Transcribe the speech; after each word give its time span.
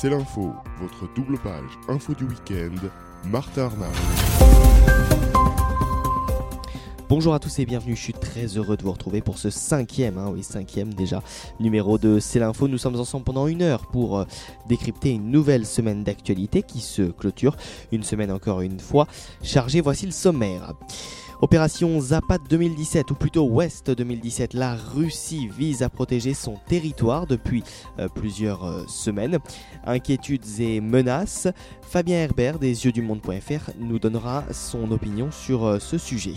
C'est 0.00 0.08
l'info, 0.08 0.54
votre 0.80 1.12
double 1.14 1.36
page 1.40 1.78
info 1.86 2.14
du 2.14 2.24
week-end, 2.24 2.88
Martin 3.26 3.64
Arnaud. 3.64 3.84
Bonjour 7.10 7.34
à 7.34 7.38
tous 7.38 7.58
et 7.58 7.66
bienvenue, 7.66 7.94
je 7.96 8.00
suis 8.00 8.14
très 8.14 8.46
heureux 8.46 8.78
de 8.78 8.82
vous 8.82 8.92
retrouver 8.92 9.20
pour 9.20 9.36
ce 9.36 9.50
cinquième, 9.50 10.16
hein, 10.16 10.30
oui 10.32 10.42
cinquième 10.42 10.94
déjà, 10.94 11.22
numéro 11.58 11.98
de 11.98 12.18
C'est 12.18 12.38
l'info. 12.38 12.66
Nous 12.66 12.78
sommes 12.78 12.98
ensemble 12.98 13.24
pendant 13.24 13.46
une 13.46 13.60
heure 13.60 13.88
pour 13.88 14.16
euh, 14.16 14.24
décrypter 14.70 15.10
une 15.10 15.30
nouvelle 15.30 15.66
semaine 15.66 16.02
d'actualité 16.02 16.62
qui 16.62 16.80
se 16.80 17.02
clôture, 17.02 17.58
une 17.92 18.02
semaine 18.02 18.32
encore 18.32 18.62
une 18.62 18.80
fois 18.80 19.06
chargée, 19.42 19.82
voici 19.82 20.06
le 20.06 20.12
sommaire. 20.12 20.72
Opération 21.42 21.98
Zapad 21.98 22.42
2017, 22.50 23.12
ou 23.12 23.14
plutôt 23.14 23.44
Ouest 23.44 23.90
2017, 23.90 24.52
la 24.52 24.74
Russie 24.74 25.48
vise 25.48 25.82
à 25.82 25.88
protéger 25.88 26.34
son 26.34 26.56
territoire 26.68 27.26
depuis 27.26 27.64
euh, 27.98 28.08
plusieurs 28.08 28.62
euh, 28.66 28.84
semaines. 28.88 29.38
Inquiétudes 29.86 30.44
et 30.58 30.82
menaces, 30.82 31.48
Fabien 31.80 32.18
Herbert 32.18 32.58
des 32.58 32.84
yeux 32.84 32.92
du 32.92 33.00
monde.fr 33.00 33.70
nous 33.78 33.98
donnera 33.98 34.44
son 34.52 34.92
opinion 34.92 35.30
sur 35.30 35.64
euh, 35.64 35.78
ce 35.78 35.96
sujet. 35.96 36.34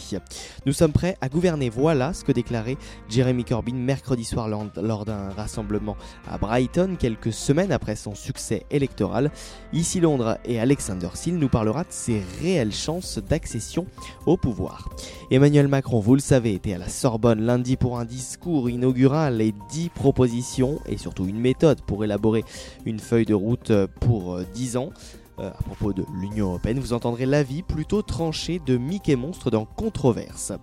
Nous 0.65 0.71
sommes 0.71 0.93
prêts 0.93 1.17
à 1.19 1.27
gouverner, 1.27 1.69
voilà 1.69 2.13
ce 2.13 2.23
que 2.23 2.31
déclarait 2.31 2.77
Jeremy 3.09 3.43
Corbyn 3.43 3.75
mercredi 3.75 4.23
soir 4.23 4.47
lors 4.47 5.03
d'un 5.03 5.31
rassemblement 5.31 5.97
à 6.31 6.37
Brighton, 6.37 6.95
quelques 6.97 7.33
semaines 7.33 7.73
après 7.73 7.97
son 7.97 8.15
succès 8.15 8.65
électoral. 8.71 9.31
Ici 9.73 9.99
Londres 9.99 10.37
et 10.45 10.61
Alexander 10.61 11.09
Seal 11.13 11.35
nous 11.35 11.49
parlera 11.49 11.83
de 11.83 11.91
ses 11.91 12.23
réelles 12.41 12.73
chances 12.73 13.17
d'accession 13.17 13.85
au 14.25 14.37
pouvoir. 14.37 14.92
Emmanuel 15.31 15.67
Macron, 15.67 15.99
vous 15.99 16.15
le 16.15 16.21
savez, 16.21 16.53
était 16.53 16.73
à 16.73 16.77
la 16.77 16.89
Sorbonne 16.89 17.41
lundi 17.41 17.77
pour 17.77 17.99
un 17.99 18.05
discours 18.05 18.69
inaugural 18.69 19.41
et 19.41 19.53
10 19.71 19.89
propositions 19.89 20.79
et 20.85 20.97
surtout 20.97 21.25
une 21.25 21.39
méthode 21.39 21.81
pour 21.81 22.03
élaborer 22.03 22.43
une 22.85 22.99
feuille 22.99 23.25
de 23.25 23.33
route 23.33 23.71
pour 23.99 24.39
10 24.53 24.77
ans. 24.77 24.89
Euh, 25.39 25.49
à 25.49 25.63
propos 25.63 25.93
de 25.93 26.05
l'Union 26.13 26.47
Européenne, 26.49 26.79
vous 26.79 26.93
entendrez 26.93 27.25
l'avis 27.25 27.63
plutôt 27.63 28.03
tranché 28.03 28.61
de 28.63 28.77
Mickey 28.77 29.15
Monstre 29.15 29.49
dans 29.49 29.65
Controverse. 29.65 30.53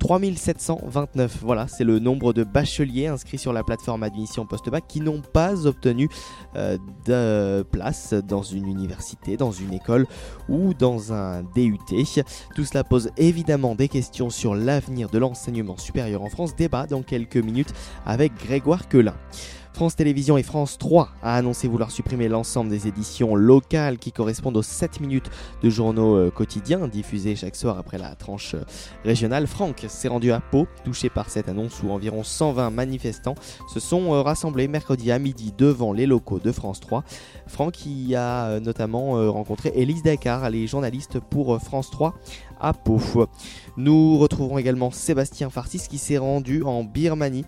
3729, 0.00 1.38
voilà, 1.42 1.68
c'est 1.68 1.84
le 1.84 1.98
nombre 1.98 2.32
de 2.32 2.42
bacheliers 2.44 3.06
inscrits 3.06 3.38
sur 3.38 3.52
la 3.52 3.62
plateforme 3.62 4.02
admission 4.02 4.46
post-bac 4.46 4.84
qui 4.88 5.00
n'ont 5.00 5.20
pas 5.20 5.66
obtenu 5.66 6.08
euh, 6.56 6.78
de 7.06 7.62
place 7.62 8.14
dans 8.14 8.42
une 8.42 8.66
université, 8.66 9.36
dans 9.36 9.52
une 9.52 9.72
école 9.72 10.06
ou 10.48 10.74
dans 10.74 11.12
un 11.12 11.42
DUT. 11.54 11.78
Tout 12.54 12.64
cela 12.64 12.84
pose 12.84 13.10
évidemment 13.16 13.74
des 13.74 13.88
questions 13.88 14.30
sur 14.30 14.54
l'avenir 14.54 15.10
de 15.10 15.18
l'enseignement 15.18 15.76
supérieur 15.76 16.22
en 16.22 16.28
France. 16.28 16.56
Débat 16.56 16.86
dans 16.86 17.02
quelques 17.02 17.36
minutes 17.36 17.72
avec 18.04 18.34
Grégoire 18.34 18.88
Quelin. 18.88 19.14
France 19.78 19.94
Télévisions 19.94 20.36
et 20.36 20.42
France 20.42 20.76
3 20.76 21.08
a 21.22 21.36
annoncé 21.36 21.68
vouloir 21.68 21.92
supprimer 21.92 22.26
l'ensemble 22.26 22.68
des 22.68 22.88
éditions 22.88 23.36
locales 23.36 23.98
qui 23.98 24.10
correspondent 24.10 24.56
aux 24.56 24.62
7 24.62 24.98
minutes 24.98 25.30
de 25.62 25.70
journaux 25.70 26.16
euh, 26.16 26.32
quotidiens 26.32 26.88
diffusés 26.88 27.36
chaque 27.36 27.54
soir 27.54 27.78
après 27.78 27.96
la 27.96 28.16
tranche 28.16 28.54
euh, 28.54 28.64
régionale. 29.04 29.46
Franck 29.46 29.86
s'est 29.86 30.08
rendu 30.08 30.32
à 30.32 30.40
Pau, 30.40 30.66
touché 30.82 31.10
par 31.10 31.30
cette 31.30 31.48
annonce 31.48 31.80
où 31.80 31.90
environ 31.90 32.24
120 32.24 32.70
manifestants 32.70 33.36
se 33.72 33.78
sont 33.78 34.14
euh, 34.14 34.22
rassemblés 34.22 34.66
mercredi 34.66 35.12
à 35.12 35.20
midi 35.20 35.54
devant 35.56 35.92
les 35.92 36.06
locaux 36.06 36.40
de 36.40 36.50
France 36.50 36.80
3. 36.80 37.04
Franck 37.46 37.86
y 37.86 38.16
a 38.16 38.58
notamment 38.58 39.32
rencontré 39.32 39.70
Élise 39.74 40.02
Dakar, 40.02 40.50
les 40.50 40.66
journalistes 40.66 41.18
pour 41.20 41.58
France 41.62 41.90
3 41.90 42.14
à 42.60 42.72
Pau. 42.72 43.00
Nous 43.76 44.18
retrouverons 44.18 44.58
également 44.58 44.90
Sébastien 44.90 45.48
Farsis 45.48 45.86
qui 45.88 45.96
s'est 45.96 46.18
rendu 46.18 46.62
en 46.64 46.84
Birmanie 46.84 47.46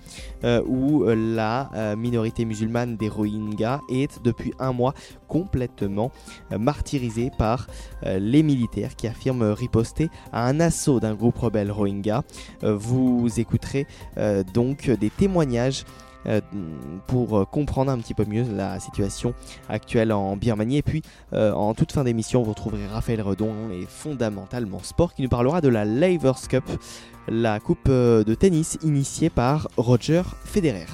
où 0.67 1.05
la 1.05 1.97
minorité 1.97 2.20
musulmane 2.45 2.97
des 2.97 3.09
Rohingyas 3.09 3.81
est 3.91 4.23
depuis 4.23 4.53
un 4.59 4.73
mois 4.73 4.95
complètement 5.29 6.11
martyrisée 6.59 7.31
par 7.39 7.67
les 8.05 8.43
militaires 8.43 8.97
qui 8.97 9.07
affirment 9.07 9.53
riposter 9.53 10.11
à 10.33 10.47
un 10.47 10.61
assaut 10.61 11.01
d'un 11.01 11.15
groupe 11.15 11.39
rebelle 11.39 11.71
Rohingya. 11.71 12.23
vous 12.63 13.29
écouterez 13.39 13.87
donc 14.53 14.91
des 14.91 15.11
témoignages 15.11 15.85
euh, 16.27 16.41
pour 17.07 17.39
euh, 17.39 17.45
comprendre 17.47 17.91
un 17.91 17.99
petit 17.99 18.13
peu 18.13 18.27
mieux 18.27 18.45
la 18.55 18.79
situation 18.79 19.33
actuelle 19.71 20.13
en 20.13 20.37
Birmanie. 20.37 20.79
Et 20.79 20.83
puis, 20.83 21.03
euh, 21.33 21.53
en 21.53 21.73
toute 21.73 21.93
fin 21.93 22.05
d'émission, 22.05 22.43
vous 22.43 22.51
retrouverez 22.51 22.87
Raphaël 22.87 23.23
Redon 23.23 23.55
et 23.73 23.87
fondamentalement 23.89 24.83
sport 24.83 25.15
qui 25.15 25.23
nous 25.23 25.31
parlera 25.31 25.63
de 25.63 25.69
la 25.69 25.87
Lavers 25.87 26.49
Cup, 26.49 26.65
la 27.29 27.59
coupe 27.59 27.89
de 27.89 28.35
tennis 28.35 28.79
initiée 28.83 29.31
par 29.31 29.69
Roger 29.79 30.23
Federer. 30.45 30.87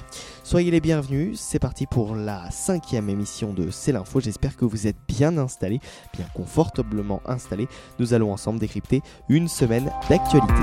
Soyez 0.47 0.71
les 0.71 0.81
bienvenus, 0.81 1.41
c'est 1.41 1.59
parti 1.59 1.87
pour 1.87 2.15
la 2.15 2.49
cinquième 2.53 3.11
émission 3.11 3.53
de 3.53 3.73
C'est 3.73 3.91
l'info. 3.91 4.21
J'espère 4.21 4.57
que 4.57 4.65
vous 4.65 4.87
êtes 4.87 4.95
bien 5.09 5.39
installés, 5.39 5.81
bien 6.17 6.25
confortablement 6.35 7.21
installés. 7.27 7.67
Nous 7.99 8.15
allons 8.15 8.33
ensemble 8.33 8.61
décrypter 8.61 9.03
une 9.29 9.49
semaine 9.49 9.91
d'actualité. 10.09 10.55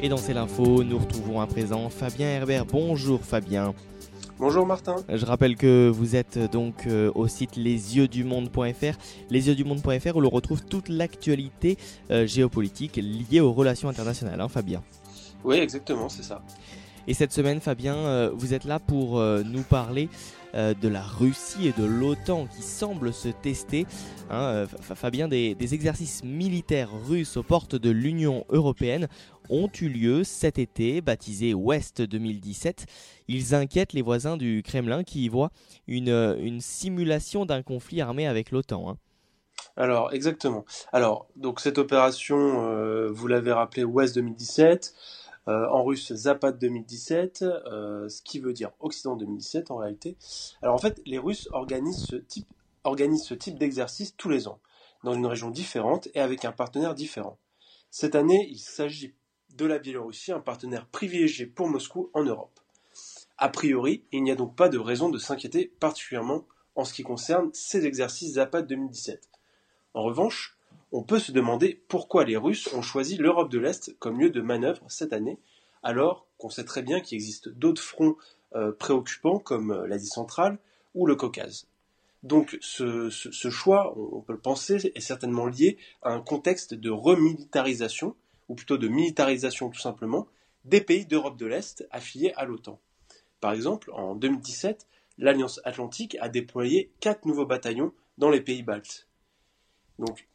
Et 0.00 0.08
dans 0.08 0.16
C'est 0.16 0.32
l'info, 0.32 0.82
nous 0.82 0.98
retrouvons 0.98 1.42
à 1.42 1.46
présent 1.46 1.90
Fabien 1.90 2.28
Herbert. 2.28 2.64
Bonjour 2.64 3.20
Fabien. 3.20 3.74
Bonjour 4.42 4.66
Martin. 4.66 4.96
Je 5.08 5.24
rappelle 5.24 5.54
que 5.54 5.88
vous 5.88 6.16
êtes 6.16 6.36
donc 6.50 6.88
euh, 6.88 7.12
au 7.14 7.28
site 7.28 7.54
lesyeuxdumonde.fr, 7.54 8.98
lesyeuxdumonde.fr 9.30 10.16
où 10.16 10.20
l'on 10.20 10.30
retrouve 10.30 10.64
toute 10.64 10.88
l'actualité 10.88 11.78
euh, 12.10 12.26
géopolitique 12.26 12.96
liée 12.96 13.38
aux 13.38 13.52
relations 13.52 13.88
internationales, 13.88 14.40
hein, 14.40 14.48
Fabien. 14.48 14.82
Oui, 15.44 15.58
exactement, 15.58 16.08
c'est 16.08 16.24
ça. 16.24 16.42
Et 17.06 17.14
cette 17.14 17.32
semaine, 17.32 17.60
Fabien, 17.60 17.94
euh, 17.94 18.32
vous 18.34 18.52
êtes 18.52 18.64
là 18.64 18.80
pour 18.80 19.20
nous 19.20 19.62
parler 19.62 20.08
de 20.54 20.88
la 20.88 21.02
Russie 21.02 21.68
et 21.68 21.80
de 21.80 21.86
l'OTAN 21.86 22.46
qui 22.46 22.62
semblent 22.62 23.12
se 23.12 23.28
tester. 23.28 23.86
Hein, 24.28 24.66
Fabien, 24.80 25.28
des, 25.28 25.54
des, 25.54 25.72
exercices 25.72 26.24
militaires 26.24 26.90
russes 27.08 27.36
aux 27.36 27.42
portes 27.42 27.76
de 27.76 27.90
l'Union 27.90 28.44
européenne 28.50 29.08
ont 29.52 29.70
eu 29.80 29.88
lieu 29.88 30.24
cet 30.24 30.58
été, 30.58 31.00
baptisé 31.00 31.54
Ouest 31.54 32.02
2017. 32.02 32.86
Ils 33.28 33.54
inquiètent 33.54 33.92
les 33.92 34.02
voisins 34.02 34.36
du 34.36 34.62
Kremlin 34.64 35.04
qui 35.04 35.24
y 35.24 35.28
voient 35.28 35.50
une, 35.86 36.36
une 36.40 36.60
simulation 36.60 37.44
d'un 37.44 37.62
conflit 37.62 38.00
armé 38.00 38.26
avec 38.26 38.50
l'OTAN. 38.50 38.90
Hein. 38.90 38.96
Alors, 39.76 40.12
exactement. 40.12 40.64
Alors, 40.92 41.28
donc 41.36 41.60
cette 41.60 41.78
opération, 41.78 42.64
euh, 42.64 43.10
vous 43.10 43.26
l'avez 43.26 43.52
rappelé, 43.52 43.84
Ouest 43.84 44.14
2017. 44.14 44.94
Euh, 45.48 45.66
en 45.70 45.82
russe 45.82 46.12
Zapad 46.14 46.56
2017, 46.56 47.42
euh, 47.42 48.08
ce 48.08 48.22
qui 48.22 48.38
veut 48.38 48.52
dire 48.52 48.70
Occident 48.78 49.16
2017 49.16 49.72
en 49.72 49.76
réalité. 49.76 50.16
Alors 50.62 50.76
en 50.76 50.78
fait, 50.78 51.02
les 51.04 51.18
Russes 51.18 51.48
organisent 51.50 52.06
ce 52.06 52.14
type, 52.14 52.46
organisent 52.84 53.24
ce 53.24 53.34
type 53.34 53.58
d'exercice 53.58 54.14
tous 54.16 54.28
les 54.28 54.46
ans, 54.46 54.60
dans 55.02 55.14
une 55.14 55.26
région 55.26 55.50
différente 55.50 56.06
et 56.14 56.20
avec 56.20 56.44
un 56.44 56.52
partenaire 56.52 56.94
différent. 56.94 57.38
Cette 57.90 58.14
année, 58.14 58.46
il 58.50 58.60
s'agit 58.60 59.14
de 59.56 59.66
la 59.66 59.78
Biélorussie 59.78 60.32
un 60.32 60.40
partenaire 60.40 60.86
privilégié 60.86 61.46
pour 61.46 61.68
Moscou 61.68 62.10
en 62.14 62.24
Europe. 62.24 62.60
A 63.38 63.48
priori, 63.48 64.04
il 64.12 64.22
n'y 64.22 64.30
a 64.30 64.36
donc 64.36 64.54
pas 64.54 64.68
de 64.68 64.78
raison 64.78 65.08
de 65.08 65.18
s'inquiéter 65.18 65.72
particulièrement 65.80 66.44
en 66.74 66.84
ce 66.84 66.94
qui 66.94 67.02
concerne 67.02 67.50
ces 67.52 67.86
exercices 67.86 68.34
Zapad 68.34 68.66
2017. 68.66 69.28
En 69.94 70.02
revanche, 70.02 70.56
on 70.92 71.02
peut 71.02 71.18
se 71.18 71.32
demander 71.32 71.82
pourquoi 71.88 72.24
les 72.24 72.36
Russes 72.36 72.72
ont 72.72 72.82
choisi 72.82 73.16
l'Europe 73.16 73.50
de 73.50 73.58
l'Est 73.58 73.96
comme 73.98 74.20
lieu 74.20 74.30
de 74.30 74.40
manœuvre 74.40 74.84
cette 74.88 75.12
année, 75.12 75.38
alors 75.82 76.26
qu'on 76.38 76.50
sait 76.50 76.64
très 76.64 76.82
bien 76.82 77.00
qu'il 77.00 77.16
existe 77.16 77.48
d'autres 77.48 77.82
fronts 77.82 78.16
euh, 78.54 78.72
préoccupants 78.72 79.38
comme 79.38 79.70
euh, 79.70 79.86
l'Asie 79.86 80.08
centrale 80.08 80.58
ou 80.94 81.06
le 81.06 81.16
Caucase. 81.16 81.66
Donc 82.22 82.56
ce, 82.60 83.10
ce, 83.10 83.50
choix, 83.50 83.98
on 83.98 84.20
peut 84.20 84.32
le 84.32 84.38
penser, 84.38 84.92
est 84.94 85.00
certainement 85.00 85.46
lié 85.46 85.76
à 86.02 86.12
un 86.12 86.20
contexte 86.20 86.74
de 86.74 86.90
remilitarisation 86.90 88.14
ou 88.52 88.54
plutôt 88.54 88.76
de 88.76 88.86
militarisation 88.86 89.70
tout 89.70 89.80
simplement, 89.80 90.28
des 90.66 90.82
pays 90.82 91.06
d'Europe 91.06 91.38
de 91.38 91.46
l'Est 91.46 91.88
affiliés 91.90 92.34
à 92.36 92.44
l'OTAN. 92.44 92.78
Par 93.40 93.54
exemple, 93.54 93.90
en 93.92 94.14
2017, 94.14 94.86
l'Alliance 95.16 95.58
Atlantique 95.64 96.18
a 96.20 96.28
déployé 96.28 96.92
quatre 97.00 97.24
nouveaux 97.24 97.46
bataillons 97.46 97.94
dans 98.18 98.28
les 98.28 98.42
pays 98.42 98.62
baltes. 98.62 99.08
Donc, 99.98 100.28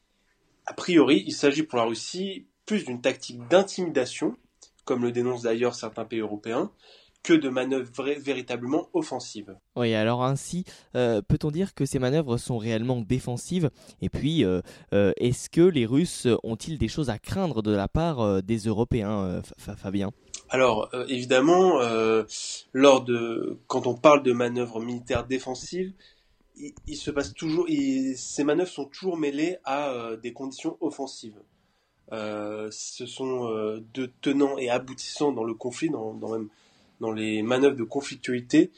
a 0.65 0.73
priori, 0.73 1.23
il 1.27 1.33
s'agit 1.33 1.61
pour 1.61 1.77
la 1.77 1.85
Russie 1.85 2.47
plus 2.65 2.85
d'une 2.85 3.01
tactique 3.01 3.47
d'intimidation, 3.49 4.35
comme 4.83 5.03
le 5.03 5.11
dénoncent 5.11 5.43
d'ailleurs 5.43 5.75
certains 5.75 6.05
pays 6.05 6.21
européens, 6.21 6.71
que 7.27 7.33
de 7.33 7.49
manœuvres 7.49 7.91
véritablement 8.19 8.87
offensives. 8.93 9.53
Oui, 9.75 9.93
alors 9.93 10.23
ainsi, 10.23 10.63
euh, 10.95 11.21
peut-on 11.21 11.51
dire 11.51 11.73
que 11.73 11.85
ces 11.85 11.99
manœuvres 11.99 12.37
sont 12.37 12.57
réellement 12.57 13.01
défensives? 13.01 13.69
Et 14.01 14.07
puis, 14.07 14.45
euh, 14.45 14.61
euh, 14.93 15.11
est-ce 15.17 15.49
que 15.49 15.59
les 15.59 15.85
Russes 15.85 16.25
ont-ils 16.43 16.77
des 16.77 16.87
choses 16.87 17.09
à 17.09 17.19
craindre 17.19 17.61
de 17.61 17.71
la 17.71 17.89
part 17.89 18.41
des 18.41 18.59
Européens, 18.59 19.41
Fabien? 19.57 20.11
Alors 20.49 20.89
évidemment, 21.09 21.81
lors 22.71 23.03
de, 23.03 23.59
quand 23.67 23.87
on 23.87 23.95
parle 23.95 24.23
de 24.23 24.31
manœuvres 24.31 24.79
militaires 24.79 25.27
défensives, 25.27 25.91
il, 26.55 26.95
se 26.95 27.11
passe 27.11 27.33
toujours, 27.33 27.67
ces 28.15 28.45
manœuvres 28.45 28.71
sont 28.71 28.85
toujours 28.85 29.17
mêlées 29.17 29.57
à 29.65 30.11
des 30.23 30.31
conditions 30.31 30.77
offensives. 30.79 31.41
ce 32.09 33.05
sont 33.05 33.49
de 33.93 34.05
tenants 34.21 34.57
et 34.57 34.69
aboutissants 34.69 35.33
dans 35.33 35.43
le 35.43 35.53
conflit, 35.53 35.89
dans, 35.89 36.13
dans, 36.13 36.31
même, 36.31 36.47
dans 36.99 37.11
les 37.11 37.41
manœuvres 37.43 37.75
de 37.75 37.83
conflictualité, 37.83 38.71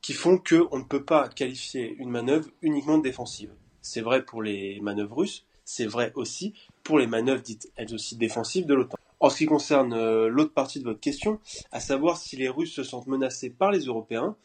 qui 0.00 0.12
font 0.12 0.38
qu'on 0.38 0.78
ne 0.78 0.84
peut 0.84 1.04
pas 1.04 1.28
qualifier 1.28 1.94
une 1.98 2.10
manœuvre 2.10 2.48
uniquement 2.62 2.98
défensive. 2.98 3.52
C'est 3.80 4.02
vrai 4.02 4.24
pour 4.24 4.42
les 4.42 4.80
manœuvres 4.80 5.16
russes, 5.16 5.46
c'est 5.64 5.86
vrai 5.86 6.12
aussi 6.14 6.54
pour 6.82 6.98
les 6.98 7.06
manœuvres 7.06 7.42
dites 7.42 7.70
elles 7.76 7.94
aussi 7.94 8.16
défensives 8.16 8.66
de 8.66 8.74
l'OTAN. 8.74 8.98
En 9.20 9.30
ce 9.30 9.38
qui 9.38 9.46
concerne 9.46 9.94
euh, 9.94 10.28
l'autre 10.28 10.52
partie 10.52 10.80
de 10.80 10.84
votre 10.84 11.00
question, 11.00 11.40
à 11.72 11.80
savoir 11.80 12.18
si 12.18 12.36
les 12.36 12.50
Russes 12.50 12.74
se 12.74 12.84
sentent 12.84 13.06
menacés 13.06 13.48
par 13.48 13.70
les 13.70 13.86
Européens, 13.86 14.36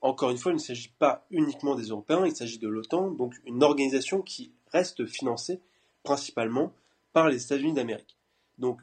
encore 0.00 0.30
une 0.30 0.38
fois, 0.38 0.52
il 0.52 0.56
ne 0.56 0.60
s'agit 0.60 0.92
pas 0.98 1.26
uniquement 1.30 1.74
des 1.74 1.86
Européens, 1.86 2.24
il 2.26 2.34
s'agit 2.34 2.58
de 2.58 2.68
l'OTAN, 2.68 3.10
donc 3.10 3.34
une 3.46 3.62
organisation 3.62 4.22
qui 4.22 4.52
reste 4.72 5.06
financée 5.06 5.60
principalement 6.02 6.72
par 7.12 7.28
les 7.28 7.44
États-Unis 7.44 7.72
d'Amérique. 7.72 8.16
Donc, 8.58 8.80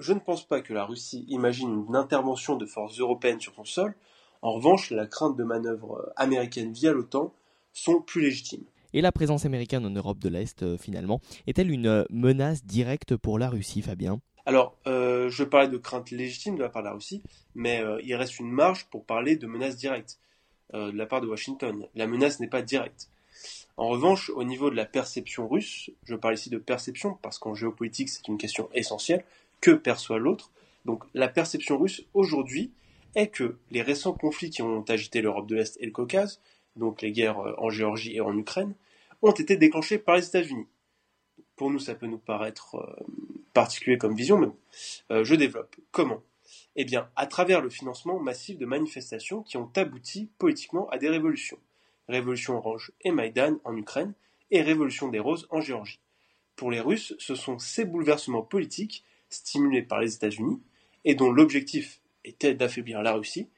je 0.00 0.12
ne 0.12 0.18
pense 0.18 0.46
pas 0.46 0.60
que 0.62 0.72
la 0.72 0.84
Russie 0.84 1.24
imagine 1.28 1.84
une 1.88 1.96
intervention 1.96 2.56
de 2.56 2.66
forces 2.66 2.98
européennes 2.98 3.40
sur 3.40 3.54
son 3.54 3.64
sol. 3.64 3.94
En 4.42 4.52
revanche, 4.52 4.90
la 4.90 5.06
crainte 5.06 5.36
de 5.36 5.44
manœuvres 5.44 6.12
américaines 6.16 6.72
via 6.72 6.92
l'OTAN 6.92 7.32
sont 7.72 8.00
plus 8.00 8.22
légitimes. 8.22 8.64
Et 8.92 9.02
la 9.02 9.12
présence 9.12 9.44
américaine 9.44 9.86
en 9.86 9.90
Europe 9.90 10.18
de 10.18 10.28
l'Est, 10.28 10.62
euh, 10.62 10.76
finalement, 10.76 11.20
est-elle 11.46 11.70
une 11.70 11.86
euh, 11.86 12.04
menace 12.10 12.64
directe 12.64 13.14
pour 13.16 13.38
la 13.38 13.48
Russie, 13.48 13.82
Fabien? 13.82 14.20
Alors, 14.46 14.76
euh, 14.86 15.28
je 15.28 15.44
parlais 15.44 15.68
de 15.68 15.76
crainte 15.76 16.10
légitime 16.10 16.56
de 16.56 16.62
la 16.62 16.70
part 16.70 16.82
de 16.82 16.88
la 16.88 16.94
Russie, 16.94 17.22
mais 17.54 17.84
il 18.02 18.14
reste 18.14 18.40
une 18.40 18.50
marge 18.50 18.86
pour 18.90 19.04
parler 19.04 19.36
de 19.36 19.46
menace 19.46 19.76
directe 19.76 20.18
de 20.72 20.96
la 20.96 21.06
part 21.06 21.20
de 21.20 21.26
Washington. 21.26 21.86
La 21.94 22.06
menace 22.06 22.40
n'est 22.40 22.48
pas 22.48 22.62
directe. 22.62 23.10
En 23.76 23.88
revanche, 23.88 24.30
au 24.30 24.44
niveau 24.44 24.70
de 24.70 24.76
la 24.76 24.86
perception 24.86 25.48
russe, 25.48 25.90
je 26.04 26.14
parle 26.14 26.34
ici 26.34 26.50
de 26.50 26.58
perception 26.58 27.18
parce 27.22 27.38
qu'en 27.38 27.54
géopolitique 27.54 28.08
c'est 28.08 28.28
une 28.28 28.38
question 28.38 28.68
essentielle, 28.74 29.24
que 29.60 29.70
perçoit 29.72 30.18
l'autre. 30.18 30.50
Donc 30.84 31.04
la 31.14 31.28
perception 31.28 31.78
russe 31.78 32.02
aujourd'hui 32.14 32.72
est 33.14 33.28
que 33.28 33.58
les 33.70 33.82
récents 33.82 34.12
conflits 34.12 34.50
qui 34.50 34.62
ont 34.62 34.84
agité 34.88 35.20
l'Europe 35.20 35.46
de 35.46 35.56
l'Est 35.56 35.76
et 35.80 35.86
le 35.86 35.92
Caucase 35.92 36.40
donc 36.76 37.02
les 37.02 37.12
guerres 37.12 37.40
euh, 37.40 37.54
en 37.58 37.70
Géorgie 37.70 38.16
et 38.16 38.20
en 38.20 38.36
Ukraine, 38.36 38.74
ont 39.22 39.32
été 39.32 39.56
déclenchées 39.56 39.98
par 39.98 40.16
les 40.16 40.26
États-Unis. 40.26 40.66
Pour 41.56 41.70
nous, 41.70 41.78
ça 41.78 41.94
peut 41.94 42.06
nous 42.06 42.18
paraître 42.18 42.76
euh, 42.76 43.06
particulier 43.52 43.98
comme 43.98 44.14
vision, 44.14 44.38
mais 44.38 44.48
euh, 45.10 45.24
je 45.24 45.34
développe. 45.34 45.76
Comment? 45.90 46.22
Eh 46.76 46.84
bien, 46.84 47.08
à 47.16 47.26
travers 47.26 47.60
le 47.60 47.70
financement 47.70 48.18
massif 48.18 48.56
de 48.56 48.66
manifestations 48.66 49.42
qui 49.42 49.56
ont 49.56 49.70
abouti 49.76 50.30
politiquement 50.38 50.88
à 50.90 50.98
des 50.98 51.08
révolutions. 51.08 51.58
Révolution 52.08 52.56
orange 52.56 52.92
et 53.02 53.12
Maïdan 53.12 53.58
en 53.64 53.76
Ukraine, 53.76 54.14
et 54.50 54.62
Révolution 54.62 55.08
des 55.08 55.20
roses 55.20 55.46
en 55.50 55.60
Géorgie. 55.60 56.00
Pour 56.56 56.70
les 56.70 56.80
Russes, 56.80 57.14
ce 57.18 57.34
sont 57.34 57.58
ces 57.58 57.84
bouleversements 57.84 58.42
politiques, 58.42 59.04
stimulés 59.30 59.82
par 59.82 60.00
les 60.00 60.14
États-Unis, 60.14 60.60
et 61.04 61.14
dont 61.14 61.30
l'objectif 61.30 62.00
était 62.24 62.54
d'affaiblir 62.54 63.02
la 63.02 63.14
Russie, 63.14 63.48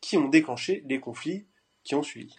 qui 0.00 0.16
ont 0.16 0.28
déclenché 0.28 0.84
les 0.88 1.00
conflits 1.00 1.44
qui 1.84 1.94
ont 1.94 2.02
suivi. 2.02 2.34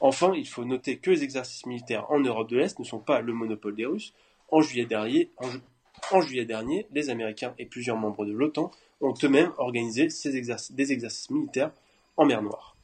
Enfin, 0.00 0.32
il 0.34 0.46
faut 0.46 0.64
noter 0.64 0.98
que 0.98 1.10
les 1.10 1.22
exercices 1.22 1.66
militaires 1.66 2.10
en 2.10 2.20
Europe 2.20 2.50
de 2.50 2.56
l'Est 2.58 2.78
ne 2.78 2.84
sont 2.84 2.98
pas 2.98 3.20
le 3.20 3.32
monopole 3.32 3.76
des 3.76 3.86
Russes. 3.86 4.12
En 4.50 4.60
juillet 4.60 4.86
dernier, 4.86 5.30
les 6.92 7.10
Américains 7.10 7.54
et 7.58 7.66
plusieurs 7.66 7.96
membres 7.96 8.26
de 8.26 8.32
l'OTAN 8.32 8.70
ont 9.00 9.14
eux-mêmes 9.22 9.52
organisé 9.58 10.08
des 10.08 10.92
exercices 10.92 11.30
militaires 11.30 11.72
en 12.16 12.26
mer 12.26 12.42
Noire. 12.42 12.76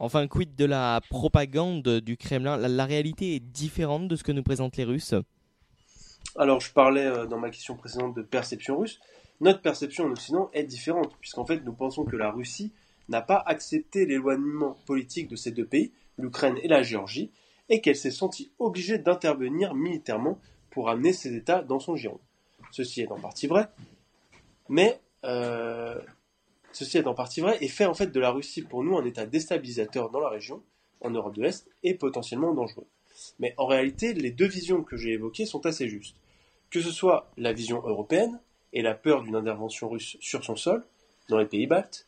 Enfin, 0.00 0.28
quid 0.28 0.54
de 0.54 0.64
la 0.64 1.00
propagande 1.08 2.00
du 2.00 2.16
Kremlin? 2.16 2.56
La, 2.56 2.84
réalité 2.84 3.34
est 3.34 3.40
différente 3.40 4.06
de 4.06 4.14
ce 4.14 4.22
que 4.22 4.30
nous 4.30 4.44
présentent 4.44 4.76
les 4.76 4.84
Russes? 4.84 5.14
Alors, 6.38 6.60
je 6.60 6.72
parlais 6.72 7.04
euh, 7.04 7.26
dans 7.26 7.38
ma 7.38 7.50
question 7.50 7.74
précédente 7.74 8.14
de 8.14 8.22
perception 8.22 8.78
russe. 8.78 9.00
Notre 9.40 9.60
perception 9.60 10.04
en 10.04 10.12
Occident 10.12 10.50
est 10.52 10.62
différente, 10.62 11.16
puisqu'en 11.20 11.44
fait, 11.44 11.64
nous 11.64 11.72
pensons 11.72 12.04
que 12.04 12.14
la 12.14 12.30
Russie 12.30 12.72
n'a 13.08 13.22
pas 13.22 13.42
accepté 13.44 14.06
l'éloignement 14.06 14.78
politique 14.86 15.26
de 15.26 15.34
ces 15.34 15.50
deux 15.50 15.66
pays, 15.66 15.90
l'Ukraine 16.16 16.56
et 16.62 16.68
la 16.68 16.82
Géorgie, 16.82 17.32
et 17.68 17.80
qu'elle 17.80 17.96
s'est 17.96 18.12
sentie 18.12 18.52
obligée 18.60 18.98
d'intervenir 18.98 19.74
militairement 19.74 20.38
pour 20.70 20.88
amener 20.90 21.12
ces 21.12 21.34
États 21.34 21.62
dans 21.62 21.80
son 21.80 21.96
giron. 21.96 22.20
Ceci 22.70 23.00
est 23.00 23.10
en 23.10 23.18
partie 23.18 23.48
vrai, 23.48 23.66
mais 24.68 25.00
euh, 25.24 25.98
ceci 26.70 26.98
est 26.98 27.08
en 27.08 27.14
partie 27.14 27.40
vrai 27.40 27.58
et 27.60 27.68
fait 27.68 27.86
en 27.86 27.94
fait 27.94 28.12
de 28.12 28.20
la 28.20 28.30
Russie 28.30 28.62
pour 28.62 28.84
nous 28.84 28.96
un 28.96 29.04
État 29.04 29.26
déstabilisateur 29.26 30.10
dans 30.10 30.20
la 30.20 30.28
région, 30.28 30.62
en 31.00 31.10
Europe 31.10 31.34
de 31.34 31.42
l'Est, 31.42 31.68
et 31.82 31.94
potentiellement 31.94 32.54
dangereux. 32.54 32.86
Mais 33.40 33.54
en 33.56 33.66
réalité, 33.66 34.14
les 34.14 34.30
deux 34.30 34.46
visions 34.46 34.84
que 34.84 34.96
j'ai 34.96 35.12
évoquées 35.12 35.44
sont 35.44 35.66
assez 35.66 35.88
justes. 35.88 36.16
Que 36.70 36.80
ce 36.80 36.90
soit 36.90 37.30
la 37.36 37.52
vision 37.52 37.78
européenne 37.78 38.40
et 38.72 38.82
la 38.82 38.94
peur 38.94 39.22
d'une 39.22 39.36
intervention 39.36 39.88
russe 39.88 40.16
sur 40.20 40.44
son 40.44 40.56
sol, 40.56 40.84
dans 41.28 41.38
les 41.38 41.46
pays 41.46 41.66
baltes, 41.66 42.06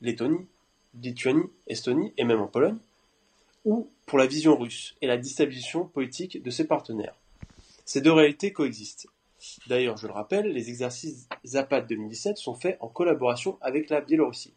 Lettonie, 0.00 0.46
Lituanie, 1.02 1.50
Estonie 1.66 2.12
et 2.16 2.24
même 2.24 2.40
en 2.40 2.46
Pologne, 2.46 2.78
ou 3.64 3.90
pour 4.06 4.18
la 4.18 4.26
vision 4.26 4.56
russe 4.56 4.96
et 5.02 5.06
la 5.06 5.18
déstabilisation 5.18 5.84
politique 5.84 6.42
de 6.42 6.50
ses 6.50 6.66
partenaires. 6.66 7.14
Ces 7.84 8.00
deux 8.00 8.12
réalités 8.12 8.52
coexistent. 8.52 9.08
D'ailleurs, 9.66 9.96
je 9.96 10.06
le 10.06 10.12
rappelle, 10.12 10.52
les 10.52 10.68
exercices 10.68 11.28
Zapad 11.46 11.86
2017 11.86 12.38
sont 12.38 12.54
faits 12.54 12.76
en 12.80 12.88
collaboration 12.88 13.58
avec 13.60 13.90
la 13.90 14.00
Biélorussie, 14.00 14.54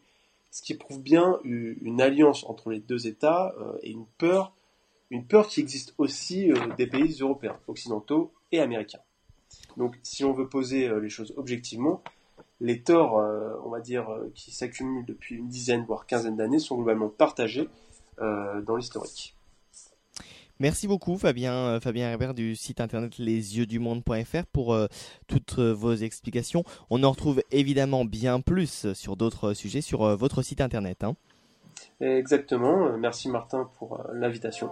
ce 0.50 0.62
qui 0.62 0.74
prouve 0.74 1.00
bien 1.02 1.38
une 1.44 2.00
alliance 2.00 2.44
entre 2.44 2.70
les 2.70 2.80
deux 2.80 3.06
États 3.06 3.54
euh, 3.58 3.78
et 3.82 3.90
une 3.90 4.06
peur, 4.18 4.52
une 5.10 5.26
peur 5.26 5.46
qui 5.46 5.60
existe 5.60 5.94
aussi 5.98 6.50
euh, 6.50 6.56
des 6.76 6.86
pays 6.86 7.18
européens, 7.20 7.58
occidentaux 7.68 8.32
et 8.52 8.60
américains. 8.60 9.00
Donc, 9.76 9.98
si 10.02 10.24
on 10.24 10.32
veut 10.32 10.48
poser 10.48 10.88
euh, 10.88 11.00
les 11.00 11.08
choses 11.08 11.34
objectivement, 11.36 12.02
les 12.60 12.82
torts, 12.82 13.14
on 13.64 13.70
va 13.70 13.80
dire, 13.80 14.06
qui 14.36 14.52
s'accumulent 14.52 15.04
depuis 15.04 15.34
une 15.34 15.48
dizaine 15.48 15.84
voire 15.84 16.06
quinzaine 16.06 16.36
d'années 16.36 16.60
sont 16.60 16.76
globalement 16.76 17.08
partagés 17.08 17.68
euh, 18.20 18.60
dans 18.60 18.76
l'historique. 18.76 19.34
Merci 20.60 20.86
beaucoup 20.86 21.16
Fabien, 21.16 21.54
euh, 21.54 21.80
Fabien 21.80 22.10
Herbert 22.10 22.34
du 22.34 22.54
site 22.54 22.80
internet 22.80 23.18
lesyeuxdumonde.fr 23.18 24.46
pour 24.52 24.74
euh, 24.74 24.86
toutes 25.26 25.58
vos 25.58 25.94
explications. 25.94 26.62
On 26.90 27.02
en 27.02 27.10
retrouve 27.10 27.42
évidemment 27.50 28.04
bien 28.04 28.40
plus 28.40 28.92
sur 28.92 29.16
d'autres 29.16 29.54
sujets 29.54 29.80
sur 29.80 30.16
votre 30.16 30.42
site 30.42 30.60
internet. 30.60 31.02
Hein. 31.02 31.16
Exactement, 32.00 32.96
merci 32.98 33.28
Martin 33.28 33.68
pour 33.78 34.04
l'invitation. 34.12 34.70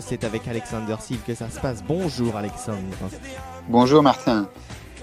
C'est 0.00 0.24
avec 0.24 0.46
Alexander 0.48 0.96
Seal 1.00 1.18
que 1.26 1.34
ça 1.34 1.48
se 1.48 1.60
passe. 1.60 1.82
Bonjour 1.82 2.36
Alexandre. 2.36 2.80
Bonjour 3.68 4.02
Martin. 4.02 4.48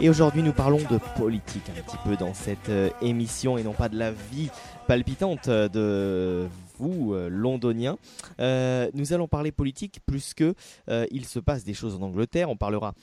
Et 0.01 0.09
aujourd'hui 0.09 0.43
nous 0.43 0.53
parlons 0.53 0.79
de 0.89 0.99
politique 1.17 1.69
un 1.69 1.81
petit 1.81 1.97
peu 2.03 2.15
dans 2.15 2.33
cette 2.33 2.69
euh, 2.69 2.89
émission 3.01 3.57
et 3.57 3.63
non 3.63 3.73
pas 3.73 3.89
de 3.89 3.97
la 3.97 4.11
vie 4.11 4.49
palpitante 4.87 5.49
de 5.49 6.47
vous, 6.83 7.13
euh, 7.13 7.29
londoniens. 7.29 7.97
Euh, 8.39 8.89
nous 8.93 9.13
allons 9.13 9.27
parler 9.27 9.51
politique 9.51 9.99
plus 10.05 10.33
que 10.33 10.53
euh, 10.89 11.05
il 11.11 11.25
se 11.25 11.39
passe 11.39 11.63
des 11.63 11.73
choses 11.73 11.95
en 11.95 12.01
Angleterre. 12.01 12.49
On 12.49 12.57
parlera 12.57 12.93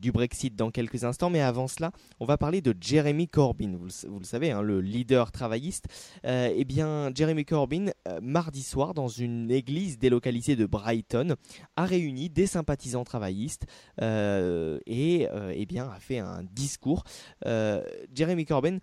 du 0.00 0.10
Brexit 0.10 0.56
dans 0.56 0.70
quelques 0.70 1.04
instants, 1.04 1.28
mais 1.28 1.42
avant 1.42 1.68
cela, 1.68 1.90
on 2.18 2.24
va 2.24 2.38
parler 2.38 2.62
de 2.62 2.74
Jeremy 2.80 3.28
Corbyn. 3.28 3.76
Vous 3.76 4.18
le, 4.18 4.24
savez, 4.24 4.50
hein, 4.50 4.62
le 4.62 4.80
leader 4.80 5.30
travailliste. 5.32 5.84
eh 6.24 6.64
bien, 6.64 7.10
Jeremy 7.14 7.44
Corbyn, 7.44 7.90
mardi 8.22 8.62
soir, 8.62 8.94
dans 8.94 9.08
une 9.08 9.50
église 9.50 9.98
délocalisée 9.98 10.56
de 10.56 10.64
Brighton, 10.64 11.34
a 11.76 11.84
réuni 11.84 12.30
des 12.30 12.46
sympathisants 12.46 13.04
travaillistes 13.04 13.66
et 14.00 15.28
eh 15.54 15.66
bien 15.66 15.90
a 15.90 16.00
fait 16.00 16.20
un 16.20 16.42
discours. 16.42 17.04
Jeremy 17.44 18.46
Corbyn, 18.46 18.78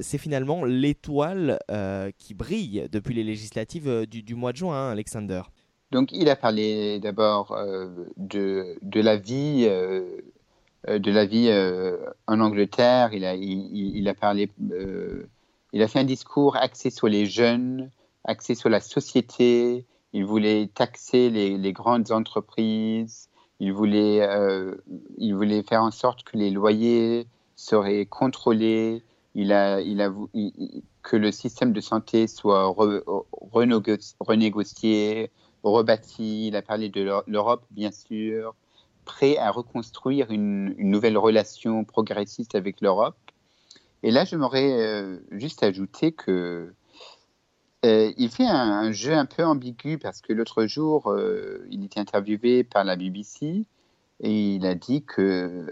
c'est 0.00 0.18
finalement 0.18 0.64
l'étoile 0.64 1.58
qui 2.18 2.34
brille 2.34 2.86
depuis 2.92 3.14
les 3.14 3.24
législatives 3.24 3.95
euh, 4.02 4.06
du, 4.06 4.34
mois 4.34 4.52
de 4.52 4.58
juin, 4.58 4.88
hein, 4.88 4.90
Alexander. 4.90 5.42
Donc 5.92 6.10
il 6.12 6.28
a 6.28 6.36
parlé 6.36 6.98
d'abord 6.98 7.52
euh, 7.52 7.88
de, 8.16 8.76
de, 8.82 9.00
la 9.00 9.16
vie, 9.16 9.66
euh, 9.68 10.20
de 10.86 11.10
la 11.10 11.26
vie 11.26 11.50
en 12.26 12.40
Angleterre. 12.40 13.12
Il 13.12 13.24
a, 13.24 13.34
il, 13.34 14.08
a 14.08 14.14
parlé, 14.14 14.50
il 15.72 15.82
a 15.82 15.88
fait 15.88 16.00
un 16.00 16.04
discours 16.04 16.56
axé 16.56 16.90
sur 16.90 17.08
les 17.08 17.26
jeunes, 17.26 17.90
axé 18.24 18.54
sur 18.54 18.68
la 18.68 18.80
société. 18.80 19.84
il 20.12 20.24
voulait 20.24 20.68
taxer 20.74 21.30
les, 21.30 21.56
les 21.56 21.72
grandes 21.72 22.10
entreprises, 22.10 23.28
il 23.60 23.72
voulait, 23.72 24.26
il 25.18 25.34
voulait 25.34 25.62
faire 25.62 25.82
en 25.82 25.92
sorte 25.92 26.24
que 26.24 26.36
les 26.36 26.50
loyers 26.50 27.26
seraient 27.54 28.06
contrôlés, 28.06 29.02
il 29.36 29.52
a, 29.52 29.80
il 29.80 30.00
a, 30.00 30.10
que 31.06 31.16
le 31.16 31.30
système 31.30 31.72
de 31.72 31.80
santé 31.80 32.26
soit 32.26 32.74
renégocié, 34.20 35.30
rebâti, 35.62 36.48
il 36.48 36.56
a 36.56 36.62
parlé 36.62 36.88
de 36.88 37.22
l'Europe, 37.28 37.64
bien 37.70 37.92
sûr, 37.92 38.56
prêt 39.04 39.36
à 39.36 39.52
reconstruire 39.52 40.32
une, 40.32 40.74
nouvelle 40.78 41.16
relation 41.16 41.84
progressiste 41.84 42.56
avec 42.56 42.80
l'Europe. 42.80 43.16
Et 44.02 44.10
là, 44.10 44.24
je 44.24 44.34
m'aurais 44.34 44.72
euh, 44.72 45.18
juste 45.30 45.62
ajouté 45.62 46.10
que 46.10 46.74
euh, 47.84 48.12
il 48.16 48.28
fait 48.28 48.48
un, 48.48 48.90
jeu 48.90 49.12
un 49.12 49.26
peu 49.26 49.44
ambigu 49.44 49.98
parce 49.98 50.20
que 50.20 50.32
l'autre 50.32 50.66
jour, 50.66 51.12
euh, 51.12 51.64
il 51.70 51.84
était 51.84 52.00
interviewé 52.00 52.64
par 52.64 52.82
la 52.82 52.96
BBC 52.96 53.64
et 54.20 54.54
il 54.54 54.66
a 54.66 54.74
dit 54.74 55.04
que 55.04 55.66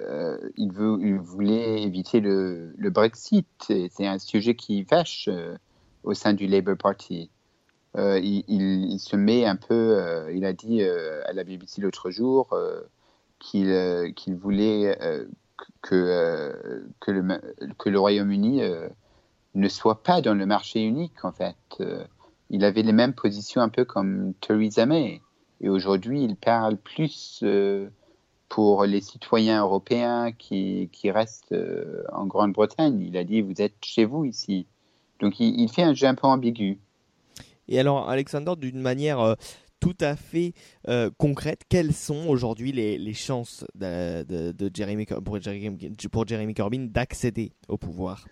veut, 0.58 0.98
il, 1.00 1.18
voulait 1.18 1.82
éviter 1.82 2.20
le, 2.20 2.74
Brexit. 2.90 3.46
C'est 3.90 4.06
un 4.06 4.18
sujet 4.18 4.54
qui 4.54 4.82
vache 4.82 5.28
au 6.02 6.14
sein 6.14 6.34
du 6.34 6.46
Labour 6.46 6.76
Party. 6.76 7.30
Il, 7.96 8.44
il, 8.48 8.98
se 8.98 9.16
met 9.16 9.46
un 9.46 9.56
peu, 9.56 10.28
il 10.34 10.44
a 10.44 10.52
dit 10.52 10.82
à 10.82 11.32
la 11.32 11.44
BBC 11.44 11.80
l'autre 11.80 12.10
jour 12.10 12.54
qu'il 13.38 14.36
voulait 14.36 14.96
que, 15.82 15.94
euh, 15.94 16.86
le, 17.06 17.74
que 17.78 17.88
le 17.88 17.98
Royaume-Uni 17.98 18.62
euh, 18.62 18.88
ne 19.54 19.68
soit 19.68 20.02
pas 20.02 20.20
dans 20.20 20.34
le 20.34 20.46
marché 20.46 20.82
unique, 20.82 21.24
en 21.24 21.32
fait. 21.32 21.56
Euh, 21.80 22.04
il 22.50 22.64
avait 22.64 22.82
les 22.82 22.92
mêmes 22.92 23.14
positions 23.14 23.60
un 23.60 23.68
peu 23.68 23.84
comme 23.84 24.34
Theresa 24.40 24.86
May. 24.86 25.20
Et 25.60 25.68
aujourd'hui, 25.68 26.24
il 26.24 26.36
parle 26.36 26.76
plus 26.76 27.42
pour 28.54 28.84
les 28.84 29.00
citoyens 29.00 29.62
européens 29.62 30.32
qui, 30.32 30.88
qui 30.92 31.10
restent 31.10 31.54
en 32.12 32.26
Grande-Bretagne. 32.26 33.00
Il 33.00 33.16
a 33.16 33.24
dit, 33.24 33.40
vous 33.40 33.60
êtes 33.60 33.74
chez 33.84 34.04
vous 34.04 34.24
ici. 34.24 34.66
Donc 35.18 35.40
il, 35.40 35.60
il, 35.60 35.68
fait 35.68 35.82
un 35.82 35.94
jeu 35.94 36.06
un 36.06 36.14
peu 36.14 36.28
ambigu. 36.28 36.78
Et 37.66 37.80
alors, 37.80 38.08
Alexander, 38.08 38.52
d'une 38.56 38.80
manière 38.80 39.36
tout 39.84 39.96
à 40.00 40.16
fait 40.16 40.54
euh, 40.88 41.10
concrète. 41.18 41.60
Quelles 41.68 41.92
sont 41.92 42.26
aujourd'hui 42.26 42.72
les, 42.72 43.12
chances 43.12 43.66
de, 43.74 44.70
Jeremy, 44.72 45.04
pour, 45.04 45.38
Jeremy, 45.42 46.54
Corbyn 46.54 46.86
d'accéder 46.86 47.52
au 47.68 47.76
pouvoir? 47.76 48.26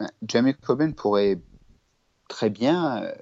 Ben, 0.00 0.08
Jeremy 0.26 0.54
Corbyn 0.54 0.90
pourrait 0.90 1.38
très 2.28 2.50
bien 2.50 3.04
euh, 3.04 3.12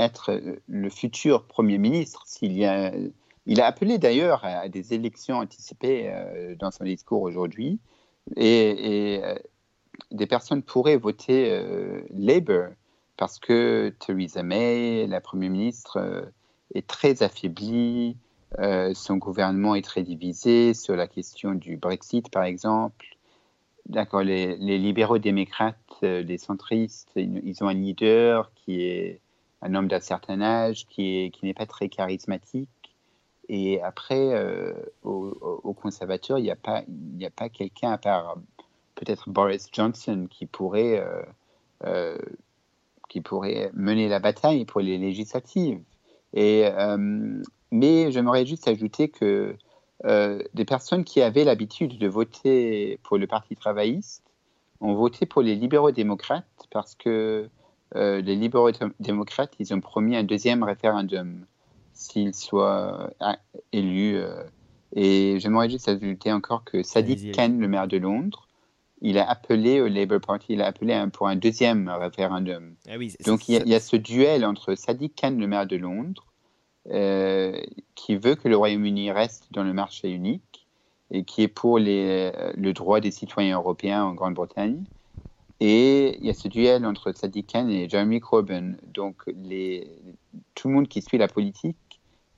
être 0.00 0.40
le 0.66 0.90
futur 0.90 1.44
Premier 1.44 1.78
ministre 1.78 2.24
s'il 2.26 2.54
y 2.54 2.64
a... 2.64 2.92
Il 3.46 3.60
a 3.60 3.66
appelé 3.66 3.98
d'ailleurs 3.98 4.44
à 4.44 4.68
des 4.68 4.94
élections 4.94 5.36
anticipées 5.36 6.10
euh, 6.10 6.54
dans 6.56 6.70
son 6.70 6.84
discours 6.84 7.22
aujourd'hui 7.22 7.78
et, 8.36 9.20
des 10.10 10.26
personnes 10.26 10.62
pourraient 10.62 10.98
voter 10.98 11.58
Labour 12.10 12.66
parce 13.16 13.38
que 13.38 13.94
Theresa 13.98 14.42
May, 14.42 15.06
la 15.06 15.22
Première 15.22 15.50
ministre, 15.50 16.30
est 16.74 16.86
très 16.86 17.22
affaibli, 17.22 18.16
euh, 18.58 18.94
son 18.94 19.16
gouvernement 19.16 19.74
est 19.74 19.84
très 19.84 20.02
divisé 20.02 20.72
sur 20.72 20.96
la 20.96 21.06
question 21.06 21.54
du 21.54 21.76
Brexit, 21.76 22.30
par 22.30 22.44
exemple. 22.44 23.06
D'accord, 23.86 24.22
les, 24.22 24.56
libéraux 24.56 25.18
démocrates, 25.18 25.76
euh, 26.02 26.22
les 26.22 26.38
centristes, 26.38 27.10
ils, 27.16 27.62
ont 27.62 27.68
un 27.68 27.74
leader 27.74 28.50
qui 28.54 28.82
est 28.82 29.20
un 29.62 29.74
homme 29.74 29.88
d'un 29.88 30.00
certain 30.00 30.40
âge, 30.40 30.86
qui 30.86 31.32
n'est 31.42 31.54
pas 31.54 31.66
très 31.66 31.88
charismatique. 31.88 32.68
Et 33.48 33.80
après, 33.82 34.34
euh, 34.34 34.74
aux, 35.04 35.74
conservateurs, 35.74 36.38
il 36.38 36.42
n'y 36.42 36.50
a 36.50 36.56
pas, 36.56 36.82
pas 37.36 37.48
quelqu'un 37.48 37.92
à 37.92 37.98
part 37.98 38.36
peut-être 38.96 39.28
Boris 39.28 39.68
Johnson 39.72 40.26
qui 40.28 40.46
pourrait, 40.46 41.04
qui 43.08 43.20
pourrait 43.20 43.70
mener 43.74 44.08
la 44.08 44.18
bataille 44.18 44.64
pour 44.64 44.80
les 44.80 44.98
législatives. 44.98 45.80
Et, 46.34 46.66
euh, 46.66 47.42
mais 47.70 48.12
j'aimerais 48.12 48.46
juste 48.46 48.68
ajouter 48.68 49.08
que 49.08 49.56
euh, 50.04 50.42
des 50.54 50.64
personnes 50.64 51.04
qui 51.04 51.22
avaient 51.22 51.44
l'habitude 51.44 51.98
de 51.98 52.06
voter 52.06 53.00
pour 53.02 53.18
le 53.18 53.26
Parti 53.26 53.56
travailliste 53.56 54.22
ont 54.80 54.94
voté 54.94 55.24
pour 55.24 55.42
les 55.42 55.54
libéraux 55.54 55.90
démocrates 55.90 56.44
parce 56.70 56.94
que 56.94 57.48
euh, 57.94 58.20
les 58.20 58.36
libéraux 58.36 58.70
démocrates, 59.00 59.54
ils 59.58 59.72
ont 59.72 59.80
promis 59.80 60.16
un 60.16 60.24
deuxième 60.24 60.62
référendum 60.62 61.46
s'ils 61.96 62.34
soient 62.34 63.10
élus. 63.72 64.20
et 64.94 65.40
j'aimerais 65.40 65.68
juste 65.68 65.88
ajouter 65.88 66.32
encore 66.32 66.64
que 66.64 66.82
Sadiq 66.82 67.32
Khan, 67.32 67.56
le 67.58 67.68
maire 67.68 67.88
de 67.88 67.96
Londres, 67.96 68.46
il 69.02 69.18
a 69.18 69.28
appelé 69.28 69.80
au 69.80 69.88
Labour 69.88 70.20
Party, 70.20 70.54
il 70.54 70.62
a 70.62 70.66
appelé 70.66 71.02
pour 71.12 71.28
un 71.28 71.36
deuxième 71.36 71.88
référendum. 71.88 72.74
Ah 72.88 72.96
Donc 73.24 73.48
il 73.48 73.66
y, 73.66 73.74
a, 73.74 73.80
ce 73.80 73.96
duel 73.96 74.44
entre 74.44 74.74
Sadiq 74.74 75.14
Khan, 75.14 75.36
le 75.38 75.46
maire 75.46 75.66
de 75.66 75.76
Londres, 75.76 76.26
euh, 76.90 77.60
qui 77.94 78.16
veut 78.16 78.36
que 78.36 78.48
le 78.48 78.56
Royaume-Uni 78.56 79.10
reste 79.10 79.46
dans 79.52 79.64
le 79.64 79.72
marché 79.72 80.10
unique 80.10 80.66
et 81.10 81.24
qui 81.24 81.42
est 81.42 81.48
pour 81.48 81.78
les, 81.78 82.32
le 82.56 82.72
droit 82.72 83.00
des 83.00 83.10
citoyens 83.10 83.56
européens 83.56 84.04
en 84.04 84.14
Grande-Bretagne. 84.14 84.84
Et 85.60 86.18
il 86.18 86.26
y 86.26 86.30
a 86.30 86.34
ce 86.34 86.48
duel 86.48 86.84
entre 86.84 87.12
Sadiq 87.12 87.46
Khan 87.52 87.68
et 87.68 87.88
Jeremy 87.88 88.20
Corbyn. 88.20 88.76
Donc 88.92 89.22
les, 89.26 89.88
tout 90.54 90.68
le 90.68 90.74
monde 90.74 90.88
qui 90.88 91.02
suit 91.02 91.18
la 91.18 91.28
politique 91.28 91.76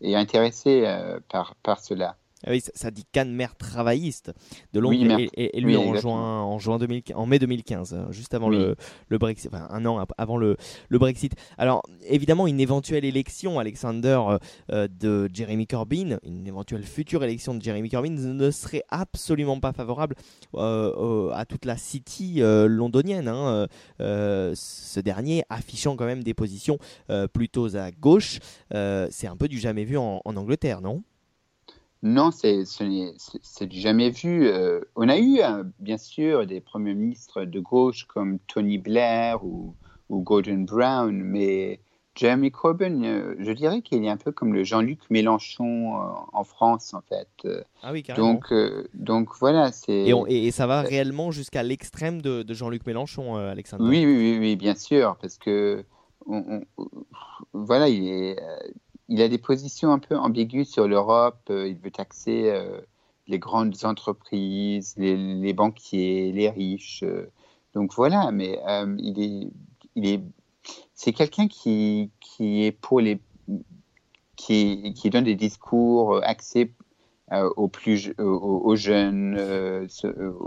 est 0.00 0.14
intéressé 0.14 0.84
euh, 0.86 1.20
par, 1.28 1.54
par 1.56 1.80
cela. 1.80 2.16
Ah 2.46 2.50
oui, 2.50 2.62
ça, 2.74 2.90
dit 2.92 3.04
Cannes, 3.10 3.32
maire 3.32 3.56
travailliste 3.56 4.32
de 4.72 4.78
Londres, 4.78 5.16
et, 5.34 5.60
lui 5.60 5.76
en, 5.76 5.94
juin, 5.96 6.42
en, 6.42 6.58
juin 6.60 6.78
2015, 6.78 7.16
en 7.16 7.26
mai 7.26 7.40
2015, 7.40 7.94
hein, 7.94 8.06
juste 8.10 8.32
avant 8.32 8.48
le, 8.48 8.76
le, 9.08 9.18
Brexit, 9.18 9.50
enfin 9.52 9.66
un 9.70 9.84
an 9.86 10.04
avant 10.16 10.36
le, 10.36 10.56
le, 10.88 10.98
Brexit. 10.98 11.34
Alors 11.56 11.82
évidemment, 12.06 12.46
une 12.46 12.60
éventuelle 12.60 13.04
élection, 13.04 13.58
Alexander, 13.58 14.20
euh, 14.28 14.38
euh, 14.70 14.88
de 14.88 15.28
Jeremy 15.32 15.66
Corbyn, 15.66 16.18
une 16.22 16.46
éventuelle 16.46 16.84
future 16.84 17.24
élection 17.24 17.56
de 17.56 17.62
Jeremy 17.62 17.90
Corbyn 17.90 18.10
ne 18.10 18.50
serait 18.52 18.84
absolument 18.88 19.58
pas 19.58 19.72
favorable 19.72 20.14
euh, 20.54 21.30
à 21.32 21.44
toute 21.44 21.64
la 21.64 21.76
city 21.76 22.40
londonienne. 22.40 23.26
Hein, 23.28 23.66
ce 23.98 25.00
dernier 25.00 25.42
affichant 25.50 25.96
quand 25.96 26.06
même 26.06 26.22
des 26.22 26.34
positions 26.34 26.78
plutôt 27.32 27.74
à 27.74 27.90
gauche. 27.90 28.38
C'est 28.70 29.26
un 29.26 29.36
peu 29.36 29.48
du 29.48 29.58
jamais 29.58 29.84
vu 29.84 29.96
en 29.96 30.22
Angleterre, 30.24 30.80
non? 30.80 31.02
Non, 32.02 32.30
c'est 32.30 32.64
jamais 33.70 34.10
vu. 34.10 34.46
Euh, 34.46 34.80
on 34.94 35.08
a 35.08 35.18
eu, 35.18 35.40
hein, 35.40 35.64
bien 35.80 35.98
sûr, 35.98 36.46
des 36.46 36.60
premiers 36.60 36.94
ministres 36.94 37.44
de 37.44 37.60
gauche 37.60 38.04
comme 38.04 38.38
Tony 38.46 38.78
Blair 38.78 39.44
ou, 39.44 39.74
Gordon 40.10 40.60
Brown, 40.60 41.12
mais 41.12 41.80
Jeremy 42.14 42.50
Corbyn, 42.50 43.02
euh, 43.02 43.34
je 43.38 43.52
dirais 43.52 43.82
qu'il 43.82 44.04
est 44.04 44.08
un 44.08 44.16
peu 44.16 44.32
comme 44.32 44.54
le 44.54 44.64
Jean-Luc 44.64 45.00
Mélenchon 45.10 45.96
euh, 45.96 46.04
en 46.32 46.44
France, 46.44 46.94
en 46.94 47.02
fait. 47.02 47.46
Ah 47.82 47.92
oui, 47.92 48.04
carrément. 48.04 48.34
Donc, 48.34 48.54
donc 48.94 49.30
voilà, 49.40 49.72
c'est. 49.72 50.06
Et, 50.28 50.50
ça 50.52 50.66
va 50.68 50.82
réellement 50.82 51.32
jusqu'à 51.32 51.64
l'extrême 51.64 52.22
de, 52.22 52.44
Jean-Luc 52.54 52.86
Mélenchon, 52.86 53.34
Alexandre. 53.36 53.84
Oui, 53.86 54.06
oui, 54.06 54.38
oui, 54.38 54.56
bien 54.56 54.76
sûr, 54.76 55.16
parce 55.20 55.36
que 55.36 55.84
voilà, 57.52 57.88
il 57.88 58.08
est 58.08 58.36
il 59.08 59.22
a 59.22 59.28
des 59.28 59.38
positions 59.38 59.92
un 59.92 59.98
peu 59.98 60.16
ambiguës 60.16 60.68
sur 60.68 60.86
l'Europe. 60.86 61.40
Euh, 61.50 61.68
il 61.68 61.78
veut 61.78 61.90
taxer 61.90 62.50
euh, 62.50 62.80
les 63.26 63.38
grandes 63.38 63.84
entreprises, 63.84 64.94
les, 64.96 65.52
banquiers, 65.52 66.32
les 66.32 66.50
riches. 66.50 67.02
Euh. 67.02 67.30
donc 67.74 67.94
voilà, 67.94 68.30
mais 68.30 68.60
il 68.98 69.50
est, 69.96 70.22
c'est 70.94 71.12
quelqu'un 71.12 71.48
qui, 71.48 72.10
est 72.40 72.72
pour 72.72 73.00
les, 73.00 73.18
qui 74.36 75.10
donne 75.10 75.24
des 75.24 75.34
discours 75.34 76.20
axés 76.24 76.72
euh, 77.32 77.48
aux 77.56 77.68
plus 77.68 78.12
aux, 78.18 78.76
jeunes, 78.76 79.36
euh, 79.38 79.86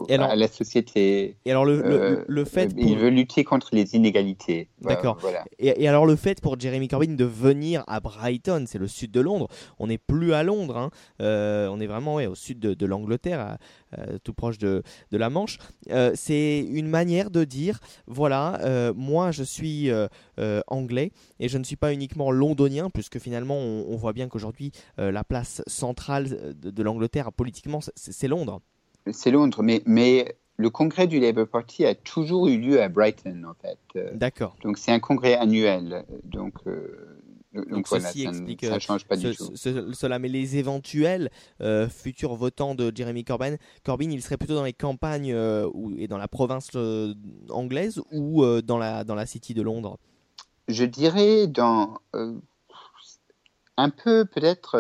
à 0.10 0.36
la 0.36 0.48
société. 0.48 1.36
Et 1.46 1.52
alors 1.52 1.66
le, 1.66 1.82
le, 1.82 2.26
le 2.28 2.46
fait, 2.46 2.74
il 2.78 2.98
veut 2.98 3.10
lutter 3.10 3.44
contre 3.44 3.70
les 3.74 3.96
inégalités. 3.96 4.70
D'accord. 4.82 5.18
Voilà. 5.22 5.44
Et, 5.60 5.84
et, 5.84 5.88
alors 5.88 6.06
le 6.06 6.16
fait 6.16 6.42
pour 6.42 6.60
Jeremy 6.60 6.88
Corbyn 6.88 7.16
de 7.16 7.26
venir 7.26 7.84
à 7.88 8.00
Brighton, 8.00 8.66
c'est 8.68 8.80
le 8.80 8.88
sud 8.88 9.12
de 9.12 9.22
Londres. 9.22 9.48
On 9.80 9.88
n'est 9.88 9.98
plus 9.98 10.34
à 10.34 10.44
Londres, 10.44 10.78
hein. 10.78 10.90
euh, 11.22 11.68
on 11.72 11.80
est 11.80 11.88
vraiment 11.88 12.16
ouais, 12.16 12.28
au 12.28 12.36
sud 12.36 12.60
de, 12.60 12.74
de 12.74 12.86
l'Angleterre, 12.86 13.58
tout 14.24 14.34
proche 14.34 14.58
de, 14.58 14.84
de 15.12 15.18
la 15.18 15.30
Manche. 15.30 15.60
c'est 16.16 16.60
une 16.60 16.88
manière 16.88 17.30
de 17.30 17.44
dire 17.44 17.80
voilà, 18.08 18.94
moi 18.96 19.32
je 19.32 19.44
suis 19.44 19.90
anglais 20.68 21.12
et 21.40 21.48
je 21.48 21.58
ne 21.58 21.64
suis 21.64 21.76
pas 21.76 21.94
uniquement 21.94 22.32
londonien, 22.32 22.90
puisque 22.90 23.20
finalement 23.20 23.58
on, 23.58 23.86
on 23.90 23.96
voit 23.98 24.14
bien 24.14 24.28
qu'aujourd'hui 24.28 24.72
la 24.98 25.24
place 25.24 25.62
centrale 25.68 26.56
de 26.60 26.72
de, 26.72 26.84
l'Angleterre 26.84 27.32
politiquement, 27.32 27.80
c'est 27.96 28.28
Londres. 28.28 28.62
C'est 29.12 29.32
Londres, 29.32 29.62
mais, 29.64 29.82
mais 29.86 30.36
le 30.58 30.70
congrès 30.70 31.08
du 31.08 31.20
Labour 31.20 31.48
Party 31.48 31.86
a 31.86 31.96
toujours 31.96 32.48
eu 32.48 32.58
lieu 32.58 32.82
à 32.82 32.90
Brighton, 32.90 33.44
en 33.48 33.54
fait. 33.54 34.16
D'accord. 34.16 34.56
Donc 34.64 34.78
c'est 34.78 34.92
un 34.92 35.00
congrès 35.00 35.36
annuel. 35.36 36.06
Donc, 36.24 36.56
euh, 36.68 37.11
Donc, 37.54 37.88
ceci 37.88 38.26
explique 38.26 38.66
ça, 38.66 38.80
change 38.80 39.06
pas 39.06 39.18
du 39.18 39.36
tout. 39.36 39.56
cela, 39.56 40.20
mais 40.20 40.30
les 40.30 40.58
éventuels 40.58 41.30
futurs 41.90 42.36
votants 42.36 42.76
de 42.76 42.92
Jeremy 42.96 43.24
Corbyn, 43.24 43.58
Corbyn, 43.84 44.10
il 44.12 44.22
serait 44.22 44.38
plutôt 44.38 44.56
dans 44.56 44.64
les 44.64 44.74
campagnes 44.74 45.36
et 45.98 46.08
dans 46.08 46.18
la 46.18 46.28
province 46.28 46.70
anglaise 47.50 48.02
ou 48.12 48.46
dans 48.62 48.78
la 48.78 49.04
dans 49.04 49.16
la 49.16 49.26
City 49.26 49.54
de 49.54 49.62
Londres? 49.62 49.98
Je 50.68 50.86
dirais 50.86 51.48
dans 51.48 52.00
un 53.78 53.90
peu 53.90 54.26
peut-être 54.26 54.78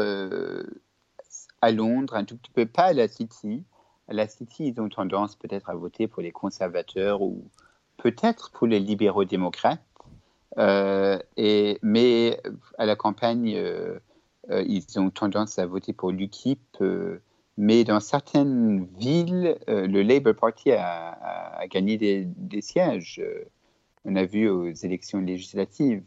à 1.61 1.71
Londres, 1.71 2.15
un 2.15 2.25
tout 2.25 2.37
petit 2.37 2.51
peu 2.51 2.65
pas 2.65 2.85
à 2.85 2.93
la 2.93 3.07
City. 3.07 3.63
À 4.07 4.13
la 4.13 4.27
City, 4.27 4.73
ils 4.75 4.81
ont 4.81 4.89
tendance 4.89 5.35
peut-être 5.35 5.69
à 5.69 5.75
voter 5.75 6.07
pour 6.07 6.21
les 6.21 6.31
conservateurs 6.31 7.21
ou 7.21 7.43
peut-être 7.97 8.51
pour 8.51 8.67
les 8.67 8.79
libéraux 8.79 9.25
démocrates. 9.25 9.81
Euh, 10.57 11.19
mais 11.81 12.41
à 12.77 12.85
la 12.85 12.95
campagne, 12.95 13.53
euh, 13.55 13.99
euh, 14.49 14.63
ils 14.67 14.99
ont 14.99 15.09
tendance 15.09 15.59
à 15.59 15.65
voter 15.65 15.93
pour 15.93 16.11
l'UKIP. 16.11 16.77
mais 17.57 17.83
dans 17.83 17.99
certaines 17.99 18.85
villes, 18.97 19.57
le 19.67 20.01
Labour 20.01 20.35
Party 20.35 20.71
a, 20.71 21.65
gagné 21.69 21.97
des, 21.97 22.61
sièges. 22.61 23.21
on 24.05 24.15
a 24.15 24.25
vu 24.25 24.49
aux 24.49 24.71
élections 24.71 25.19
législatives. 25.21 26.03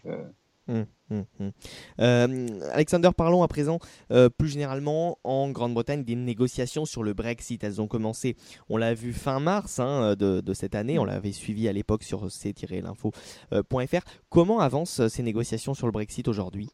Hum, 0.67 0.87
hum, 1.11 1.27
hum. 1.41 1.53
Euh, 2.01 2.71
Alexander, 2.73 3.11
parlons 3.15 3.43
à 3.43 3.49
présent 3.49 3.81
euh, 4.11 4.31
plus 4.31 4.49
généralement 4.49 5.19
en 5.23 5.51
Grande-Bretagne 5.51 6.05
des 6.05 6.17
négociations 6.17 6.87
sur 6.87 7.03
le 7.03 7.13
Brexit. 7.13 7.63
Elles 7.63 7.83
ont 7.83 7.87
commencé, 7.87 8.37
on 8.71 8.79
l'a 8.79 8.95
vu 8.95 9.13
fin 9.13 9.41
mars 9.41 9.79
hein, 9.79 10.15
de, 10.17 10.55
cette 10.55 10.75
année, 10.75 10.99
on 10.99 11.05
l'avait 11.05 11.33
suivi 11.33 11.69
à 11.69 11.73
l'époque 11.73 12.03
sur 12.03 12.33
c-l'info.fr. 12.33 13.15
Euh, 13.53 14.01
Comment 14.31 14.61
avancent 14.61 15.07
ces 15.09 15.23
négociations 15.23 15.75
sur 15.75 15.87
le 15.87 15.93
Brexit 15.93 16.29
aujourd'hui? 16.29 16.71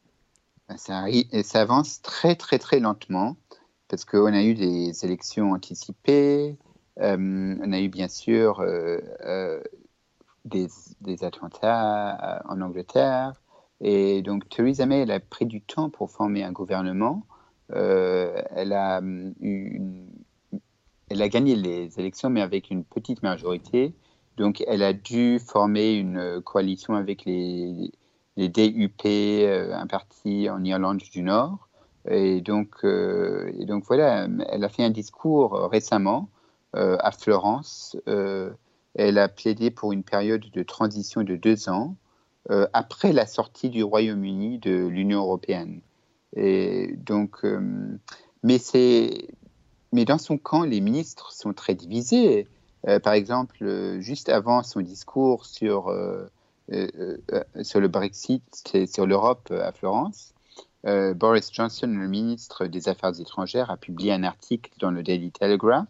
Ben, 0.68 0.76
ça, 0.76 1.06
ça, 1.42 1.60
avance 1.60 2.00
très 2.00 2.36
très 2.36 2.60
très 2.60 2.78
lentement 2.78 3.36
parce 3.88 4.04
qu'on 4.04 4.32
a 4.32 4.42
eu 4.42 4.54
des 4.54 5.04
élections 5.04 5.50
anticipées, 5.50 6.56
on 6.96 7.72
a 7.72 7.80
eu 7.80 7.88
bien 7.88 8.06
sûr 8.06 8.64
des, 10.44 10.68
des 11.00 11.24
attentats 11.24 12.40
en 12.48 12.60
Angleterre. 12.60 13.32
Et 13.80 14.22
donc 14.22 14.48
Theresa 14.48 14.86
May, 14.86 15.10
a 15.10 15.20
pris 15.20 15.46
du 15.46 15.62
temps 15.62 15.90
pour 15.90 16.10
former 16.10 16.42
un 16.42 16.52
gouvernement. 16.52 17.24
Euh, 17.72 18.42
elle, 18.50 18.72
a 18.72 19.00
elle 21.08 21.22
a 21.22 21.28
gagné 21.28 21.56
les 21.56 21.98
élections, 21.98 22.30
mais 22.30 22.42
avec 22.42 22.70
une 22.70 22.84
petite 22.84 23.22
majorité. 23.22 23.94
Donc 24.36 24.62
elle 24.66 24.82
a 24.82 24.92
dû 24.92 25.38
former 25.38 25.94
une 25.94 26.40
coalition 26.42 26.94
avec 26.94 27.24
les, 27.24 27.90
les 28.36 28.48
DUP, 28.48 29.06
euh, 29.06 29.74
un 29.74 29.86
parti 29.86 30.50
en 30.50 30.62
Irlande 30.62 31.02
du 31.10 31.22
Nord. 31.22 31.68
Euh, 32.08 32.36
et 32.36 32.40
donc 32.42 33.84
voilà, 33.86 34.28
elle 34.48 34.64
a 34.64 34.68
fait 34.68 34.84
un 34.84 34.90
discours 34.90 35.52
récemment 35.70 36.28
à 36.72 37.10
Florence. 37.10 37.96
elle 38.06 39.18
a 39.18 39.28
plaidé 39.28 39.70
pour 39.70 39.92
une 39.92 40.04
période 40.04 40.44
de 40.52 40.62
transition 40.62 41.22
de 41.22 41.34
deux 41.34 41.68
ans 41.68 41.96
euh, 42.50 42.66
après 42.72 43.12
la 43.12 43.26
sortie 43.26 43.68
du 43.68 43.82
Royaume-Uni 43.82 44.58
de 44.58 44.86
l'Union 44.86 45.20
européenne. 45.20 45.80
Donc, 46.36 47.44
euh, 47.44 47.60
mais, 48.42 48.58
mais 49.92 50.04
dans 50.04 50.18
son 50.18 50.38
camp, 50.38 50.62
les 50.62 50.80
ministres 50.80 51.32
sont 51.32 51.52
très 51.52 51.74
divisés. 51.74 52.48
Euh, 52.88 52.98
par 52.98 53.12
exemple, 53.12 53.98
juste 54.00 54.30
avant 54.30 54.62
son 54.62 54.80
discours 54.80 55.44
sur, 55.44 55.94
sur 57.62 57.80
le 57.80 57.88
Brexit 57.88 58.70
et 58.72 58.86
sur 58.86 59.06
l'Europe 59.06 59.50
à 59.50 59.72
Florence, 59.72 60.32
Boris 60.84 61.52
Johnson, 61.52 61.88
le 61.88 62.08
ministre 62.08 62.66
des 62.66 62.88
Affaires 62.88 63.20
étrangères, 63.20 63.70
a 63.70 63.76
publié 63.76 64.12
un 64.14 64.22
article 64.22 64.72
dans 64.78 64.90
le 64.90 65.02
Daily 65.02 65.30
Telegraph 65.30 65.86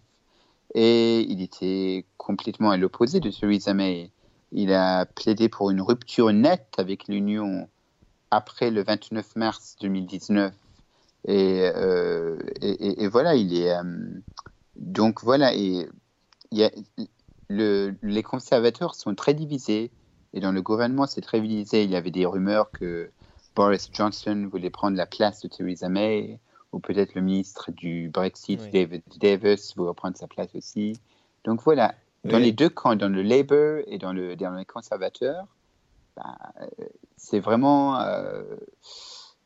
et 0.74 1.20
il 1.20 1.42
était 1.42 2.04
complètement 2.16 2.70
à 2.70 2.76
l'opposé 2.76 3.20
de 3.20 3.30
Theresa 3.30 3.74
May. 3.74 4.10
Il 4.52 4.72
a 4.72 5.06
plaidé 5.06 5.48
pour 5.48 5.70
une 5.70 5.80
rupture 5.80 6.32
nette 6.32 6.74
avec 6.78 7.08
l'Union 7.08 7.68
après 8.30 8.70
le 8.70 8.82
29 8.82 9.36
mars 9.36 9.76
2019. 9.80 10.52
Euh, 11.28 12.38
et, 12.60 13.02
et, 13.02 13.08
voilà, 13.08 13.34
il 13.34 13.54
est. 13.54 13.72
Euh, 13.72 13.82
donc 14.76 15.22
voilà, 15.22 15.54
et 15.54 15.86
y 16.50 16.64
a, 16.64 16.70
le, 17.48 17.94
les 18.02 18.22
conservateurs 18.22 18.94
sont 18.94 19.14
très 19.14 19.34
divisés. 19.34 19.90
Et 20.32 20.40
dans 20.40 20.52
le 20.52 20.62
gouvernement, 20.62 21.06
c'est 21.06 21.20
très 21.20 21.40
divisé. 21.40 21.84
Il 21.84 21.90
y 21.90 21.96
avait 21.96 22.12
des 22.12 22.24
rumeurs 22.24 22.70
que 22.70 23.10
Boris 23.56 23.90
Johnson 23.92 24.48
voulait 24.50 24.70
prendre 24.70 24.96
la 24.96 25.06
place 25.06 25.42
de 25.42 25.48
Theresa 25.48 25.88
May, 25.88 26.38
ou 26.72 26.78
peut-être 26.78 27.14
le 27.14 27.20
ministre 27.20 27.72
du 27.72 28.08
Brexit, 28.08 28.70
David 28.72 29.02
Davis, 29.20 29.74
voulait 29.76 29.94
prendre 29.94 30.16
sa 30.16 30.28
place 30.28 30.54
aussi. 30.54 30.98
Donc 31.44 31.62
voilà, 31.62 31.94
dans 32.24 32.38
les 32.38 32.52
deux 32.52 32.68
camps, 32.68 32.96
dans 32.96 33.08
le 33.08 33.22
Labour 33.22 33.82
et 33.86 33.98
dans, 33.98 34.12
le, 34.12 34.36
dans 34.36 34.54
les 34.54 34.64
conservateurs, 34.64 35.46
bah, 36.16 36.36
c'est 37.16 37.40
vraiment 37.40 38.00
euh, 38.00 38.42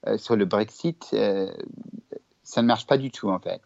euh, 0.07 0.19
sur 0.19 0.37
le 0.37 0.45
Brexit, 0.45 1.11
euh, 1.13 1.53
ça 2.43 2.63
ne 2.63 2.67
marche 2.67 2.87
pas 2.87 2.99
du 2.99 3.11
tout 3.11 3.29
en 3.29 3.39
fait. 3.39 3.61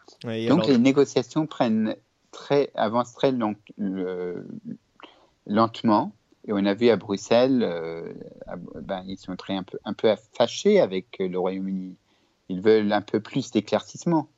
Donc 0.48 0.66
les 0.66 0.78
négociations 0.78 1.46
prennent 1.46 1.96
très, 2.30 2.70
avancent 2.74 3.12
très 3.12 3.32
lentement. 5.46 6.12
Et 6.46 6.52
on 6.52 6.64
a 6.64 6.72
vu 6.72 6.88
à 6.88 6.96
Bruxelles, 6.96 7.60
ben, 8.76 9.04
ils 9.06 9.18
sont 9.18 9.36
très 9.36 9.54
un 9.54 9.64
peu, 9.64 9.78
un 9.84 9.92
peu 9.92 10.14
fâchés 10.32 10.80
avec 10.80 11.18
le 11.18 11.38
Royaume-Uni. 11.38 11.96
Ils 12.48 12.62
veulent 12.62 12.92
un 12.92 13.02
peu 13.02 13.20
plus 13.20 13.50
d'éclaircissement. 13.50 14.28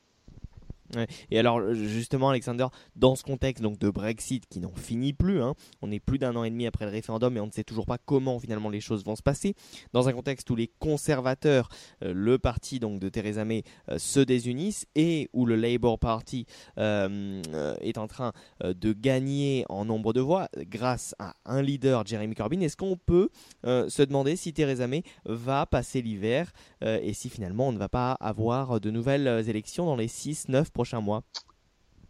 Et 1.31 1.38
alors 1.38 1.72
justement 1.74 2.31
Alexander, 2.31 2.66
dans 2.96 3.14
ce 3.14 3.22
contexte 3.22 3.62
donc 3.62 3.79
de 3.79 3.90
Brexit 3.90 4.46
qui 4.48 4.61
n'en 4.61 4.74
finit 4.74 5.12
plus, 5.12 5.42
hein, 5.42 5.55
on 5.83 5.90
est 5.90 6.00
plus 6.00 6.18
d'un 6.18 6.35
an 6.37 6.44
et 6.44 6.50
demi 6.50 6.66
après 6.66 6.85
le 6.85 6.90
référendum 6.90 7.37
et 7.37 7.40
on 7.40 7.46
ne 7.46 7.53
sait 7.53 7.64
toujours 7.64 7.87
pas 7.87 7.98
comment 7.98 8.38
finalement 8.38 8.68
les 8.68 8.81
choses 8.81 9.05
vont 9.05 9.16
se 9.16 9.22
passer, 9.22 9.55
dans 9.92 10.09
un 10.09 10.12
contexte 10.12 10.48
où 10.50 10.57
les 10.57 10.68
conservateurs, 10.68 11.68
euh, 12.03 12.12
le 12.14 12.38
parti 12.38 12.81
donc 12.81 13.00
de 13.00 13.09
Theresa 13.09 13.44
May 13.44 13.62
euh, 13.90 13.98
se 13.98 14.20
désunissent 14.20 14.87
et 14.94 15.29
où 15.33 15.46
le 15.46 15.57
Labour 15.57 15.98
Party 15.98 16.46
euh, 16.79 17.42
est 17.81 17.98
en 17.98 18.07
train 18.07 18.33
de 18.62 18.92
gagner 18.92 19.64
en 19.68 19.85
nombre 19.85 20.12
de 20.12 20.20
voix 20.20 20.48
grâce 20.57 21.14
à 21.18 21.35
un 21.44 21.62
leader, 21.62 22.07
Jeremy 22.07 22.35
Corbyn, 22.35 22.61
est-ce 22.61 22.76
qu'on 22.76 22.96
peut 22.96 23.29
se 23.64 24.03
demander 24.03 24.37
si 24.37 24.53
Theresa 24.53 24.87
May 24.87 25.03
va 25.24 25.66
passer 25.66 26.03
l'hiver 26.03 26.53
et 26.83 27.12
si 27.12 27.29
finalement 27.29 27.68
on 27.68 27.72
ne 27.72 27.79
va 27.79 27.88
pas 27.88 28.12
avoir 28.12 28.81
de 28.81 28.90
nouvelles 28.90 29.48
élections 29.48 29.87
dans 29.87 29.96
les 29.96 30.09
6-9 30.09 30.70
mois 31.00 31.22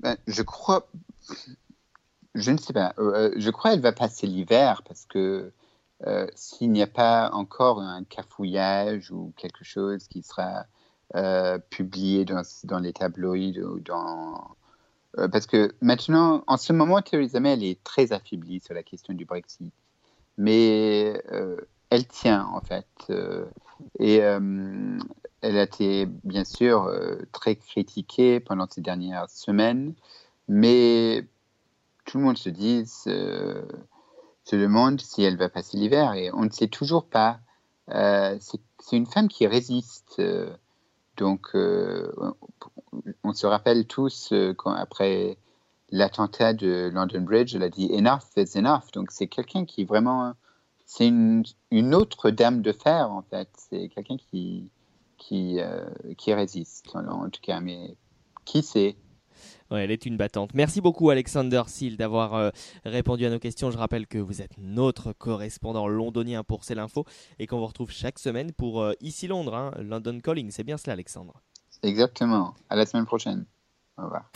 ben, 0.00 0.16
Je 0.26 0.42
crois. 0.42 0.88
Je 2.35 2.50
ne 2.50 2.59
sais 2.59 2.72
pas. 2.72 2.94
Euh, 2.98 3.12
euh, 3.14 3.35
je 3.37 3.50
crois 3.50 3.72
qu'elle 3.72 3.80
va 3.80 3.92
passer 3.92 4.26
l'hiver 4.26 4.83
parce 4.87 5.04
que 5.04 5.52
euh, 6.06 6.26
s'il 6.35 6.70
n'y 6.72 6.83
a 6.83 6.87
pas 6.87 7.30
encore 7.33 7.80
un 7.80 8.04
cafouillage 8.04 9.11
ou 9.11 9.33
quelque 9.37 9.64
chose 9.64 10.06
qui 10.09 10.22
sera 10.22 10.66
publié 11.70 12.24
dans, 12.24 12.42
dans, 12.62 12.78
les 12.78 12.92
tabloïds 12.92 13.61
ou 13.61 13.80
dans. 13.80 14.54
parce 15.33 15.46
que 15.46 15.74
maintenant, 15.80 16.44
en 16.46 16.56
ce 16.56 16.72
moment, 16.72 17.02
Theresa 17.02 17.40
May, 17.40 17.54
elle 17.54 17.64
est 17.64 17.83
très 17.83 18.12
affaiblie 18.12 18.61
sur 18.61 18.74
la 18.74 18.85
question 18.85 19.12
du 19.12 19.24
Brexit. 19.24 19.72
Mais 20.38 21.20
elle 21.90 22.07
tient, 22.07 22.46
en 22.53 22.61
fait. 22.61 22.87
et 23.98 24.22
elle 25.42 25.57
a 25.57 25.62
été 25.62 26.07
bien 26.07 26.44
sûr 26.44 26.85
euh, 26.85 27.16
très 27.33 27.57
critiquée 27.57 28.40
pendant 28.40 28.66
ces 28.68 28.81
dernières 28.81 29.29
semaines, 29.31 29.94
mais 30.48 31.26
tout 32.05 32.18
le 32.18 32.24
monde 32.24 32.38
se 32.38 32.50
dit, 32.50 32.87
se, 32.87 33.64
demande 34.53 35.00
si 35.00 35.22
elle 35.22 35.37
va 35.37 35.48
passer 35.48 35.76
l'hiver 35.76 36.14
et 36.14 36.33
on 36.33 36.42
ne 36.42 36.50
sait 36.50 36.68
toujours 36.68 37.07
pas. 37.07 37.38
Euh, 37.90 38.37
c'est 38.40 38.96
une 38.96 39.07
femme 39.07 39.29
qui 39.29 39.46
résiste. 39.46 40.16
Euh, 40.18 40.50
donc, 41.16 41.50
on 41.55 43.33
se 43.33 43.46
rappelle 43.46 43.87
tous 43.87 44.33
quand 44.57 44.72
après 44.72 45.37
l'attentat 45.90 46.55
de 46.55 46.90
London 46.92 47.20
Bridge, 47.20 47.55
elle 47.55 47.62
a 47.62 47.68
dit 47.68 47.90
enough 47.92 48.22
is 48.37 48.57
enough. 48.57 48.90
Donc, 48.94 49.11
c'est 49.11 49.26
quelqu'un 49.26 49.66
qui 49.66 49.85
vraiment, 49.85 50.33
c'est 50.92 51.07
une, 51.07 51.44
une, 51.70 51.94
autre 51.94 52.31
dame 52.31 52.62
de 52.62 52.72
fer 52.72 53.12
en 53.12 53.22
fait. 53.22 53.48
C'est 53.57 53.88
quelqu'un 53.90 54.16
qui 54.16 54.72
qui, 55.18 55.61
euh, 55.61 55.85
qui 56.18 56.35
résiste, 56.35 56.88
en 56.96 57.31
tout 57.31 57.40
cas. 57.40 57.61
Mais 57.61 57.94
qui 58.44 58.62
sait? 58.62 58.96
Ouais, 59.70 59.85
elle 59.85 59.92
est 59.92 60.05
une 60.05 60.16
battante. 60.16 60.50
Merci 60.53 60.81
beaucoup 60.81 61.11
Alexander 61.11 61.62
Seal 61.68 61.96
d'avoir 61.96 62.35
euh, 62.35 62.50
répondu 62.85 63.24
à 63.24 63.31
nos 63.31 63.38
questions. 63.38 63.70
Je 63.70 63.79
rappelle 63.79 64.09
que 64.09 64.18
vous 64.18 64.42
êtes 64.42 64.59
notre 64.59 65.12
correspondant 65.12 65.87
londonien 65.87 66.42
pour 66.42 66.64
C'est 66.64 66.74
l'info 66.74 67.05
et 67.38 67.46
qu'on 67.46 67.59
vous 67.59 67.66
retrouve 67.66 67.92
chaque 67.92 68.18
semaine 68.18 68.50
pour 68.50 68.83
euh, 68.83 68.94
Ici 69.00 69.29
Londres, 69.29 69.55
hein, 69.55 69.70
London 69.79 70.18
Calling. 70.18 70.50
C'est 70.50 70.64
bien 70.64 70.76
cela 70.76 70.94
Alexandre 70.94 71.40
Exactement. 71.85 72.55
À 72.68 72.74
la 72.74 72.85
semaine 72.85 73.07
prochaine. 73.07 73.44
Au 73.96 74.03
revoir. 74.03 74.29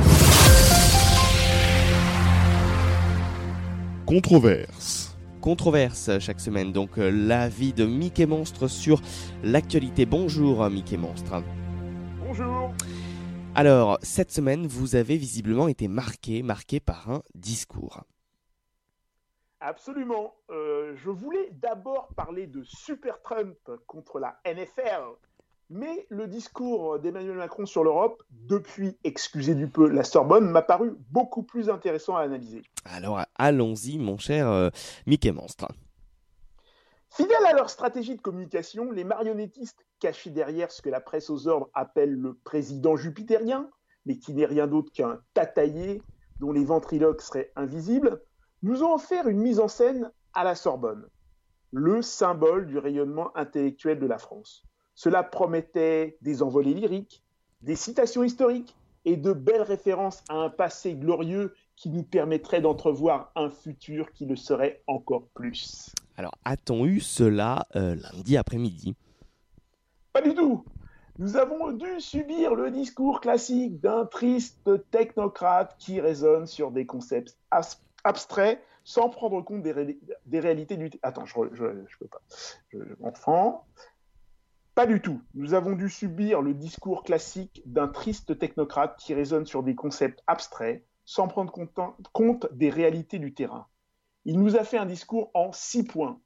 Controverse. 4.06 5.13
Controverse 5.44 6.18
chaque 6.20 6.40
semaine. 6.40 6.72
Donc 6.72 6.92
l'avis 6.96 7.74
de 7.74 7.84
Mickey 7.84 8.24
Monstre 8.24 8.66
sur 8.66 9.02
l'actualité. 9.42 10.06
Bonjour 10.06 10.70
Mickey 10.70 10.96
Monstre. 10.96 11.42
Bonjour. 12.18 12.72
Alors, 13.54 13.98
cette 14.02 14.30
semaine, 14.30 14.66
vous 14.66 14.96
avez 14.96 15.18
visiblement 15.18 15.68
été 15.68 15.86
marqué, 15.86 16.42
marqué 16.42 16.80
par 16.80 17.10
un 17.10 17.20
discours. 17.34 18.04
Absolument. 19.60 20.34
Euh, 20.50 20.94
je 20.96 21.10
voulais 21.10 21.50
d'abord 21.52 22.08
parler 22.16 22.46
de 22.46 22.62
Super 22.62 23.20
Trump 23.20 23.58
contre 23.86 24.18
la 24.18 24.40
NFL, 24.46 25.02
mais 25.68 26.06
le 26.08 26.26
discours 26.26 26.98
d'Emmanuel 26.98 27.36
Macron 27.36 27.66
sur 27.66 27.84
l'Europe, 27.84 28.22
depuis, 28.30 28.96
excusez 29.04 29.54
du 29.54 29.68
peu, 29.68 29.90
la 29.90 30.04
Sorbonne, 30.04 30.48
m'a 30.48 30.62
paru 30.62 30.94
beaucoup 31.10 31.42
plus 31.42 31.68
intéressant 31.68 32.16
à 32.16 32.22
analyser. 32.22 32.62
Alors, 32.84 33.20
allons-y, 33.36 33.98
mon 33.98 34.18
cher 34.18 34.48
euh, 34.48 34.70
Mickey 35.06 35.32
Monstre. 35.32 35.68
Fidèles 37.10 37.46
à 37.46 37.52
leur 37.52 37.70
stratégie 37.70 38.16
de 38.16 38.20
communication, 38.20 38.90
les 38.90 39.04
marionnettistes 39.04 39.86
cachés 40.00 40.30
derrière 40.30 40.72
ce 40.72 40.82
que 40.82 40.90
la 40.90 41.00
presse 41.00 41.30
aux 41.30 41.46
ordres 41.46 41.70
appelle 41.72 42.12
le 42.12 42.34
président 42.34 42.96
jupitérien, 42.96 43.70
mais 44.04 44.18
qui 44.18 44.34
n'est 44.34 44.46
rien 44.46 44.66
d'autre 44.66 44.92
qu'un 44.92 45.20
tataillé 45.32 46.02
dont 46.40 46.52
les 46.52 46.64
ventriloques 46.64 47.22
seraient 47.22 47.52
invisibles, 47.56 48.20
nous 48.62 48.82
ont 48.82 48.94
offert 48.94 49.28
une 49.28 49.38
mise 49.38 49.60
en 49.60 49.68
scène 49.68 50.10
à 50.32 50.42
la 50.42 50.54
Sorbonne, 50.54 51.06
le 51.70 52.02
symbole 52.02 52.66
du 52.66 52.78
rayonnement 52.78 53.34
intellectuel 53.36 53.98
de 53.98 54.06
la 54.06 54.18
France. 54.18 54.64
Cela 54.94 55.22
promettait 55.22 56.18
des 56.20 56.42
envolées 56.42 56.74
lyriques, 56.74 57.22
des 57.62 57.76
citations 57.76 58.24
historiques 58.24 58.76
et 59.04 59.16
de 59.16 59.32
belles 59.32 59.62
références 59.62 60.22
à 60.28 60.34
un 60.34 60.50
passé 60.50 60.94
glorieux 60.94 61.54
qui 61.76 61.90
nous 61.90 62.02
permettrait 62.02 62.60
d'entrevoir 62.60 63.32
un 63.34 63.50
futur 63.50 64.12
qui 64.12 64.26
le 64.26 64.36
serait 64.36 64.82
encore 64.86 65.26
plus. 65.34 65.92
Alors, 66.16 66.34
a-t-on 66.44 66.86
eu 66.86 67.00
cela 67.00 67.66
euh, 67.76 67.96
lundi 67.96 68.36
après-midi? 68.36 68.94
Pas 70.12 70.22
du 70.22 70.34
tout. 70.34 70.64
Nous 71.18 71.36
avons 71.36 71.72
dû 71.72 72.00
subir 72.00 72.54
le 72.54 72.70
discours 72.70 73.20
classique 73.20 73.80
d'un 73.80 74.04
triste 74.04 74.68
technocrate 74.90 75.76
qui 75.78 76.00
raisonne 76.00 76.46
sur 76.46 76.72
des 76.72 76.86
concepts 76.86 77.36
abstrait 78.02 78.60
sans 78.84 79.08
prendre 79.08 79.40
compte 79.40 79.62
des, 79.62 80.40
réalités 80.40 80.76
du... 80.76 80.90
Attends, 81.02 81.24
je, 81.24 81.34
je, 81.52 81.98
peux 81.98 82.06
pas. 82.06 82.20
Je, 82.68 82.78
enfant. 83.02 83.64
Pas 84.74 84.86
du 84.86 85.00
tout. 85.00 85.20
Nous 85.34 85.54
avons 85.54 85.72
dû 85.72 85.88
subir 85.88 86.42
le 86.42 86.52
discours 86.52 87.04
classique 87.04 87.62
d'un 87.64 87.88
triste 87.88 88.38
technocrate 88.38 88.98
qui 88.98 89.14
raisonne 89.14 89.46
sur 89.46 89.62
des 89.62 89.74
concepts 89.74 90.22
abstraits 90.26 90.84
sans 91.04 91.28
prendre 91.28 91.52
compte 92.12 92.46
des 92.52 92.70
réalités 92.70 93.18
du 93.18 93.34
terrain. 93.34 93.66
Il 94.24 94.38
nous 94.38 94.56
a 94.56 94.64
fait 94.64 94.78
un 94.78 94.86
discours 94.86 95.30
en 95.34 95.52
six 95.52 95.84
points. 95.84 96.20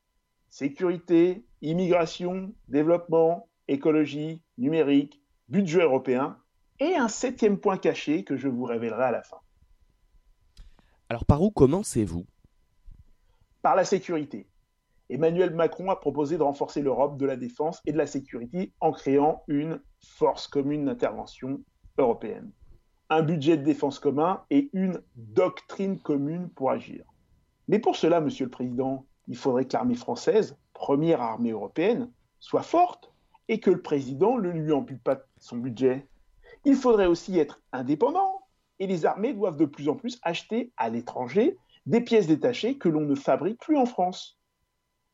Sécurité, 0.51 1.45
immigration, 1.63 2.53
développement, 2.69 3.49
écologie, 3.67 4.43
numérique, 4.57 5.21
budget 5.49 5.83
européen, 5.83 6.39
et 6.81 6.95
un 6.95 7.09
septième 7.09 7.59
point 7.59 7.77
caché 7.77 8.25
que 8.25 8.37
je 8.37 8.49
vous 8.49 8.65
révélerai 8.65 9.05
à 9.05 9.11
la 9.11 9.23
fin. 9.23 9.39
Alors 11.09 11.25
par 11.25 11.43
où 11.43 11.51
commencez-vous? 11.51 12.25
Par 13.63 13.75
la 13.75 13.85
sécurité. 13.85 14.49
Emmanuel 15.11 15.55
Macron 15.55 15.91
a 15.91 15.97
proposé 15.97 16.37
de 16.37 16.43
renforcer 16.43 16.83
l'Europe 16.83 17.17
de 17.17 17.27
la 17.27 17.37
défense 17.37 17.81
et 17.87 17.93
de 17.93 17.99
la 17.99 18.07
sécurité 18.07 18.73
en 18.81 18.93
créant 18.93 19.43
une 19.49 19.81
force 20.01 20.47
commune 20.47 20.85
d'intervention 20.85 21.63
européenne, 21.97 22.53
un 23.11 23.23
budget 23.23 23.57
de 23.57 23.63
défense 23.63 23.99
commun 23.99 24.43
et 24.51 24.71
une 24.73 25.03
doctrine 25.17 25.99
commune 25.99 26.49
pour 26.51 26.71
agir. 26.71 27.05
Mais 27.69 27.79
pour 27.79 27.97
cela, 27.97 28.21
Monsieur 28.21 28.45
le 28.45 28.51
Président, 28.51 29.07
il 29.29 29.37
faudrait 29.37 29.67
que 29.67 29.75
l'armée 29.75 29.95
française, 29.95 30.57
première 30.73 31.21
armée 31.21 31.51
européenne, 31.51 32.11
soit 32.41 32.63
forte 32.63 33.13
et 33.49 33.61
que 33.61 33.71
le 33.71 33.81
président 33.81 34.39
ne 34.39 34.51
lui 34.51 34.73
ampute 34.73 35.03
pas 35.03 35.21
son 35.39 35.57
budget. 35.57 36.07
Il 36.65 36.77
faudrait 36.77 37.07
aussi 37.07 37.39
être 37.39 37.61
indépendant 37.73 38.43
et 38.79 38.87
les 38.87 39.07
armées 39.07 39.35
doivent 39.35 39.57
de 39.57 39.65
plus 39.65 39.89
en 39.89 39.97
plus 39.97 40.19
acheter 40.23 40.73
à 40.77 40.89
l'étranger 40.89 41.59
des 41.87 42.01
pièces 42.01 42.27
détachées 42.27 42.77
que 42.79 42.89
l'on 42.89 43.01
ne 43.01 43.15
fabrique 43.15 43.61
plus 43.61 43.77
en 43.77 43.87
France. 43.87 44.39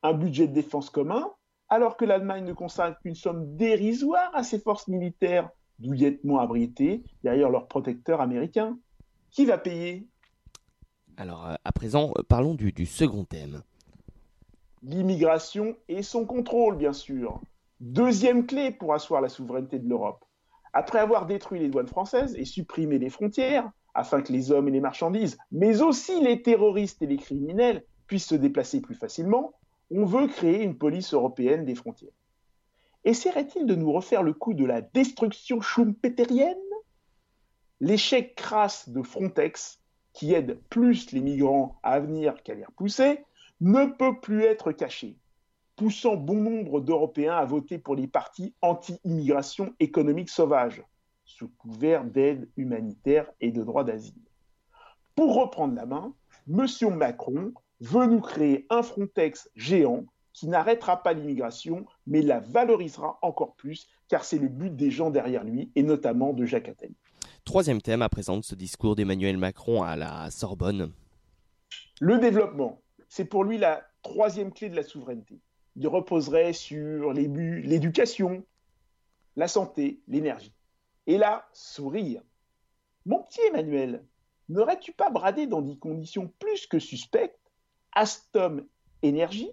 Un 0.02 0.12
budget 0.12 0.48
de 0.48 0.52
défense 0.52 0.90
commun, 0.90 1.30
alors 1.68 1.96
que 1.96 2.04
l'Allemagne 2.04 2.44
ne 2.44 2.52
consacre 2.52 3.00
qu'une 3.00 3.14
somme 3.14 3.56
dérisoire 3.56 4.30
à 4.34 4.42
ses 4.42 4.58
forces 4.58 4.88
militaires, 4.88 5.48
douillettement 5.78 6.40
abritées 6.40 7.02
derrière 7.22 7.50
leurs 7.50 7.68
protecteurs 7.68 8.20
américains. 8.20 8.78
Qui 9.30 9.46
va 9.46 9.58
payer? 9.58 10.06
Alors, 11.16 11.46
euh, 11.46 11.54
à 11.64 11.72
présent, 11.72 12.12
euh, 12.16 12.22
parlons 12.22 12.54
du, 12.54 12.72
du 12.72 12.86
second 12.86 13.24
thème. 13.24 13.62
L'immigration 14.82 15.76
et 15.88 16.02
son 16.02 16.26
contrôle, 16.26 16.76
bien 16.76 16.92
sûr. 16.92 17.40
Deuxième 17.80 18.46
clé 18.46 18.70
pour 18.70 18.94
asseoir 18.94 19.20
la 19.20 19.28
souveraineté 19.28 19.78
de 19.78 19.88
l'Europe. 19.88 20.24
Après 20.72 20.98
avoir 20.98 21.26
détruit 21.26 21.60
les 21.60 21.68
douanes 21.68 21.88
françaises 21.88 22.34
et 22.36 22.44
supprimé 22.44 22.98
les 22.98 23.10
frontières, 23.10 23.70
afin 23.94 24.22
que 24.22 24.32
les 24.32 24.50
hommes 24.50 24.68
et 24.68 24.72
les 24.72 24.80
marchandises, 24.80 25.38
mais 25.52 25.82
aussi 25.82 26.20
les 26.20 26.42
terroristes 26.42 27.00
et 27.02 27.06
les 27.06 27.16
criminels, 27.16 27.84
puissent 28.06 28.26
se 28.26 28.34
déplacer 28.34 28.80
plus 28.80 28.94
facilement, 28.94 29.54
on 29.90 30.04
veut 30.04 30.26
créer 30.26 30.62
une 30.62 30.76
police 30.76 31.14
européenne 31.14 31.64
des 31.64 31.74
frontières. 31.74 32.12
Essaierait-il 33.04 33.66
de 33.66 33.74
nous 33.74 33.92
refaire 33.92 34.22
le 34.22 34.32
coup 34.32 34.54
de 34.54 34.64
la 34.64 34.80
destruction 34.80 35.60
schumpeterienne? 35.60 36.56
L'échec 37.80 38.34
crasse 38.34 38.88
de 38.88 39.02
Frontex, 39.02 39.80
qui 40.12 40.32
aide 40.32 40.60
plus 40.70 41.12
les 41.12 41.20
migrants 41.20 41.78
à 41.82 42.00
venir 42.00 42.42
qu'à 42.42 42.54
les 42.54 42.64
repousser, 42.64 43.24
ne 43.60 43.86
peut 43.86 44.20
plus 44.20 44.44
être 44.44 44.72
caché 44.72 45.18
poussant 45.76 46.16
bon 46.16 46.36
nombre 46.36 46.80
d'Européens 46.80 47.36
à 47.36 47.44
voter 47.44 47.78
pour 47.78 47.96
les 47.96 48.06
partis 48.06 48.54
anti-immigration 48.62 49.74
économique 49.80 50.30
sauvage, 50.30 50.82
sous 51.24 51.48
couvert 51.48 52.04
d'aide 52.04 52.48
humanitaire 52.56 53.30
et 53.40 53.50
de 53.50 53.62
droit 53.62 53.84
d'asile. 53.84 54.22
Pour 55.14 55.34
reprendre 55.34 55.74
la 55.74 55.86
main, 55.86 56.14
M. 56.48 56.66
Macron 56.94 57.52
veut 57.80 58.06
nous 58.06 58.20
créer 58.20 58.66
un 58.70 58.82
Frontex 58.82 59.50
géant 59.54 60.04
qui 60.32 60.48
n'arrêtera 60.48 61.02
pas 61.02 61.12
l'immigration, 61.12 61.86
mais 62.06 62.22
la 62.22 62.40
valorisera 62.40 63.18
encore 63.22 63.54
plus, 63.54 63.88
car 64.08 64.24
c'est 64.24 64.38
le 64.38 64.48
but 64.48 64.74
des 64.74 64.90
gens 64.90 65.10
derrière 65.10 65.44
lui, 65.44 65.70
et 65.74 65.82
notamment 65.82 66.32
de 66.32 66.44
Jacques 66.44 66.68
Attali. 66.68 66.96
Troisième 67.44 67.82
thème 67.82 68.02
à 68.02 68.08
présent 68.08 68.36
de 68.36 68.42
ce 68.42 68.54
discours 68.54 68.96
d'Emmanuel 68.96 69.36
Macron 69.36 69.82
à 69.82 69.96
la 69.96 70.30
Sorbonne. 70.30 70.92
Le 72.00 72.18
développement, 72.18 72.80
c'est 73.08 73.24
pour 73.24 73.44
lui 73.44 73.58
la 73.58 73.84
troisième 74.02 74.52
clé 74.52 74.68
de 74.68 74.76
la 74.76 74.82
souveraineté 74.82 75.40
il 75.76 75.88
reposerait 75.88 76.52
sur 76.52 77.12
l'éducation, 77.12 78.44
la 79.36 79.48
santé, 79.48 80.00
l'énergie. 80.06 80.54
Et 81.06 81.18
là, 81.18 81.48
sourire. 81.52 82.22
Mon 83.06 83.22
petit 83.22 83.40
Emmanuel, 83.48 84.04
n'aurais-tu 84.48 84.92
pas 84.92 85.10
bradé 85.10 85.46
dans 85.46 85.62
des 85.62 85.76
conditions 85.76 86.32
plus 86.38 86.66
que 86.66 86.78
suspectes 86.78 87.38
Astom 87.92 88.66
Énergie 89.02 89.50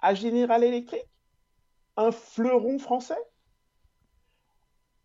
à 0.00 0.14
General 0.14 0.62
Electric? 0.62 1.04
Un 1.96 2.12
fleuron 2.12 2.78
français? 2.78 3.18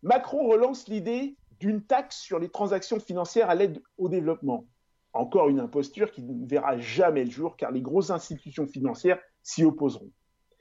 Macron 0.02 0.48
relance 0.48 0.88
l'idée 0.88 1.36
d'une 1.58 1.82
taxe 1.82 2.18
sur 2.18 2.38
les 2.38 2.48
transactions 2.48 3.00
financières 3.00 3.50
à 3.50 3.54
l'aide 3.54 3.82
au 3.98 4.08
développement. 4.08 4.66
Encore 5.12 5.48
une 5.48 5.60
imposture 5.60 6.12
qui 6.12 6.22
ne 6.22 6.46
verra 6.46 6.78
jamais 6.78 7.24
le 7.24 7.30
jour 7.30 7.56
car 7.56 7.70
les 7.70 7.80
grosses 7.80 8.10
institutions 8.10 8.66
financières 8.66 9.18
s'y 9.42 9.64
opposeront. 9.64 10.10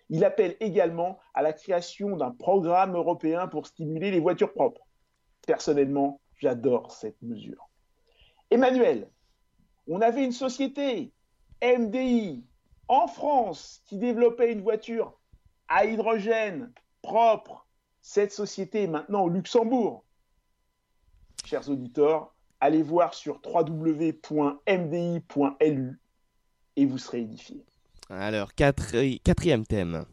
Il 0.10 0.24
appelle 0.24 0.56
également 0.60 1.20
à 1.34 1.42
la 1.42 1.52
création 1.52 2.16
d'un 2.16 2.32
programme 2.32 2.96
européen 2.96 3.48
pour 3.48 3.68
stimuler 3.68 4.12
les 4.12 4.20
voitures 4.20 4.54
propres. 4.54 4.88
Personnellement, 5.46 6.22
j'adore 6.38 6.92
cette 6.92 7.22
mesure. 7.22 7.70
Emmanuel, 8.52 9.10
on 9.88 10.02
avait 10.02 10.24
une 10.24 10.32
société, 10.32 11.12
MDI, 11.64 12.44
en 12.88 13.08
France, 13.08 13.82
qui 13.86 13.98
développait 13.98 14.52
une 14.52 14.62
voiture 14.62 15.20
à 15.68 15.86
hydrogène 15.86 16.72
propre. 17.02 17.68
Cette 18.02 18.32
société 18.32 18.84
est 18.84 18.88
maintenant 18.88 19.24
au 19.24 19.30
Luxembourg. 19.30 20.04
Chers 21.46 21.70
auditeurs, 21.70 22.34
allez 22.60 22.82
voir 22.82 23.14
sur 23.14 23.40
www.mdi.lu 23.46 24.20
et 26.76 26.86
vous 26.86 26.98
serez 26.98 27.22
édifiés. 27.22 27.66
Alors, 28.10 28.54
quatrième 28.54 29.66
thème. 29.66 30.06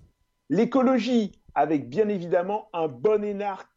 L'écologie, 0.49 1.33
avec 1.55 1.89
bien 1.89 2.09
évidemment 2.09 2.69
un 2.73 2.89
bon 2.89 3.23
énarque. 3.25 3.69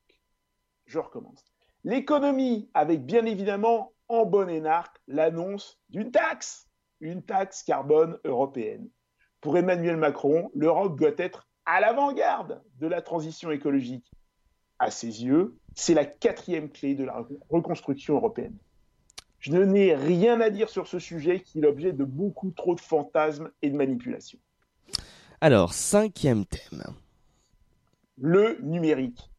Je 0.85 0.99
recommence. 0.99 1.43
L'économie, 1.83 2.69
avec 2.73 3.05
bien 3.05 3.25
évidemment 3.25 3.93
en 4.07 4.25
bon 4.25 4.49
énarque 4.49 4.97
l'annonce 5.07 5.79
d'une 5.89 6.11
taxe, 6.11 6.67
une 6.99 7.23
taxe 7.23 7.63
carbone 7.63 8.17
européenne. 8.23 8.89
Pour 9.41 9.57
Emmanuel 9.57 9.97
Macron, 9.97 10.49
l'Europe 10.53 10.97
doit 10.97 11.11
être 11.17 11.47
à 11.65 11.80
l'avant-garde 11.80 12.62
de 12.80 12.88
la 12.88 13.01
transition 13.01 13.51
écologique. 13.51 14.12
À 14.78 14.91
ses 14.91 15.23
yeux, 15.23 15.58
c'est 15.73 15.93
la 15.93 16.06
quatrième 16.06 16.69
clé 16.69 16.95
de 16.95 17.06
la 17.06 17.25
reconstruction 17.49 18.15
européenne. 18.15 18.58
Je 19.39 19.51
n'ai 19.51 19.95
rien 19.95 20.41
à 20.41 20.49
dire 20.49 20.69
sur 20.69 20.88
ce 20.88 20.99
sujet 20.99 21.39
qui 21.39 21.60
est 21.60 21.62
l'objet 21.62 21.93
de 21.93 22.04
beaucoup 22.04 22.51
trop 22.51 22.75
de 22.75 22.80
fantasmes 22.80 23.51
et 23.62 23.69
de 23.69 23.78
manipulations. 23.78 24.39
Alors, 25.39 25.73
cinquième 25.73 26.45
thème. 26.45 26.84
Le 28.17 28.58
numérique. 28.62 29.30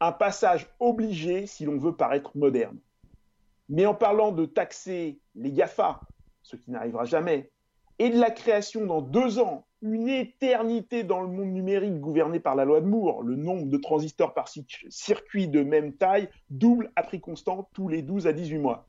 Un 0.00 0.12
passage 0.12 0.68
obligé 0.78 1.46
si 1.46 1.64
l'on 1.64 1.78
veut 1.78 1.96
paraître 1.96 2.36
moderne. 2.36 2.78
Mais 3.68 3.86
en 3.86 3.94
parlant 3.94 4.32
de 4.32 4.46
taxer 4.46 5.18
les 5.34 5.52
GAFA, 5.52 6.00
ce 6.42 6.56
qui 6.56 6.70
n'arrivera 6.70 7.04
jamais, 7.04 7.50
et 7.98 8.10
de 8.10 8.18
la 8.18 8.30
création 8.30 8.84
dans 8.86 9.00
deux 9.00 9.38
ans, 9.38 9.66
une 9.82 10.08
éternité 10.08 11.02
dans 11.02 11.20
le 11.20 11.28
monde 11.28 11.52
numérique 11.52 12.00
gouverné 12.00 12.40
par 12.40 12.54
la 12.54 12.64
loi 12.64 12.80
de 12.80 12.86
Moore, 12.86 13.22
le 13.22 13.36
nombre 13.36 13.66
de 13.66 13.76
transistors 13.76 14.34
par 14.34 14.48
circuit 14.48 15.48
de 15.48 15.62
même 15.62 15.92
taille 15.92 16.28
double 16.50 16.92
à 16.96 17.02
prix 17.02 17.20
constant 17.20 17.68
tous 17.74 17.88
les 17.88 18.02
12 18.02 18.26
à 18.26 18.32
18 18.32 18.58
mois 18.58 18.88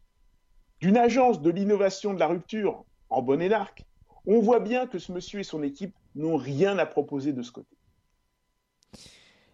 d'une 0.83 0.97
agence 0.97 1.41
de 1.41 1.49
l'innovation 1.49 2.13
de 2.13 2.19
la 2.19 2.27
rupture 2.27 2.83
en 3.09 3.21
bonne 3.21 3.41
et 3.41 3.47
l'arc, 3.47 3.85
on 4.25 4.41
voit 4.41 4.59
bien 4.59 4.85
que 4.85 4.99
ce 4.99 5.13
monsieur 5.13 5.39
et 5.39 5.43
son 5.43 5.63
équipe 5.63 5.95
n'ont 6.13 6.35
rien 6.35 6.77
à 6.77 6.85
proposer 6.85 7.31
de 7.31 7.41
ce 7.41 7.53
côté. 7.53 7.77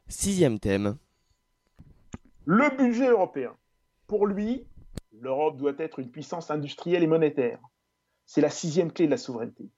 Sixième 0.07 0.57
thème. 0.57 0.97
Le 2.45 2.75
budget 2.75 3.09
européen. 3.09 3.55
Pour 4.07 4.25
lui, 4.25 4.65
l'Europe 5.11 5.57
doit 5.57 5.75
être 5.77 5.99
une 5.99 6.09
puissance 6.09 6.49
industrielle 6.49 7.03
et 7.03 7.07
monétaire. 7.07 7.59
C'est 8.31 8.41
la 8.41 8.51
sixième 8.51 8.91
clé 8.91 9.07
de 9.07 9.11
la 9.11 9.17
souveraineté. 9.17 9.71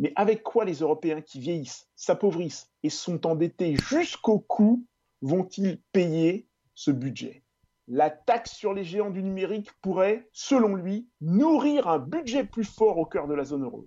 Mais 0.00 0.12
avec 0.16 0.42
quoi 0.42 0.64
les 0.64 0.80
Européens 0.80 1.20
qui 1.20 1.38
vieillissent, 1.38 1.88
s'appauvrissent 1.94 2.68
et 2.82 2.90
sont 2.90 3.28
endettés 3.28 3.76
jusqu'au 3.76 4.40
cou 4.40 4.84
vont-ils 5.20 5.80
payer 5.92 6.48
ce 6.74 6.90
budget? 6.90 7.44
La 7.86 8.10
taxe 8.10 8.54
sur 8.54 8.74
les 8.74 8.82
géants 8.82 9.10
du 9.10 9.22
numérique 9.22 9.70
pourrait, 9.82 10.28
selon 10.32 10.74
lui, 10.74 11.06
nourrir 11.20 11.86
un 11.86 12.00
budget 12.00 12.42
plus 12.42 12.64
fort 12.64 12.98
au 12.98 13.06
cœur 13.06 13.28
de 13.28 13.34
la 13.34 13.44
zone 13.44 13.62
euro. 13.62 13.86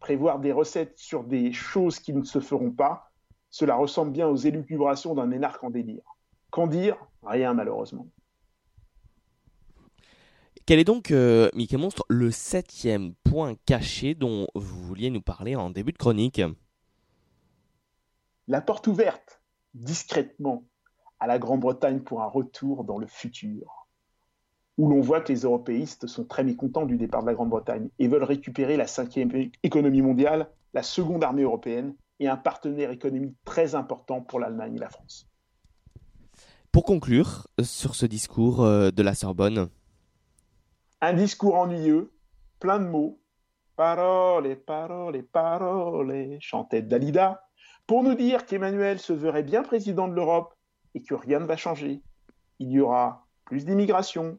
Prévoir 0.00 0.38
des 0.38 0.52
recettes 0.52 0.96
sur 0.96 1.22
des 1.22 1.52
choses 1.52 1.98
qui 1.98 2.14
ne 2.14 2.22
se 2.22 2.40
feront 2.40 2.70
pas, 2.70 3.10
cela 3.50 3.74
ressemble 3.74 4.12
bien 4.12 4.28
aux 4.28 4.36
élucubrations 4.36 5.14
d'un 5.14 5.30
énarque 5.30 5.62
en 5.62 5.68
délire. 5.68 6.16
Qu'en 6.50 6.68
dire? 6.68 6.96
Rien 7.22 7.52
malheureusement. 7.52 8.06
Quel 10.64 10.78
est 10.78 10.84
donc, 10.84 11.10
euh, 11.10 11.50
Mickey 11.54 11.76
Monstre, 11.76 12.04
le 12.08 12.30
septième 12.30 13.14
point 13.24 13.54
caché 13.66 14.14
dont 14.14 14.46
vous 14.54 14.82
vouliez 14.84 15.10
nous 15.10 15.20
parler 15.20 15.56
en 15.56 15.70
début 15.70 15.90
de 15.90 15.98
chronique? 15.98 16.40
La 18.46 18.60
porte 18.60 18.86
ouverte, 18.86 19.42
discrètement, 19.74 20.64
à 21.18 21.26
la 21.26 21.40
Grande-Bretagne 21.40 22.00
pour 22.00 22.22
un 22.22 22.26
retour 22.26 22.84
dans 22.84 22.98
le 22.98 23.08
futur, 23.08 23.88
où 24.78 24.88
l'on 24.88 25.00
voit 25.00 25.20
que 25.20 25.32
les 25.32 25.40
européistes 25.40 26.06
sont 26.06 26.24
très 26.24 26.44
mécontents 26.44 26.86
du 26.86 26.96
départ 26.96 27.22
de 27.22 27.26
la 27.26 27.34
Grande-Bretagne 27.34 27.88
et 27.98 28.06
veulent 28.06 28.22
récupérer 28.22 28.76
la 28.76 28.86
cinquième 28.86 29.50
économie 29.64 30.02
mondiale, 30.02 30.48
la 30.74 30.84
seconde 30.84 31.24
armée 31.24 31.42
européenne 31.42 31.96
et 32.20 32.28
un 32.28 32.36
partenaire 32.36 32.92
économique 32.92 33.34
très 33.44 33.74
important 33.74 34.20
pour 34.20 34.38
l'Allemagne 34.38 34.76
et 34.76 34.80
la 34.80 34.90
France. 34.90 35.28
Pour 36.70 36.84
conclure 36.84 37.48
sur 37.62 37.96
ce 37.96 38.06
discours 38.06 38.62
euh, 38.62 38.92
de 38.92 39.02
la 39.02 39.14
Sorbonne. 39.14 39.68
Un 41.04 41.14
discours 41.14 41.56
ennuyeux, 41.56 42.12
plein 42.60 42.78
de 42.78 42.84
mots, 42.84 43.20
paroles, 43.74 44.54
paroles, 44.54 45.24
paroles, 45.24 46.36
chantait 46.38 46.80
Dalida, 46.80 47.44
pour 47.88 48.04
nous 48.04 48.14
dire 48.14 48.46
qu'Emmanuel 48.46 49.00
se 49.00 49.12
verrait 49.12 49.42
bien 49.42 49.64
président 49.64 50.06
de 50.06 50.14
l'Europe 50.14 50.54
et 50.94 51.02
que 51.02 51.14
rien 51.14 51.40
ne 51.40 51.44
va 51.44 51.56
changer. 51.56 52.00
Il 52.60 52.70
y 52.70 52.78
aura 52.78 53.26
plus 53.46 53.64
d'immigration, 53.64 54.38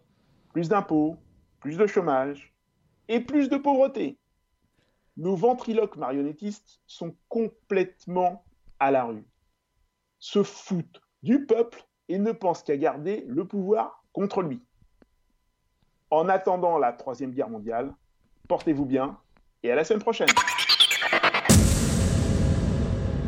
plus 0.54 0.70
d'impôts, 0.70 1.18
plus 1.60 1.76
de 1.76 1.86
chômage 1.86 2.56
et 3.10 3.20
plus 3.20 3.50
de 3.50 3.58
pauvreté. 3.58 4.18
Nos 5.18 5.36
ventriloques 5.36 5.98
marionnettistes 5.98 6.80
sont 6.88 7.14
complètement 7.28 8.46
à 8.80 8.90
la 8.90 9.04
rue, 9.04 9.26
se 10.18 10.44
foutent 10.44 11.02
du 11.24 11.46
peuple 11.46 11.86
et 12.08 12.20
ne 12.20 12.32
pensent 12.32 12.64
qu'à 12.64 12.78
garder 12.78 13.26
le 13.28 13.46
pouvoir 13.46 14.06
contre 14.14 14.42
lui. 14.42 14.62
En 16.16 16.30
attendant 16.30 16.78
la 16.78 16.92
Troisième 16.92 17.32
Guerre 17.32 17.50
mondiale, 17.50 17.92
portez-vous 18.48 18.86
bien 18.86 19.18
et 19.64 19.72
à 19.72 19.76
la 19.76 19.84
semaine 19.84 20.04
prochaine. 20.04 20.28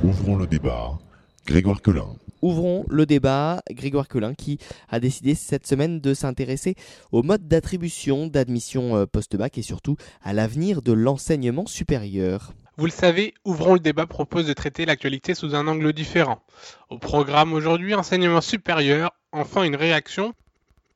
Ouvrons 0.04 0.36
le 0.36 0.46
débat. 0.46 1.00
Grégoire 1.48 1.82
Quelin. 1.82 2.06
Ouvrons 2.44 2.86
le 2.88 3.08
débat. 3.08 3.64
Grégoire 3.72 4.08
Quelin 4.08 4.36
qui 4.36 4.60
a 4.88 5.00
décidé 5.00 5.34
cette 5.34 5.66
semaine 5.66 6.00
de 6.00 6.14
s'intéresser 6.14 6.76
au 7.12 7.24
mode 7.24 7.48
d'attribution 7.48 8.28
d'admission 8.28 8.96
euh, 8.96 9.08
post-bac 9.08 9.58
et 9.58 9.64
surtout 9.64 9.96
à 10.22 10.34
l'avenir 10.34 10.84
de 10.84 10.92
l'enseignement 10.92 11.66
supérieur. 11.66 12.54
Vous 12.78 12.86
le 12.86 12.92
savez, 12.92 13.34
Ouvrons 13.46 13.74
le 13.74 13.80
débat 13.80 14.06
propose 14.06 14.46
de 14.46 14.54
traiter 14.54 14.86
l'actualité 14.86 15.34
sous 15.34 15.56
un 15.56 15.68
angle 15.68 15.92
différent. 15.92 16.44
Au 16.92 17.00
programme 17.00 17.54
aujourd'hui, 17.54 17.96
enseignement 17.96 18.42
supérieur, 18.42 19.10
enfin 19.32 19.64
une 19.64 19.76
réaction. 19.76 20.36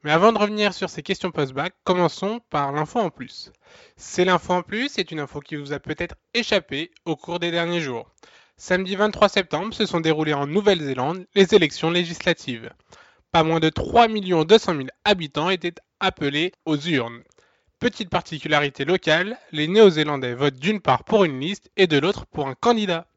Mais 0.03 0.12
avant 0.12 0.31
de 0.31 0.38
revenir 0.38 0.73
sur 0.73 0.89
ces 0.89 1.03
questions 1.03 1.31
post-bac, 1.31 1.73
commençons 1.83 2.39
par 2.49 2.71
l'info 2.71 2.99
en 2.99 3.09
plus. 3.09 3.51
C'est 3.97 4.23
l'info 4.23 4.53
en 4.53 4.62
plus, 4.62 4.88
c'est 4.88 5.12
une 5.12 5.19
info 5.19 5.41
qui 5.41 5.57
vous 5.57 5.73
a 5.73 5.79
peut-être 5.79 6.15
échappé 6.33 6.91
au 7.03 7.17
cours 7.17 7.39
des 7.39 7.51
derniers 7.51 7.81
jours. 7.81 8.09
Samedi 8.55 8.95
23 8.95 9.27
septembre 9.27 9.73
se 9.73 9.85
sont 9.85 9.99
déroulées 9.99 10.33
en 10.33 10.47
Nouvelle-Zélande 10.47 11.25
les 11.35 11.53
élections 11.53 11.91
législatives. 11.91 12.71
Pas 13.31 13.43
moins 13.43 13.59
de 13.59 13.69
3 13.69 14.07
200 14.07 14.75
000 14.75 14.88
habitants 15.03 15.49
étaient 15.49 15.75
appelés 15.99 16.53
aux 16.65 16.77
urnes. 16.77 17.21
Petite 17.79 18.09
particularité 18.09 18.85
locale, 18.85 19.38
les 19.51 19.67
Néo-Zélandais 19.67 20.33
votent 20.33 20.59
d'une 20.59 20.79
part 20.79 21.03
pour 21.03 21.25
une 21.25 21.41
liste 21.41 21.71
et 21.75 21.88
de 21.88 21.97
l'autre 21.97 22.25
pour 22.25 22.47
un 22.47 22.55
candidat. 22.55 23.07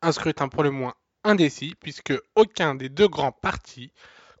Un 0.00 0.12
scrutin 0.12 0.48
pour 0.48 0.62
le 0.62 0.70
moins 0.70 0.94
indécis 1.24 1.74
puisque 1.78 2.14
aucun 2.36 2.74
des 2.74 2.88
deux 2.88 3.08
grands 3.08 3.32
partis, 3.32 3.92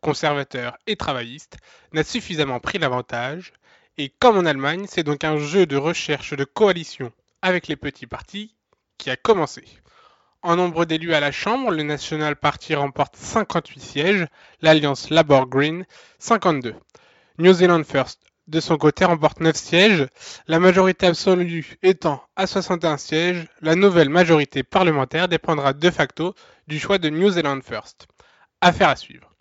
conservateurs 0.02 0.76
et 0.86 0.96
travaillistes, 0.96 1.56
n'a 1.94 2.04
suffisamment 2.04 2.60
pris 2.60 2.78
l'avantage. 2.78 3.54
Et 3.96 4.10
comme 4.10 4.36
en 4.36 4.44
Allemagne, 4.44 4.84
c'est 4.88 5.02
donc 5.02 5.24
un 5.24 5.38
jeu 5.38 5.64
de 5.64 5.76
recherche 5.76 6.34
de 6.34 6.44
coalition 6.44 7.12
avec 7.40 7.68
les 7.68 7.76
petits 7.76 8.06
partis 8.06 8.54
qui 8.98 9.08
a 9.08 9.16
commencé. 9.16 9.64
En 10.42 10.56
nombre 10.56 10.84
d'élus 10.84 11.14
à 11.14 11.20
la 11.20 11.30
Chambre, 11.30 11.70
le 11.70 11.84
National 11.84 12.36
Party 12.36 12.74
remporte 12.74 13.16
58 13.16 13.80
sièges, 13.80 14.26
l'Alliance 14.60 15.08
Labour 15.08 15.46
Green 15.46 15.86
52. 16.18 16.74
New 17.38 17.52
Zealand 17.52 17.84
First, 17.84 18.20
de 18.48 18.58
son 18.58 18.76
côté, 18.76 19.04
remporte 19.04 19.40
9 19.40 19.54
sièges, 19.54 20.06
la 20.48 20.58
majorité 20.58 21.06
absolue 21.06 21.78
étant 21.82 22.24
à 22.34 22.46
61 22.46 22.96
sièges, 22.96 23.46
la 23.60 23.76
nouvelle 23.76 24.08
majorité 24.08 24.64
parlementaire 24.64 25.28
dépendra 25.28 25.72
de 25.72 25.90
facto 25.90 26.34
du 26.66 26.80
choix 26.80 26.98
de 26.98 27.08
New 27.08 27.30
Zealand 27.30 27.60
First. 27.62 28.08
Affaire 28.60 28.88
à 28.88 28.96
suivre. 28.96 29.31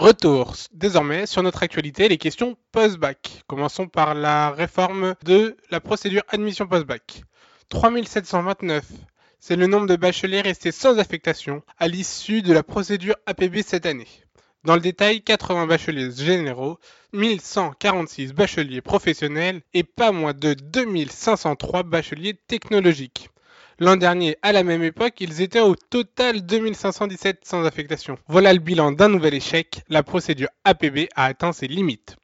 Retour 0.00 0.54
désormais 0.72 1.26
sur 1.26 1.42
notre 1.42 1.62
actualité, 1.62 2.08
les 2.08 2.16
questions 2.16 2.56
post-bac. 2.72 3.42
Commençons 3.46 3.86
par 3.86 4.14
la 4.14 4.50
réforme 4.50 5.14
de 5.24 5.58
la 5.70 5.78
procédure 5.78 6.22
admission 6.30 6.66
post-bac. 6.66 7.22
3729 7.68 8.86
c'est 9.40 9.56
le 9.56 9.66
nombre 9.66 9.86
de 9.86 9.96
bacheliers 9.96 10.40
restés 10.40 10.72
sans 10.72 10.98
affectation 10.98 11.62
à 11.78 11.86
l'issue 11.86 12.40
de 12.40 12.54
la 12.54 12.62
procédure 12.62 13.16
APB 13.26 13.60
cette 13.62 13.84
année. 13.84 14.08
Dans 14.64 14.74
le 14.74 14.80
détail, 14.80 15.22
80 15.22 15.66
bacheliers 15.66 16.10
généraux, 16.12 16.78
1146 17.12 18.32
bacheliers 18.32 18.80
professionnels 18.80 19.60
et 19.74 19.84
pas 19.84 20.12
moins 20.12 20.32
de 20.32 20.54
2503 20.54 21.82
bacheliers 21.82 22.40
technologiques. 22.46 23.29
L'an 23.82 23.96
dernier, 23.96 24.36
à 24.42 24.52
la 24.52 24.62
même 24.62 24.82
époque, 24.82 25.22
ils 25.22 25.40
étaient 25.40 25.60
au 25.60 25.74
total 25.74 26.42
2517 26.44 27.46
sans 27.46 27.64
affectation. 27.64 28.18
Voilà 28.28 28.52
le 28.52 28.58
bilan 28.58 28.92
d'un 28.92 29.08
nouvel 29.08 29.32
échec, 29.32 29.80
la 29.88 30.02
procédure 30.02 30.50
APB 30.64 31.08
a 31.16 31.24
atteint 31.24 31.54
ses 31.54 31.66
limites. 31.66 32.16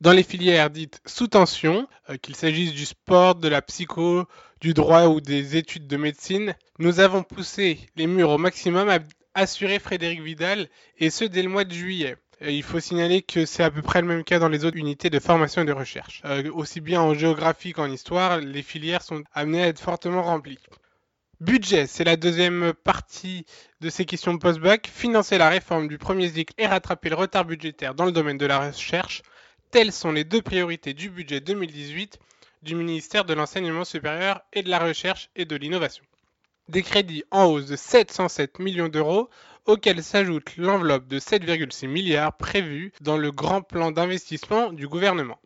Dans 0.00 0.12
les 0.12 0.22
filières 0.22 0.70
dites 0.70 1.00
sous 1.04 1.26
tension, 1.26 1.88
euh, 2.08 2.18
qu'il 2.18 2.36
s'agisse 2.36 2.72
du 2.72 2.86
sport, 2.86 3.34
de 3.34 3.48
la 3.48 3.62
psycho, 3.62 4.26
du 4.60 4.74
droit 4.74 5.06
ou 5.06 5.20
des 5.20 5.56
études 5.56 5.88
de 5.88 5.96
médecine, 5.96 6.54
nous 6.78 7.00
avons 7.00 7.24
poussé 7.24 7.80
les 7.96 8.06
murs 8.06 8.30
au 8.30 8.38
maximum, 8.38 8.88
à 8.88 9.00
assurer 9.34 9.80
Frédéric 9.80 10.22
Vidal, 10.22 10.68
et 10.98 11.10
ce 11.10 11.24
dès 11.24 11.42
le 11.42 11.48
mois 11.48 11.64
de 11.64 11.74
juillet. 11.74 12.14
il 12.40 12.62
faut 12.62 12.78
signaler 12.78 13.22
que 13.22 13.44
c'est 13.44 13.64
à 13.64 13.72
peu 13.72 13.82
près 13.82 14.02
le 14.02 14.06
même 14.06 14.22
cas 14.22 14.38
dans 14.38 14.48
les 14.48 14.64
autres 14.64 14.76
unités 14.78 15.10
de 15.10 15.18
formation 15.18 15.62
et 15.62 15.64
de 15.66 15.72
recherche. 15.72 16.22
Euh, 16.26 16.48
aussi 16.52 16.80
bien 16.80 17.00
en 17.00 17.12
géographie 17.12 17.72
qu'en 17.72 17.90
histoire, 17.90 18.38
les 18.38 18.62
filières 18.62 19.02
sont 19.02 19.24
amenées 19.34 19.64
à 19.64 19.66
être 19.66 19.80
fortement 19.80 20.22
remplies. 20.22 20.60
Budget, 21.42 21.88
c'est 21.88 22.04
la 22.04 22.14
deuxième 22.14 22.72
partie 22.72 23.46
de 23.80 23.90
ces 23.90 24.04
questions 24.04 24.38
post-bac. 24.38 24.86
Financer 24.86 25.38
la 25.38 25.48
réforme 25.48 25.88
du 25.88 25.98
premier 25.98 26.28
cycle 26.28 26.54
et 26.56 26.68
rattraper 26.68 27.08
le 27.08 27.16
retard 27.16 27.44
budgétaire 27.44 27.96
dans 27.96 28.04
le 28.04 28.12
domaine 28.12 28.38
de 28.38 28.46
la 28.46 28.60
recherche. 28.60 29.22
Telles 29.72 29.90
sont 29.90 30.12
les 30.12 30.22
deux 30.22 30.40
priorités 30.40 30.94
du 30.94 31.10
budget 31.10 31.40
2018 31.40 32.20
du 32.62 32.76
ministère 32.76 33.24
de 33.24 33.34
l'Enseignement 33.34 33.84
supérieur 33.84 34.40
et 34.52 34.62
de 34.62 34.70
la 34.70 34.78
Recherche 34.78 35.30
et 35.34 35.44
de 35.44 35.56
l'Innovation. 35.56 36.04
Des 36.68 36.84
crédits 36.84 37.24
en 37.32 37.46
hausse 37.46 37.66
de 37.66 37.74
707 37.74 38.60
millions 38.60 38.88
d'euros 38.88 39.28
auxquels 39.66 40.04
s'ajoute 40.04 40.56
l'enveloppe 40.56 41.08
de 41.08 41.18
7,6 41.18 41.88
milliards 41.88 42.36
prévue 42.36 42.92
dans 43.00 43.18
le 43.18 43.32
grand 43.32 43.62
plan 43.62 43.90
d'investissement 43.90 44.72
du 44.72 44.86
gouvernement. 44.86 45.40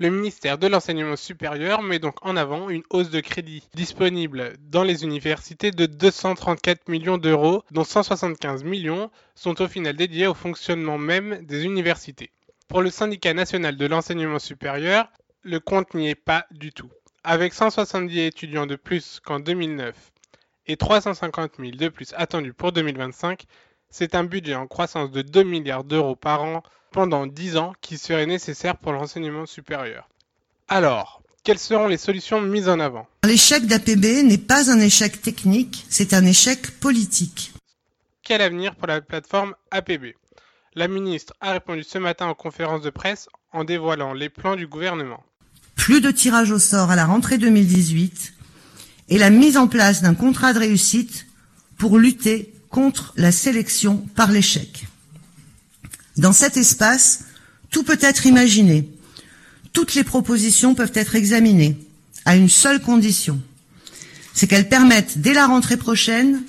Le 0.00 0.08
ministère 0.08 0.56
de 0.56 0.66
l'Enseignement 0.66 1.14
supérieur 1.14 1.82
met 1.82 1.98
donc 1.98 2.24
en 2.24 2.34
avant 2.34 2.70
une 2.70 2.84
hausse 2.88 3.10
de 3.10 3.20
crédit 3.20 3.68
disponible 3.74 4.54
dans 4.58 4.82
les 4.82 5.04
universités 5.04 5.72
de 5.72 5.84
234 5.84 6.88
millions 6.88 7.18
d'euros, 7.18 7.64
dont 7.70 7.84
175 7.84 8.64
millions 8.64 9.10
sont 9.34 9.60
au 9.60 9.68
final 9.68 9.94
dédiés 9.94 10.26
au 10.26 10.32
fonctionnement 10.32 10.96
même 10.96 11.44
des 11.44 11.66
universités. 11.66 12.30
Pour 12.66 12.80
le 12.80 12.88
syndicat 12.88 13.34
national 13.34 13.76
de 13.76 13.84
l'enseignement 13.84 14.38
supérieur, 14.38 15.06
le 15.42 15.60
compte 15.60 15.92
n'y 15.92 16.08
est 16.08 16.14
pas 16.14 16.46
du 16.50 16.72
tout. 16.72 16.90
Avec 17.22 17.52
170 17.52 18.20
étudiants 18.20 18.66
de 18.66 18.76
plus 18.76 19.20
qu'en 19.20 19.38
2009 19.38 19.94
et 20.64 20.78
350 20.78 21.56
000 21.58 21.72
de 21.72 21.88
plus 21.90 22.14
attendus 22.16 22.54
pour 22.54 22.72
2025, 22.72 23.44
c'est 23.90 24.14
un 24.14 24.24
budget 24.24 24.54
en 24.54 24.66
croissance 24.66 25.10
de 25.10 25.20
2 25.20 25.42
milliards 25.42 25.84
d'euros 25.84 26.16
par 26.16 26.42
an 26.42 26.62
pendant 26.90 27.26
10 27.26 27.56
ans 27.56 27.72
qui 27.80 27.98
serait 27.98 28.26
nécessaire 28.26 28.76
pour 28.76 28.92
l'enseignement 28.92 29.46
supérieur. 29.46 30.08
Alors, 30.68 31.22
quelles 31.42 31.58
seront 31.58 31.86
les 31.86 31.96
solutions 31.96 32.40
mises 32.40 32.68
en 32.68 32.80
avant? 32.80 33.06
L'échec 33.24 33.66
d'APB 33.66 34.24
n'est 34.24 34.38
pas 34.38 34.70
un 34.70 34.78
échec 34.78 35.22
technique, 35.22 35.86
c'est 35.88 36.12
un 36.12 36.24
échec 36.24 36.70
politique. 36.80 37.52
Quel 38.22 38.42
avenir 38.42 38.74
pour 38.76 38.86
la 38.86 39.00
plateforme 39.00 39.54
APB 39.70 40.14
La 40.74 40.86
ministre 40.86 41.34
a 41.40 41.52
répondu 41.52 41.82
ce 41.82 41.98
matin 41.98 42.26
en 42.26 42.34
conférence 42.34 42.82
de 42.82 42.90
presse 42.90 43.28
en 43.52 43.64
dévoilant 43.64 44.12
les 44.12 44.28
plans 44.28 44.56
du 44.56 44.66
gouvernement. 44.66 45.24
Plus 45.76 46.00
de 46.00 46.10
tirage 46.10 46.50
au 46.50 46.58
sort 46.58 46.90
à 46.90 46.96
la 46.96 47.06
rentrée 47.06 47.38
2018 47.38 48.34
et 49.08 49.18
la 49.18 49.30
mise 49.30 49.56
en 49.56 49.66
place 49.66 50.02
d'un 50.02 50.14
contrat 50.14 50.52
de 50.52 50.58
réussite 50.58 51.26
pour 51.78 51.98
lutter 51.98 52.54
contre 52.68 53.12
la 53.16 53.32
sélection 53.32 53.96
par 54.14 54.30
l'échec. 54.30 54.86
Dans 56.20 56.34
cet 56.34 56.58
espace, 56.58 57.24
tout 57.70 57.82
peut 57.82 57.98
être 58.02 58.26
imaginé. 58.26 58.86
Toutes 59.72 59.94
les 59.94 60.04
propositions 60.04 60.74
peuvent 60.74 60.92
être 60.92 61.14
examinées 61.14 61.78
à 62.26 62.36
une 62.36 62.50
seule 62.50 62.82
condition. 62.82 63.40
C'est 64.34 64.46
qu'elles 64.46 64.68
permettent, 64.68 65.16
dès 65.16 65.32
la 65.32 65.46
rentrée 65.46 65.78
prochaine, 65.78 66.42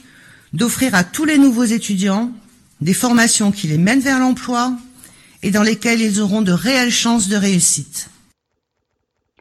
d'offrir 0.51 0.93
à 0.93 1.05
tous 1.05 1.23
les 1.23 1.37
nouveaux 1.37 1.63
étudiants 1.63 2.33
des 2.81 2.93
formations 2.93 3.53
qui 3.53 3.67
les 3.67 3.77
mènent 3.77 4.01
vers 4.01 4.19
l'emploi 4.19 4.75
et 5.41 5.51
dans 5.51 5.63
lesquelles 5.63 6.01
ils 6.01 6.19
auront 6.19 6.41
de 6.41 6.51
réelles 6.51 6.91
chances 6.91 7.29
de 7.29 7.37
réussite. 7.37 8.09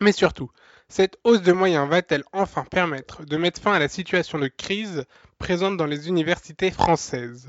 Mais 0.00 0.12
surtout, 0.12 0.48
cette 0.88 1.16
hausse 1.24 1.42
de 1.42 1.52
moyens 1.52 1.88
va-t-elle 1.88 2.22
enfin 2.32 2.64
permettre 2.70 3.24
de 3.24 3.36
mettre 3.36 3.60
fin 3.60 3.72
à 3.72 3.80
la 3.80 3.88
situation 3.88 4.38
de 4.38 4.46
crise 4.46 5.02
présente 5.40 5.76
dans 5.76 5.86
les 5.86 6.06
universités 6.06 6.70
françaises? 6.70 7.48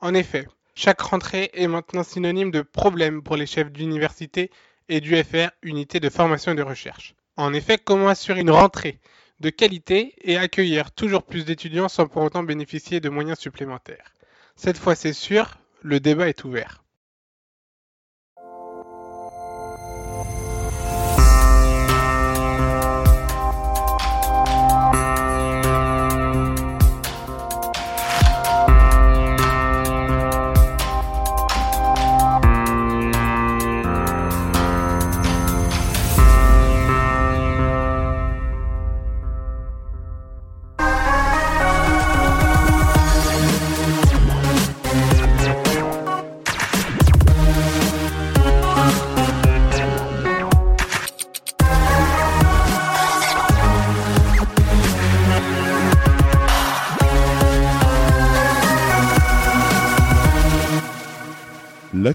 En 0.00 0.14
effet, 0.14 0.48
chaque 0.74 1.00
rentrée 1.00 1.50
est 1.54 1.66
maintenant 1.66 2.02
synonyme 2.02 2.50
de 2.50 2.62
problème 2.62 3.22
pour 3.22 3.36
les 3.36 3.46
chefs 3.46 3.72
d'université 3.72 4.50
et 4.88 5.00
du 5.00 5.16
FR, 5.16 5.50
Unité 5.62 6.00
de 6.00 6.08
formation 6.08 6.52
et 6.52 6.56
de 6.56 6.62
recherche. 6.62 7.14
En 7.36 7.52
effet, 7.52 7.78
comment 7.78 8.08
assurer 8.08 8.40
une 8.40 8.50
rentrée 8.50 9.00
de 9.40 9.50
qualité 9.50 10.14
et 10.22 10.36
accueillir 10.36 10.92
toujours 10.92 11.24
plus 11.24 11.44
d'étudiants 11.44 11.88
sans 11.88 12.06
pour 12.06 12.22
autant 12.22 12.42
bénéficier 12.42 13.00
de 13.00 13.08
moyens 13.08 13.38
supplémentaires? 13.38 14.12
Cette 14.56 14.78
fois, 14.78 14.94
c'est 14.94 15.12
sûr, 15.12 15.58
le 15.82 16.00
débat 16.00 16.28
est 16.28 16.44
ouvert. 16.44 16.83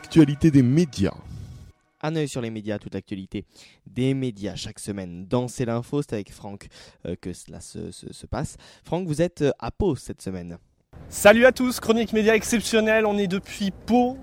L'actualité 0.10 0.50
des 0.50 0.64
médias. 0.64 1.14
Un 2.02 2.16
œil 2.16 2.28
sur 2.28 2.42
les 2.42 2.50
médias, 2.50 2.80
toute 2.80 2.96
l'actualité 2.96 3.46
des 3.86 4.16
médias 4.16 4.56
chaque 4.56 4.80
semaine. 4.80 5.28
Dans 5.28 5.48
C'est 5.48 5.66
l'info, 5.66 6.02
c'est 6.02 6.14
avec 6.14 6.32
Franck 6.34 6.68
euh, 7.06 7.16
que 7.22 7.32
cela 7.32 7.62
se, 7.62 7.92
se- 7.92 8.12
se 8.12 8.26
passe. 8.26 8.58
Franck, 8.84 9.06
vous 9.06 9.22
êtes 9.22 9.44
euh, 9.44 9.52
à 9.60 9.70
Pau 9.70 9.96
cette 9.96 10.24
semaine. 10.24 10.58
Salut 11.10 11.46
à 11.46 11.52
tous, 11.52 11.80
chronique 11.80 12.12
média 12.12 12.34
exceptionnelle. 12.36 13.06
On 13.06 13.20
est 13.20 13.28
depuis 13.28 13.70
Pau 13.70 14.18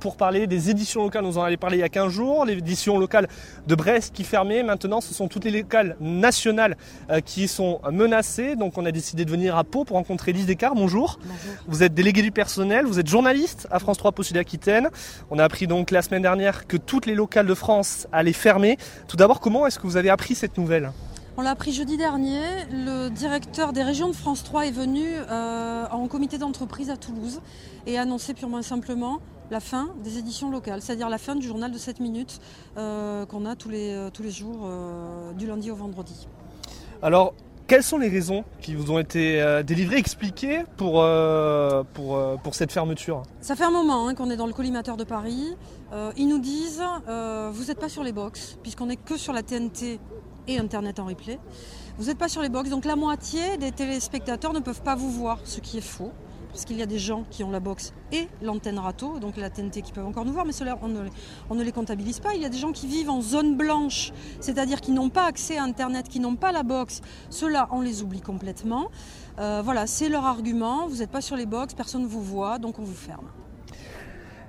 pour 0.00 0.16
parler 0.16 0.46
des 0.46 0.70
éditions 0.70 1.02
locales. 1.02 1.24
Nous 1.24 1.38
en 1.38 1.42
avons 1.42 1.56
parlé 1.56 1.78
il 1.78 1.80
y 1.80 1.84
a 1.84 1.88
15 1.88 2.12
jours. 2.12 2.44
L'édition 2.44 2.98
locale 2.98 3.28
de 3.66 3.74
Brest 3.74 4.14
qui 4.14 4.24
fermait. 4.24 4.62
Maintenant, 4.62 5.00
ce 5.00 5.14
sont 5.14 5.28
toutes 5.28 5.44
les 5.44 5.50
locales 5.50 5.96
nationales 6.00 6.76
euh, 7.10 7.20
qui 7.20 7.48
sont 7.48 7.80
menacées. 7.90 8.56
Donc, 8.56 8.78
on 8.78 8.86
a 8.86 8.92
décidé 8.92 9.24
de 9.24 9.30
venir 9.30 9.56
à 9.56 9.64
Pau 9.64 9.84
pour 9.84 9.96
rencontrer 9.96 10.32
Lise 10.32 10.46
Descartes. 10.46 10.76
Bonjour. 10.76 11.18
Vous 11.66 11.82
êtes 11.82 11.94
délégué 11.94 12.22
du 12.22 12.32
personnel, 12.32 12.86
vous 12.86 12.98
êtes 12.98 13.08
journaliste 13.08 13.68
à 13.70 13.78
France 13.78 13.98
3 13.98 14.12
Pau 14.12 14.22
Sud-Aquitaine. 14.22 14.90
On 15.30 15.38
a 15.38 15.44
appris 15.44 15.66
donc 15.66 15.90
la 15.90 16.02
semaine 16.02 16.22
dernière 16.22 16.66
que 16.66 16.76
toutes 16.76 17.06
les 17.06 17.14
locales 17.14 17.46
de 17.46 17.54
France 17.54 18.06
allaient 18.12 18.32
fermer. 18.32 18.76
Tout 19.08 19.16
d'abord, 19.16 19.40
comment 19.40 19.66
est-ce 19.66 19.78
que 19.78 19.86
vous 19.86 19.96
avez 19.96 20.10
appris 20.10 20.34
cette 20.34 20.58
nouvelle? 20.58 20.92
On 21.36 21.42
l'a 21.42 21.50
appris 21.50 21.72
jeudi 21.72 21.96
dernier. 21.96 22.42
Le 22.72 23.08
directeur 23.08 23.72
des 23.72 23.82
régions 23.82 24.08
de 24.08 24.14
France 24.14 24.42
3 24.42 24.66
est 24.66 24.72
venu 24.72 25.06
euh, 25.06 25.86
en 25.90 26.08
comité 26.08 26.38
d'entreprise 26.38 26.90
à 26.90 26.96
Toulouse 26.96 27.40
et 27.86 27.98
a 27.98 28.02
annoncé 28.02 28.34
purement 28.34 28.58
et 28.58 28.62
simplement 28.62 29.20
la 29.50 29.60
fin 29.60 29.90
des 30.02 30.18
éditions 30.18 30.50
locales, 30.50 30.80
c'est-à-dire 30.82 31.08
la 31.08 31.18
fin 31.18 31.34
du 31.34 31.46
journal 31.46 31.70
de 31.70 31.78
7 31.78 32.00
minutes 32.00 32.40
euh, 32.76 33.26
qu'on 33.26 33.46
a 33.46 33.56
tous 33.56 33.68
les, 33.68 33.92
euh, 33.92 34.10
tous 34.10 34.22
les 34.22 34.30
jours 34.30 34.60
euh, 34.64 35.32
du 35.32 35.46
lundi 35.46 35.70
au 35.70 35.74
vendredi. 35.74 36.28
Alors, 37.02 37.32
quelles 37.70 37.84
sont 37.84 37.98
les 37.98 38.08
raisons 38.08 38.42
qui 38.60 38.74
vous 38.74 38.90
ont 38.90 38.98
été 38.98 39.62
délivrées, 39.64 39.98
expliquées 39.98 40.64
pour, 40.76 41.00
euh, 41.02 41.84
pour, 41.94 42.16
euh, 42.16 42.34
pour 42.42 42.56
cette 42.56 42.72
fermeture? 42.72 43.22
Ça 43.42 43.54
fait 43.54 43.62
un 43.62 43.70
moment 43.70 44.08
hein, 44.08 44.16
qu'on 44.16 44.28
est 44.28 44.36
dans 44.36 44.48
le 44.48 44.52
collimateur 44.52 44.96
de 44.96 45.04
Paris. 45.04 45.54
Euh, 45.92 46.10
ils 46.16 46.26
nous 46.26 46.40
disent 46.40 46.82
vous 47.52 47.64
n'êtes 47.66 47.78
pas 47.78 47.88
sur 47.88 48.02
les 48.02 48.10
box, 48.10 48.58
puisqu'on 48.64 48.86
n'est 48.86 48.96
que 48.96 49.16
sur 49.16 49.32
la 49.32 49.44
TNT 49.44 50.00
et 50.50 50.58
Internet 50.58 50.98
en 50.98 51.06
replay. 51.06 51.38
Vous 51.98 52.06
n'êtes 52.06 52.18
pas 52.18 52.28
sur 52.28 52.42
les 52.42 52.48
box, 52.48 52.70
donc 52.70 52.84
la 52.84 52.96
moitié 52.96 53.56
des 53.58 53.72
téléspectateurs 53.72 54.52
ne 54.52 54.60
peuvent 54.60 54.82
pas 54.82 54.94
vous 54.94 55.10
voir, 55.10 55.38
ce 55.44 55.60
qui 55.60 55.78
est 55.78 55.82
faux. 55.82 56.12
Parce 56.50 56.64
qu'il 56.64 56.76
y 56.76 56.82
a 56.82 56.86
des 56.86 56.98
gens 56.98 57.24
qui 57.30 57.44
ont 57.44 57.50
la 57.50 57.60
box 57.60 57.92
et 58.10 58.26
l'antenne 58.42 58.78
râteau, 58.80 59.20
donc 59.20 59.36
la 59.36 59.50
TNT 59.50 59.82
qui 59.82 59.92
peuvent 59.92 60.06
encore 60.06 60.24
nous 60.24 60.32
voir, 60.32 60.44
mais 60.44 60.52
cela 60.52 60.76
on 60.82 60.88
ne, 60.88 61.02
les, 61.02 61.10
on 61.48 61.54
ne 61.54 61.62
les 61.62 61.70
comptabilise 61.70 62.18
pas. 62.18 62.34
Il 62.34 62.42
y 62.42 62.44
a 62.44 62.48
des 62.48 62.58
gens 62.58 62.72
qui 62.72 62.88
vivent 62.88 63.10
en 63.10 63.22
zone 63.22 63.56
blanche, 63.56 64.12
c'est-à-dire 64.40 64.80
qui 64.80 64.90
n'ont 64.90 65.10
pas 65.10 65.26
accès 65.26 65.58
à 65.58 65.62
Internet, 65.62 66.08
qui 66.08 66.18
n'ont 66.18 66.34
pas 66.34 66.50
la 66.50 66.64
box. 66.64 67.02
Ceux-là, 67.30 67.68
on 67.70 67.82
les 67.82 68.02
oublie 68.02 68.20
complètement. 68.20 68.90
Euh, 69.38 69.62
voilà, 69.64 69.86
c'est 69.86 70.08
leur 70.08 70.26
argument. 70.26 70.88
Vous 70.88 70.96
n'êtes 70.96 71.10
pas 71.10 71.20
sur 71.20 71.36
les 71.36 71.46
box, 71.46 71.74
personne 71.74 72.02
ne 72.02 72.08
vous 72.08 72.22
voit, 72.22 72.58
donc 72.58 72.80
on 72.80 72.82
vous 72.82 72.94
ferme. 72.94 73.28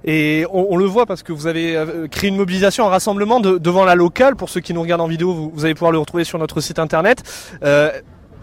Et 0.03 0.45
on, 0.51 0.77
le 0.77 0.85
voit 0.85 1.05
parce 1.05 1.23
que 1.23 1.31
vous 1.31 1.47
avez 1.47 1.75
euh, 1.75 2.07
créé 2.07 2.29
une 2.29 2.37
mobilisation, 2.37 2.87
un 2.87 2.89
rassemblement 2.89 3.39
de- 3.39 3.57
devant 3.57 3.85
la 3.85 3.95
locale. 3.95 4.35
Pour 4.35 4.49
ceux 4.49 4.59
qui 4.59 4.73
nous 4.73 4.81
regardent 4.81 5.01
en 5.01 5.07
vidéo, 5.07 5.51
vous, 5.53 5.65
allez 5.65 5.75
pouvoir 5.75 5.91
le 5.91 5.99
retrouver 5.99 6.23
sur 6.23 6.39
notre 6.39 6.59
site 6.59 6.79
internet. 6.79 7.23
Euh, 7.63 7.91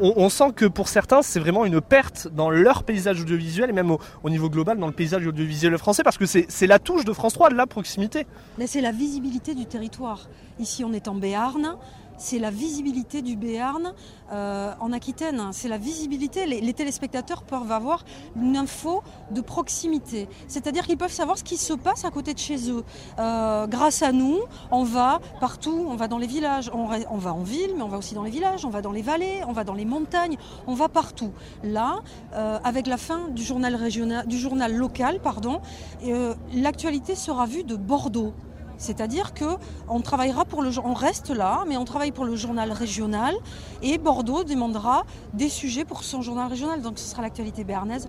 on, 0.00 0.28
sent 0.28 0.52
que 0.54 0.64
pour 0.64 0.86
certains, 0.86 1.22
c'est 1.22 1.40
vraiment 1.40 1.64
une 1.64 1.80
perte 1.80 2.28
dans 2.28 2.50
leur 2.50 2.84
paysage 2.84 3.20
audiovisuel 3.20 3.70
et 3.70 3.72
même 3.72 3.90
au, 3.90 3.98
au 4.22 4.30
niveau 4.30 4.48
global 4.48 4.78
dans 4.78 4.86
le 4.86 4.92
paysage 4.92 5.26
audiovisuel 5.26 5.76
français 5.76 6.04
parce 6.04 6.16
que 6.16 6.24
c'est 6.26 6.66
la 6.68 6.78
touche 6.78 7.04
de 7.04 7.12
France 7.12 7.32
3, 7.32 7.50
de 7.50 7.56
la 7.56 7.66
proximité. 7.66 8.24
Mais 8.58 8.68
c'est 8.68 8.80
la 8.80 8.92
visibilité 8.92 9.56
du 9.56 9.66
territoire. 9.66 10.28
Ici, 10.60 10.84
on 10.84 10.92
est 10.92 11.08
en 11.08 11.16
Béarn. 11.16 11.76
C'est 12.18 12.40
la 12.40 12.50
visibilité 12.50 13.22
du 13.22 13.36
Béarn 13.36 13.94
euh, 14.32 14.72
en 14.80 14.92
Aquitaine. 14.92 15.40
C'est 15.52 15.68
la 15.68 15.78
visibilité. 15.78 16.46
Les, 16.46 16.72
téléspectateurs 16.72 17.42
peuvent 17.42 17.70
avoir 17.70 18.04
une 18.36 18.56
info 18.56 19.02
de 19.30 19.40
proximité. 19.40 20.28
C'est-à-dire 20.48 20.84
qu'ils 20.84 20.98
peuvent 20.98 21.12
savoir 21.12 21.38
ce 21.38 21.44
qui 21.44 21.56
se 21.56 21.72
passe 21.72 22.04
à 22.04 22.10
côté 22.10 22.34
de 22.34 22.38
chez 22.38 22.70
eux. 22.70 22.84
Euh, 23.20 23.68
grâce 23.68 24.02
à 24.02 24.10
nous, 24.10 24.40
on 24.72 24.82
va 24.82 25.20
partout. 25.40 25.86
On 25.88 25.94
va 25.94 26.08
dans 26.08 26.18
les 26.18 26.26
villages. 26.26 26.70
On, 26.74 26.86
va 26.86 27.32
en 27.32 27.42
ville, 27.42 27.70
mais 27.76 27.82
on 27.82 27.88
va 27.88 27.98
aussi 27.98 28.14
dans 28.14 28.24
les 28.24 28.32
villages. 28.32 28.64
On 28.64 28.70
va 28.70 28.82
dans 28.82 28.92
les 28.92 29.02
vallées. 29.02 29.42
On 29.46 29.52
va 29.52 29.62
dans 29.62 29.74
les 29.74 29.84
montagnes. 29.84 30.36
On 30.66 30.74
va 30.74 30.88
partout. 30.88 31.30
Là, 31.62 32.00
euh, 32.34 32.58
avec 32.64 32.88
la 32.88 32.96
fin 32.96 33.28
du 33.28 33.44
journal 33.44 33.76
régional, 33.76 34.26
du 34.26 34.38
journal 34.38 34.74
local, 34.74 35.20
l'actualité 36.52 37.14
sera 37.14 37.46
vue 37.46 37.62
de 37.62 37.76
Bordeaux. 37.76 38.34
C'est-à-dire 38.78 39.34
que 39.34 39.44
on 39.88 40.00
travaillera 40.00 40.44
pour 40.44 40.62
le, 40.62 40.70
on 40.82 40.94
reste 40.94 41.30
là, 41.30 41.64
mais 41.68 41.76
on 41.76 41.84
travaille 41.84 42.12
pour 42.12 42.24
le 42.24 42.36
journal 42.36 42.72
régional 42.72 43.34
et 43.82 43.98
Bordeaux 43.98 44.44
demandera 44.44 45.04
des 45.34 45.48
sujets 45.48 45.84
pour 45.84 46.04
son 46.04 46.22
journal 46.22 46.48
régional. 46.48 46.80
Donc 46.80 46.98
ce 46.98 47.08
sera 47.08 47.22
l'actualité 47.22 47.64
béarnaise 47.64 48.08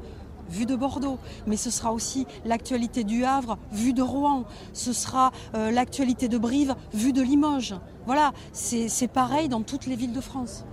vue 0.50 0.66
de 0.66 0.76
Bordeaux, 0.76 1.20
mais 1.48 1.58
ce 1.58 1.70
sera 1.70 1.94
aussi 1.94 2.26
l'actualité 2.46 3.04
du 3.04 3.24
Havre, 3.24 3.58
vue 3.72 3.94
de 3.94 4.02
Rouen, 4.02 4.46
ce 4.74 4.94
sera 4.94 5.32
euh, 5.56 5.72
l'actualité 5.72 6.28
de 6.28 6.38
Brive, 6.38 6.76
vue 6.94 7.14
de 7.14 7.22
Limoges. 7.22 7.76
Voilà, 8.06 8.32
c'est 8.52 9.08
pareil 9.08 9.50
dans 9.50 9.62
toutes 9.62 9.86
les 9.86 9.96
villes 9.96 10.14
de 10.14 10.22
France. 10.22 10.66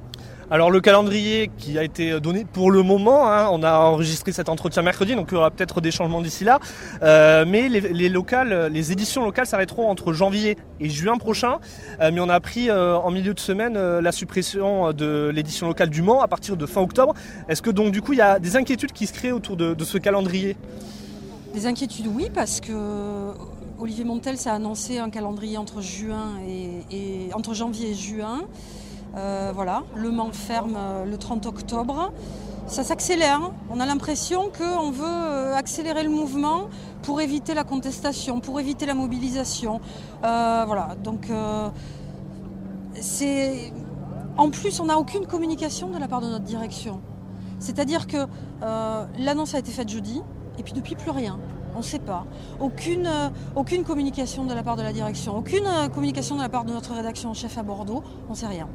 Alors 0.48 0.70
le 0.70 0.80
calendrier 0.80 1.50
qui 1.58 1.76
a 1.76 1.82
été 1.82 2.20
donné 2.20 2.44
pour 2.44 2.70
le 2.70 2.84
moment, 2.84 3.28
hein, 3.28 3.48
on 3.50 3.64
a 3.64 3.78
enregistré 3.78 4.30
cet 4.30 4.48
entretien 4.48 4.82
mercredi, 4.82 5.16
donc 5.16 5.28
il 5.32 5.34
y 5.34 5.36
aura 5.36 5.50
peut-être 5.50 5.80
des 5.80 5.90
changements 5.90 6.22
d'ici 6.22 6.44
là. 6.44 6.60
Euh, 7.02 7.44
mais 7.44 7.68
les, 7.68 8.92
éditions 8.92 9.24
locales 9.24 9.46
s'arrêteront 9.46 9.90
entre 9.90 10.12
janvier 10.12 10.56
et 10.78 10.88
juin 10.88 11.18
prochain. 11.18 11.58
Euh, 12.00 12.12
mais 12.14 12.20
on 12.20 12.28
a 12.28 12.34
appris 12.34 12.70
euh, 12.70 12.96
en 12.96 13.10
milieu 13.10 13.34
de 13.34 13.40
semaine 13.40 13.76
la 13.76 14.12
suppression 14.12 14.92
de 14.92 15.32
l'édition 15.34 15.66
locale 15.66 15.90
du 15.90 16.00
Mans 16.00 16.20
à 16.20 16.28
partir 16.28 16.56
de 16.56 16.64
fin 16.64 16.80
octobre. 16.80 17.14
Est-ce 17.48 17.60
que 17.60 17.70
donc 17.70 17.90
du 17.90 18.00
coup 18.00 18.12
il 18.12 18.18
y 18.18 18.22
a 18.22 18.38
des 18.38 18.54
inquiétudes 18.54 18.92
qui 18.92 19.08
se 19.08 19.12
créent 19.12 19.32
autour 19.32 19.56
de, 19.56 19.74
ce 19.82 19.98
calendrier? 19.98 20.56
Des 21.54 21.66
inquiétudes 21.66 22.06
oui, 22.06 22.30
parce 22.32 22.60
que 22.60 23.32
Olivier 23.80 24.04
Montel 24.04 24.36
s'est 24.36 24.50
annoncé 24.50 24.98
un 24.98 25.10
calendrier 25.10 25.58
entre 25.58 25.80
juin 25.80 26.34
et 26.46 27.30
entre 27.34 27.52
janvier 27.52 27.90
et 27.90 27.94
juin. 27.94 28.42
Euh, 29.16 29.50
voilà, 29.54 29.82
Le 29.94 30.10
Mans 30.10 30.32
ferme 30.32 30.76
euh, 30.76 31.04
le 31.04 31.16
30 31.16 31.46
octobre. 31.46 32.12
Ça 32.66 32.82
s'accélère. 32.82 33.52
On 33.70 33.80
a 33.80 33.86
l'impression 33.86 34.50
qu'on 34.50 34.90
veut 34.90 35.04
euh, 35.06 35.54
accélérer 35.54 36.02
le 36.02 36.10
mouvement 36.10 36.68
pour 37.02 37.20
éviter 37.20 37.54
la 37.54 37.64
contestation, 37.64 38.40
pour 38.40 38.58
éviter 38.60 38.86
la 38.86 38.94
mobilisation. 38.94 39.80
voilà, 40.22 40.96
donc. 41.02 41.30
En 44.38 44.50
plus, 44.50 44.80
on 44.80 44.86
n'a 44.86 44.98
aucune 44.98 45.26
communication 45.26 45.88
de 45.88 45.98
la 45.98 46.08
part 46.08 46.20
de 46.20 46.26
notre 46.26 46.44
direction. 46.44 47.00
C'est-à-dire 47.58 48.06
que 48.06 48.26
l'annonce 49.18 49.54
a 49.54 49.58
été 49.58 49.70
faite 49.70 49.88
jeudi, 49.88 50.20
et 50.58 50.62
puis 50.62 50.72
depuis 50.72 50.94
plus 50.94 51.10
rien. 51.10 51.38
On 51.74 51.78
ne 51.78 51.84
sait 51.84 51.98
pas. 51.98 52.26
Aucune, 52.58 53.08
aucune 53.54 53.84
communication 53.84 54.44
de 54.44 54.54
la 54.54 54.62
part 54.62 54.76
de 54.76 54.82
la 54.82 54.92
direction, 54.92 55.36
aucune 55.36 55.68
communication 55.94 56.36
de 56.36 56.42
la 56.42 56.48
part 56.48 56.64
de 56.64 56.72
notre 56.72 56.94
rédaction 56.94 57.30
en 57.30 57.34
chef 57.34 57.56
à 57.58 57.62
Bordeaux, 57.62 58.02
on 58.28 58.32
ne 58.32 58.36
sait 58.36 58.46
rien. 58.46 58.68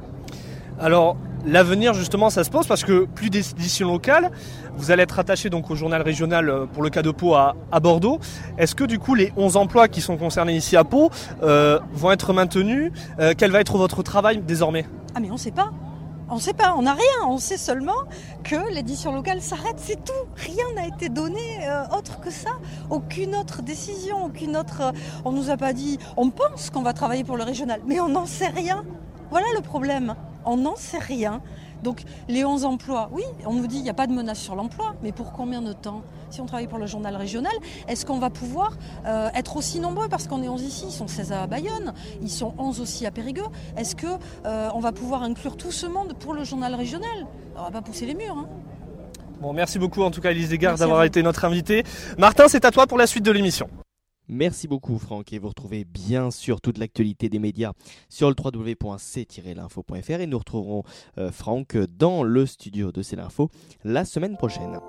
Alors 0.80 1.18
l'avenir 1.46 1.94
justement 1.94 2.30
ça 2.30 2.44
se 2.44 2.50
pose 2.50 2.68
parce 2.68 2.84
que 2.84 3.06
plus 3.06 3.30
d'éditions 3.30 3.92
locales, 3.92 4.32
vous 4.76 4.92
allez 4.92 5.04
être 5.04 5.20
attaché 5.20 5.50
donc 5.50 5.70
au 5.70 5.76
journal 5.76 6.02
régional 6.02 6.50
euh, 6.50 6.66
pour 6.66 6.84
le 6.84 6.90
cas 6.90 7.02
de 7.02 7.12
Pau 7.12 7.36
à, 7.36 7.56
Bordeaux. 7.82 8.20
Est-ce 8.58 8.76
que 8.76 8.84
du 8.84 9.00
coup 9.00 9.16
les 9.16 9.34
11 9.38 9.58
emplois 9.58 9.88
qui 9.88 10.02
sont 10.02 10.18
concernés 10.18 10.56
ici 10.56 10.78
à 10.78 10.84
Pau 10.84 11.10
euh, 11.44 11.80
vont 11.94 12.12
être 12.12 12.34
maintenus? 12.34 12.92
Euh, 13.20 13.34
Quel 13.38 13.52
va 13.52 13.60
être 13.60 13.78
votre 13.78 14.04
travail 14.04 14.42
désormais? 14.42 14.86
Ah 15.16 15.20
mais 15.20 15.30
on 15.30 15.34
ne 15.34 15.40
sait 15.40 15.52
pas. 15.52 15.72
On 16.30 16.36
ne 16.36 16.40
sait 16.40 16.54
pas, 16.54 16.74
on 16.78 16.84
n'a 16.84 16.94
rien. 16.94 17.28
On 17.28 17.38
sait 17.38 17.58
seulement 17.58 18.06
que 18.46 18.74
l'édition 18.74 19.14
locale 19.14 19.42
s'arrête, 19.42 19.76
c'est 19.76 20.02
tout. 20.02 20.14
Rien 20.38 20.64
n'a 20.76 20.88
été 20.88 21.10
donné 21.10 21.42
autre 21.94 22.22
que 22.22 22.32
ça. 22.32 22.52
Aucune 22.90 23.36
autre 23.36 23.62
décision, 23.62 24.24
aucune 24.24 24.56
autre. 24.56 24.94
on 25.26 25.34
nous 25.34 25.50
a 25.50 25.58
pas 25.58 25.74
dit. 25.74 26.00
On 26.16 26.30
pense 26.30 26.70
qu'on 26.70 26.84
va 26.84 26.94
travailler 26.94 27.26
pour 27.26 27.36
le 27.36 27.44
régional, 27.44 27.82
mais 27.86 28.00
on 28.00 28.08
n'en 28.08 28.26
sait 28.26 28.48
rien. 28.48 28.86
Voilà 29.32 29.48
le 29.56 29.62
problème 29.62 30.16
on 30.46 30.58
n'en 30.58 30.76
sait 30.76 31.00
rien. 31.00 31.42
Donc 31.84 32.04
les 32.30 32.46
11 32.46 32.66
emplois, 32.66 33.10
oui, 33.12 33.24
on 33.46 33.54
nous 33.54 33.66
dit 33.66 33.78
qu'il 33.78 33.84
n'y 33.84 33.90
a 33.90 33.96
pas 33.96 34.06
de 34.06 34.14
menace 34.14 34.40
sur 34.40 34.56
l'emploi, 34.56 34.96
mais 35.02 35.12
pour 35.12 35.32
combien 35.32 35.62
de 35.62 35.74
temps? 35.74 36.04
Si 36.30 36.40
on 36.40 36.46
travaille 36.46 36.68
pour 36.68 36.78
le 36.78 36.86
journal 36.86 37.16
régional, 37.16 37.52
est-ce 37.88 38.06
qu'on 38.06 38.20
va 38.20 38.30
pouvoir 38.30 38.78
euh, 39.06 39.30
être 39.34 39.58
aussi 39.58 39.80
nombreux? 39.80 40.08
Parce 40.08 40.28
qu'on 40.28 40.44
est 40.44 40.48
11 40.48 40.62
ici, 40.62 40.86
ils 40.88 40.94
sont 40.94 41.08
16 41.08 41.32
à 41.32 41.48
Bayonne, 41.48 41.94
ils 42.22 42.30
sont 42.30 42.54
11 42.58 42.80
aussi 42.82 43.06
à 43.06 43.12
Périgueux. 43.12 43.48
Est-ce 43.78 43.96
qu'on 43.96 44.20
euh, 44.46 44.70
va 44.80 44.92
pouvoir 44.92 45.24
inclure 45.24 45.58
tout 45.58 45.72
ce 45.72 45.88
monde 45.88 46.14
pour 46.20 46.34
le 46.34 46.44
journal 46.44 46.76
régional? 46.76 47.26
On 47.58 47.64
va 47.64 47.72
pas 47.72 47.82
pousser 47.82 48.06
les 48.06 48.14
murs. 48.14 48.38
Hein. 48.38 48.48
Bon, 49.42 49.54
merci 49.54 49.80
beaucoup 49.80 50.04
en 50.04 50.12
tout 50.12 50.22
cas 50.22 50.32
Elise 50.32 50.50
Desgardes 50.50 50.78
d'avoir 50.78 51.04
été 51.04 51.24
notre 51.24 51.46
invité. 51.46 51.84
Martin, 52.20 52.48
c'est 52.48 52.64
à 52.64 52.70
toi 52.70 52.86
pour 52.86 53.00
la 53.00 53.08
suite 53.08 53.26
de 53.26 53.32
l'émission. 53.32 53.68
Merci 54.28 54.68
beaucoup 54.68 54.98
Franck 54.98 55.34
et 55.34 55.40
vous 55.40 55.50
retrouvez 55.50 55.84
bien 55.84 56.32
sûr 56.32 56.62
toute 56.62 56.78
l'actualité 56.78 57.28
des 57.30 57.40
médias 57.40 57.74
sur 58.10 58.30
le 58.30 58.36
www.c-l'info.fr 58.38 60.20
et 60.22 60.28
nous 60.28 60.38
retrouverons 60.38 60.84
euh, 61.18 61.32
Franck 61.32 61.78
dans 61.78 62.24
le 62.24 62.46
studio 62.46 62.92
de 62.92 63.02
C'est 63.02 63.16
l'info 63.16 63.50
la 63.84 64.06
semaine 64.06 64.38
prochaine. 64.38 64.80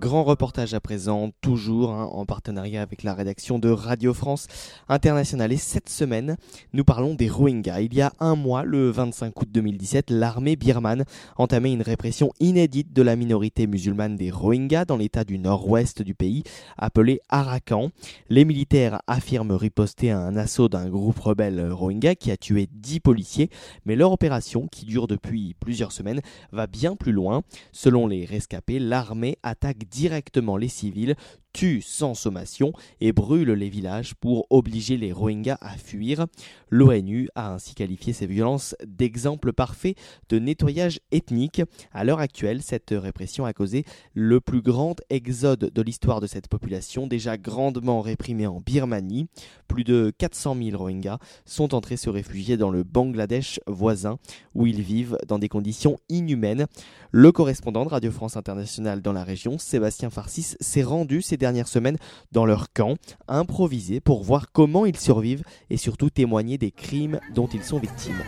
Grand 0.00 0.24
reportage 0.24 0.72
à 0.72 0.80
présent, 0.80 1.28
toujours 1.42 1.90
hein, 1.90 2.08
en 2.10 2.24
partenariat 2.24 2.80
avec 2.80 3.02
la 3.02 3.12
rédaction 3.12 3.58
de 3.58 3.68
Radio 3.68 4.14
France 4.14 4.46
Internationale. 4.88 5.52
Et 5.52 5.58
cette 5.58 5.90
semaine, 5.90 6.38
nous 6.72 6.84
parlons 6.84 7.12
des 7.12 7.28
Rohingyas. 7.28 7.82
Il 7.82 7.92
y 7.92 8.00
a 8.00 8.10
un 8.18 8.34
mois, 8.34 8.64
le 8.64 8.88
25 8.88 9.38
août 9.38 9.48
2017, 9.52 10.08
l'armée 10.08 10.56
birmane 10.56 11.04
entamait 11.36 11.74
une 11.74 11.82
répression 11.82 12.32
inédite 12.40 12.94
de 12.94 13.02
la 13.02 13.14
minorité 13.14 13.66
musulmane 13.66 14.16
des 14.16 14.30
Rohingyas 14.30 14.86
dans 14.86 14.96
l'état 14.96 15.24
du 15.24 15.38
nord-ouest 15.38 16.00
du 16.00 16.14
pays, 16.14 16.44
appelé 16.78 17.20
Arakan. 17.28 17.90
Les 18.30 18.46
militaires 18.46 19.02
affirment 19.06 19.52
riposter 19.52 20.12
à 20.12 20.18
un 20.18 20.34
assaut 20.34 20.70
d'un 20.70 20.88
groupe 20.88 21.18
rebelle 21.18 21.70
Rohingya 21.70 22.14
qui 22.14 22.30
a 22.30 22.38
tué 22.38 22.70
10 22.72 23.00
policiers, 23.00 23.50
mais 23.84 23.96
leur 23.96 24.12
opération, 24.12 24.66
qui 24.66 24.86
dure 24.86 25.08
depuis 25.08 25.54
plusieurs 25.60 25.92
semaines, 25.92 26.22
va 26.52 26.66
bien 26.66 26.96
plus 26.96 27.12
loin. 27.12 27.42
Selon 27.70 28.06
les 28.06 28.24
rescapés, 28.24 28.78
l'armée 28.78 29.36
attaque 29.42 29.89
directement 29.90 30.56
les 30.56 30.68
civils, 30.68 31.16
tue 31.52 31.82
sans 31.82 32.14
sommation 32.14 32.72
et 33.00 33.12
brûle 33.12 33.50
les 33.50 33.68
villages 33.68 34.14
pour 34.14 34.46
obliger 34.50 34.96
les 34.96 35.12
Rohingyas 35.12 35.58
à 35.60 35.76
fuir. 35.76 36.26
L'ONU 36.68 37.28
a 37.34 37.52
ainsi 37.52 37.74
qualifié 37.74 38.12
ces 38.12 38.26
violences 38.26 38.76
d'exemple 38.86 39.52
parfait 39.52 39.94
de 40.28 40.38
nettoyage 40.38 41.00
ethnique. 41.12 41.62
À 41.92 42.04
l'heure 42.04 42.20
actuelle, 42.20 42.62
cette 42.62 42.90
répression 42.92 43.44
a 43.44 43.52
causé 43.52 43.84
le 44.14 44.40
plus 44.40 44.62
grand 44.62 44.96
exode 45.10 45.70
de 45.72 45.82
l'histoire 45.82 46.20
de 46.20 46.26
cette 46.26 46.48
population, 46.48 47.06
déjà 47.06 47.36
grandement 47.36 48.00
réprimée 48.00 48.46
en 48.46 48.60
Birmanie. 48.60 49.28
Plus 49.66 49.84
de 49.84 50.12
400 50.16 50.56
000 50.62 50.78
Rohingyas 50.78 51.18
sont 51.44 51.74
entrés 51.74 51.96
se 51.96 52.10
réfugier 52.10 52.56
dans 52.56 52.70
le 52.70 52.82
Bangladesh 52.82 53.60
voisin, 53.66 54.18
où 54.54 54.66
ils 54.66 54.82
vivent 54.82 55.18
dans 55.26 55.38
des 55.38 55.48
conditions 55.48 55.98
inhumaines. 56.08 56.66
Le 57.12 57.32
correspondant 57.32 57.84
de 57.84 57.90
Radio 57.90 58.10
France 58.10 58.36
Internationale 58.36 59.02
dans 59.02 59.12
la 59.12 59.24
région, 59.24 59.58
Sébastien 59.58 60.10
Farcis, 60.10 60.54
s'est 60.60 60.82
rendu 60.82 61.22
dernières 61.40 61.66
semaines 61.66 61.96
dans 62.30 62.46
leur 62.46 62.72
camp, 62.72 62.94
improvisé 63.26 63.98
pour 63.98 64.22
voir 64.22 64.52
comment 64.52 64.86
ils 64.86 64.98
survivent 64.98 65.42
et 65.70 65.76
surtout 65.76 66.10
témoigner 66.10 66.56
des 66.56 66.70
crimes 66.70 67.18
dont 67.34 67.48
ils 67.48 67.64
sont 67.64 67.80
victimes. 67.80 68.22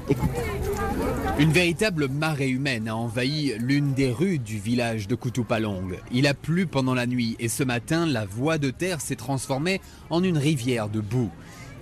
Une 1.39 1.53
véritable 1.53 2.09
marée 2.09 2.49
humaine 2.49 2.89
a 2.89 2.97
envahi 2.97 3.55
l'une 3.59 3.95
des 3.95 4.11
rues 4.11 4.39
du 4.39 4.59
village 4.59 5.09
de 5.09 5.15
Kutupalong. 5.15 5.97
Il 6.13 6.27
a 6.27 6.35
plu 6.35 6.67
pendant 6.67 6.95
la 6.95 7.07
nuit 7.07 7.37
et 7.39 7.49
ce 7.49 7.65
matin, 7.65 8.05
la 8.07 8.27
voie 8.27 8.59
de 8.59 8.71
terre 8.71 9.01
s'est 9.01 9.17
transformée 9.17 9.81
en 10.11 10.23
une 10.23 10.37
rivière 10.37 10.89
de 10.89 11.01
boue. 11.01 11.31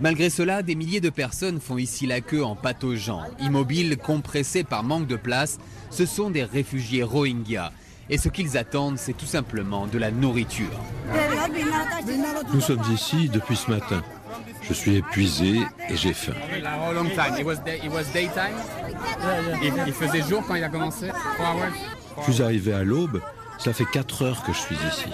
Malgré 0.00 0.30
cela, 0.30 0.62
des 0.62 0.76
milliers 0.76 1.02
de 1.02 1.10
personnes 1.10 1.60
font 1.60 1.76
ici 1.76 2.06
la 2.06 2.22
queue 2.22 2.42
en 2.42 2.56
pataugeant. 2.56 3.22
Immobiles, 3.38 3.98
compressés 3.98 4.64
par 4.64 4.82
manque 4.82 5.06
de 5.06 5.16
place, 5.16 5.58
ce 5.90 6.06
sont 6.06 6.30
des 6.30 6.44
réfugiés 6.44 7.02
Rohingyas. 7.02 7.72
Et 8.10 8.18
ce 8.18 8.28
qu'ils 8.28 8.58
attendent, 8.58 8.98
c'est 8.98 9.12
tout 9.12 9.26
simplement 9.26 9.86
de 9.86 9.96
la 9.96 10.10
nourriture. 10.10 10.68
Nous 12.52 12.60
sommes 12.60 12.82
ici 12.92 13.28
depuis 13.28 13.54
ce 13.56 13.70
matin. 13.70 14.02
Je 14.62 14.74
suis 14.74 14.96
épuisé 14.96 15.60
et 15.88 15.96
j'ai 15.96 16.12
faim. 16.12 16.32
Il 19.86 19.92
faisait 19.92 20.22
jour 20.22 20.42
quand 20.46 20.56
il 20.56 20.64
a 20.64 20.68
commencé 20.68 21.10
Je 22.26 22.32
suis 22.32 22.42
arrivé 22.42 22.72
à 22.72 22.82
l'aube. 22.82 23.20
Ça 23.58 23.72
fait 23.72 23.84
4 23.84 24.22
heures 24.22 24.42
que 24.42 24.52
je 24.52 24.58
suis 24.58 24.76
ici. 24.76 25.10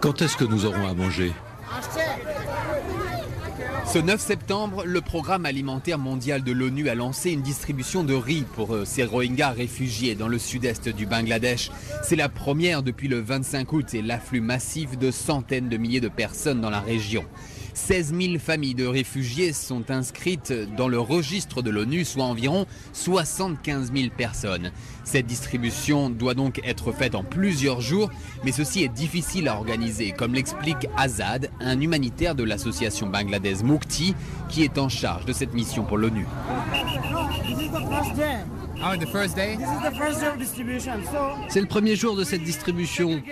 Quand 0.00 0.20
est-ce 0.20 0.36
que 0.36 0.44
nous 0.44 0.66
aurons 0.66 0.88
à 0.88 0.94
manger? 0.94 1.32
Ce 3.92 3.98
9 3.98 4.20
septembre, 4.20 4.84
le 4.84 5.00
programme 5.00 5.46
alimentaire 5.46 5.98
mondial 5.98 6.42
de 6.42 6.52
l'ONU 6.52 6.90
a 6.90 6.94
lancé 6.94 7.30
une 7.30 7.40
distribution 7.40 8.04
de 8.04 8.12
riz 8.12 8.44
pour 8.54 8.74
euh, 8.74 8.84
ces 8.84 9.02
Rohingyas 9.02 9.52
réfugiés 9.52 10.14
dans 10.14 10.28
le 10.28 10.38
sud-est 10.38 10.90
du 10.90 11.06
Bangladesh. 11.06 11.70
C'est 12.02 12.16
la 12.16 12.28
première 12.28 12.82
depuis 12.82 13.08
le 13.08 13.20
25 13.20 13.72
août 13.72 13.94
et 13.94 14.02
l'afflux 14.02 14.42
massif 14.42 14.98
de 14.98 15.10
centaines 15.10 15.70
de 15.70 15.78
milliers 15.78 16.02
de 16.02 16.08
personnes 16.08 16.60
dans 16.60 16.68
la 16.68 16.80
région. 16.80 17.24
16 17.78 18.14
000 18.20 18.38
familles 18.38 18.74
de 18.74 18.84
réfugiés 18.84 19.52
sont 19.52 19.90
inscrites 19.90 20.52
dans 20.76 20.88
le 20.88 20.98
registre 20.98 21.62
de 21.62 21.70
l'ONU, 21.70 22.04
soit 22.04 22.24
environ 22.24 22.66
75 22.92 23.92
000 23.94 24.08
personnes. 24.14 24.72
Cette 25.04 25.26
distribution 25.26 26.10
doit 26.10 26.34
donc 26.34 26.60
être 26.64 26.92
faite 26.92 27.14
en 27.14 27.22
plusieurs 27.22 27.80
jours, 27.80 28.10
mais 28.44 28.52
ceci 28.52 28.82
est 28.82 28.88
difficile 28.88 29.48
à 29.48 29.56
organiser, 29.56 30.10
comme 30.10 30.34
l'explique 30.34 30.88
Azad, 30.96 31.50
un 31.60 31.80
humanitaire 31.80 32.34
de 32.34 32.42
l'association 32.42 33.06
bangladaise 33.06 33.62
Mukti, 33.62 34.14
qui 34.48 34.64
est 34.64 34.76
en 34.76 34.88
charge 34.88 35.24
de 35.24 35.32
cette 35.32 35.54
mission 35.54 35.84
pour 35.84 35.98
l'ONU. 35.98 36.26
C'est 41.48 41.60
le 41.60 41.66
premier 41.66 41.96
jour 41.96 42.16
de 42.16 42.24
cette 42.24 42.42
distribution. 42.42 43.22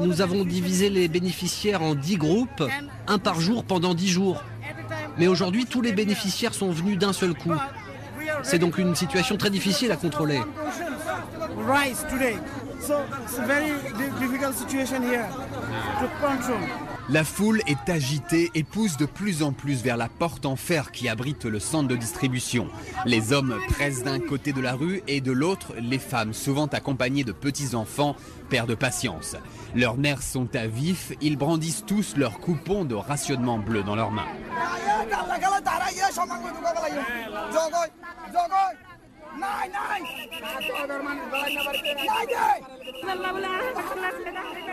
Nous 0.00 0.20
avons 0.20 0.44
divisé 0.44 0.90
les 0.90 1.08
bénéficiaires 1.08 1.82
en 1.82 1.94
10 1.94 2.16
groupes, 2.16 2.64
un 3.06 3.18
par 3.18 3.40
jour 3.40 3.64
pendant 3.64 3.94
10 3.94 4.08
jours. 4.08 4.42
Mais 5.18 5.26
aujourd'hui, 5.26 5.66
tous 5.66 5.80
les 5.80 5.92
bénéficiaires 5.92 6.54
sont 6.54 6.70
venus 6.70 6.98
d'un 6.98 7.12
seul 7.12 7.34
coup. 7.34 7.52
C'est 8.42 8.58
donc 8.58 8.78
une 8.78 8.94
situation 8.94 9.36
très 9.36 9.50
difficile 9.50 9.92
à 9.92 9.96
contrôler. 9.96 10.40
La 17.10 17.24
foule 17.24 17.60
est 17.66 17.90
agitée 17.90 18.50
et 18.54 18.62
pousse 18.62 18.96
de 18.96 19.06
plus 19.06 19.42
en 19.42 19.52
plus 19.52 19.82
vers 19.82 19.96
la 19.96 20.08
porte 20.08 20.46
en 20.46 20.56
fer 20.56 20.90
qui 20.90 21.08
abrite 21.08 21.44
le 21.44 21.58
centre 21.58 21.88
de 21.88 21.96
distribution. 21.96 22.68
Les 23.04 23.32
hommes 23.32 23.58
pressent 23.68 24.04
d'un 24.04 24.20
côté 24.20 24.52
de 24.52 24.60
la 24.60 24.72
rue 24.74 25.02
et 25.06 25.20
de 25.20 25.32
l'autre 25.32 25.74
les 25.78 25.98
femmes, 25.98 26.32
souvent 26.32 26.66
accompagnées 26.66 27.24
de 27.24 27.32
petits-enfants, 27.32 28.16
de 28.62 28.74
patience. 28.76 29.36
Leurs 29.74 29.96
nerfs 29.96 30.22
sont 30.22 30.54
à 30.54 30.68
vif, 30.68 31.12
ils 31.20 31.36
brandissent 31.36 31.84
tous 31.84 32.16
leurs 32.16 32.38
coupons 32.38 32.84
de 32.84 32.94
rationnement 32.94 33.58
bleu 33.58 33.82
dans 33.82 33.96
leurs 33.96 34.12
mains. 34.12 34.28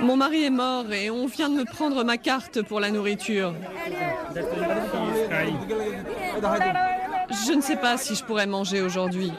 Mon 0.01 0.17
mari 0.17 0.45
est 0.45 0.49
mort 0.49 0.91
et 0.91 1.09
on 1.09 1.27
vient 1.27 1.49
de 1.49 1.55
me 1.55 1.65
prendre 1.65 2.03
ma 2.03 2.17
carte 2.17 2.61
pour 2.61 2.79
la 2.79 2.89
nourriture. 2.91 3.53
Je 7.31 7.53
ne 7.53 7.61
sais 7.61 7.77
pas 7.77 7.97
si 7.97 8.15
je 8.15 8.23
pourrais 8.23 8.47
manger 8.47 8.81
aujourd'hui. 8.81 9.31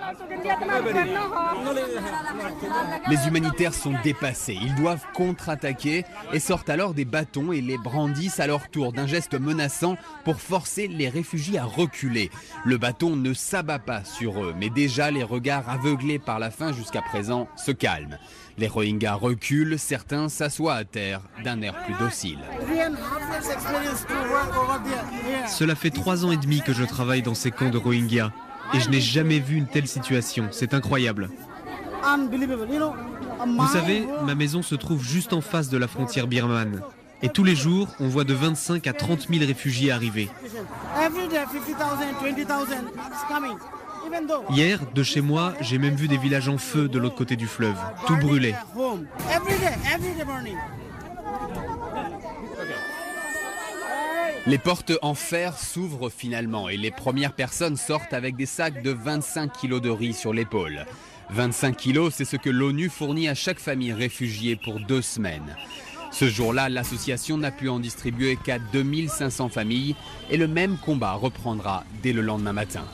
Les 3.08 3.28
humanitaires 3.28 3.74
sont 3.74 3.94
dépassés, 4.02 4.58
ils 4.60 4.74
doivent 4.74 5.04
contre-attaquer 5.14 6.04
et 6.32 6.40
sortent 6.40 6.70
alors 6.70 6.94
des 6.94 7.04
bâtons 7.04 7.52
et 7.52 7.60
les 7.60 7.78
brandissent 7.78 8.40
à 8.40 8.46
leur 8.46 8.68
tour 8.70 8.92
d'un 8.92 9.06
geste 9.06 9.34
menaçant 9.34 9.96
pour 10.24 10.40
forcer 10.40 10.88
les 10.88 11.08
réfugiés 11.08 11.58
à 11.58 11.64
reculer. 11.64 12.30
Le 12.64 12.78
bâton 12.78 13.16
ne 13.16 13.34
s'abat 13.34 13.78
pas 13.78 14.04
sur 14.04 14.42
eux, 14.42 14.54
mais 14.56 14.70
déjà 14.70 15.10
les 15.10 15.22
regards 15.22 15.68
aveuglés 15.68 16.18
par 16.18 16.38
la 16.38 16.50
faim 16.50 16.72
jusqu'à 16.72 17.02
présent 17.02 17.48
se 17.56 17.72
calment. 17.72 18.18
Les 18.58 18.68
Rohingyas 18.68 19.14
reculent, 19.14 19.78
certains 19.78 20.28
s'assoient 20.28 20.74
à 20.74 20.84
terre 20.84 21.20
d'un 21.44 21.60
air 21.62 21.74
plus 21.84 21.94
docile. 21.94 22.38
Cela 25.48 25.74
fait 25.74 25.90
trois 25.90 26.24
ans 26.24 26.32
et 26.32 26.36
demi 26.36 26.60
que 26.60 26.72
je 26.72 26.84
travaille 26.84 27.22
dans 27.22 27.34
ces 27.34 27.50
camps 27.50 27.70
de 27.70 27.78
Rohingyas 27.78 28.30
et 28.74 28.80
je 28.80 28.90
n'ai 28.90 29.00
jamais 29.00 29.38
vu 29.38 29.56
une 29.56 29.66
telle 29.66 29.88
situation. 29.88 30.48
C'est 30.50 30.74
incroyable. 30.74 31.30
Vous 33.46 33.68
savez, 33.68 34.06
ma 34.24 34.34
maison 34.34 34.62
se 34.62 34.74
trouve 34.74 35.02
juste 35.02 35.32
en 35.32 35.40
face 35.40 35.68
de 35.68 35.78
la 35.78 35.88
frontière 35.88 36.26
birmane. 36.26 36.82
Et 37.22 37.28
tous 37.28 37.44
les 37.44 37.54
jours, 37.54 37.88
on 38.00 38.08
voit 38.08 38.24
de 38.24 38.34
25 38.34 38.86
à 38.88 38.92
30 38.92 39.28
000 39.28 39.46
réfugiés 39.46 39.92
arriver. 39.92 40.28
Hier, 44.50 44.80
de 44.94 45.02
chez 45.02 45.20
moi, 45.20 45.54
j'ai 45.60 45.78
même 45.78 45.94
vu 45.94 46.08
des 46.08 46.16
villages 46.16 46.48
en 46.48 46.58
feu 46.58 46.88
de 46.88 46.98
l'autre 46.98 47.14
côté 47.14 47.36
du 47.36 47.46
fleuve, 47.46 47.76
tout 48.06 48.16
brûlé. 48.16 48.54
Les 54.46 54.58
portes 54.58 54.92
en 55.02 55.14
fer 55.14 55.56
s'ouvrent 55.56 56.10
finalement 56.10 56.68
et 56.68 56.76
les 56.76 56.90
premières 56.90 57.32
personnes 57.32 57.76
sortent 57.76 58.12
avec 58.12 58.34
des 58.34 58.46
sacs 58.46 58.82
de 58.82 58.90
25 58.90 59.52
kilos 59.52 59.80
de 59.80 59.90
riz 59.90 60.14
sur 60.14 60.32
l'épaule. 60.32 60.84
25 61.30 61.76
kilos, 61.76 62.12
c'est 62.14 62.24
ce 62.24 62.36
que 62.36 62.50
l'ONU 62.50 62.88
fournit 62.88 63.28
à 63.28 63.34
chaque 63.34 63.60
famille 63.60 63.92
réfugiée 63.92 64.56
pour 64.56 64.80
deux 64.80 65.00
semaines. 65.00 65.56
Ce 66.10 66.28
jour-là, 66.28 66.68
l'association 66.68 67.38
n'a 67.38 67.50
pu 67.50 67.68
en 67.68 67.78
distribuer 67.78 68.36
qu'à 68.36 68.58
2500 68.58 69.48
familles 69.48 69.94
et 70.28 70.36
le 70.36 70.48
même 70.48 70.76
combat 70.76 71.12
reprendra 71.12 71.84
dès 72.02 72.12
le 72.12 72.20
lendemain 72.20 72.52
matin. 72.52 72.84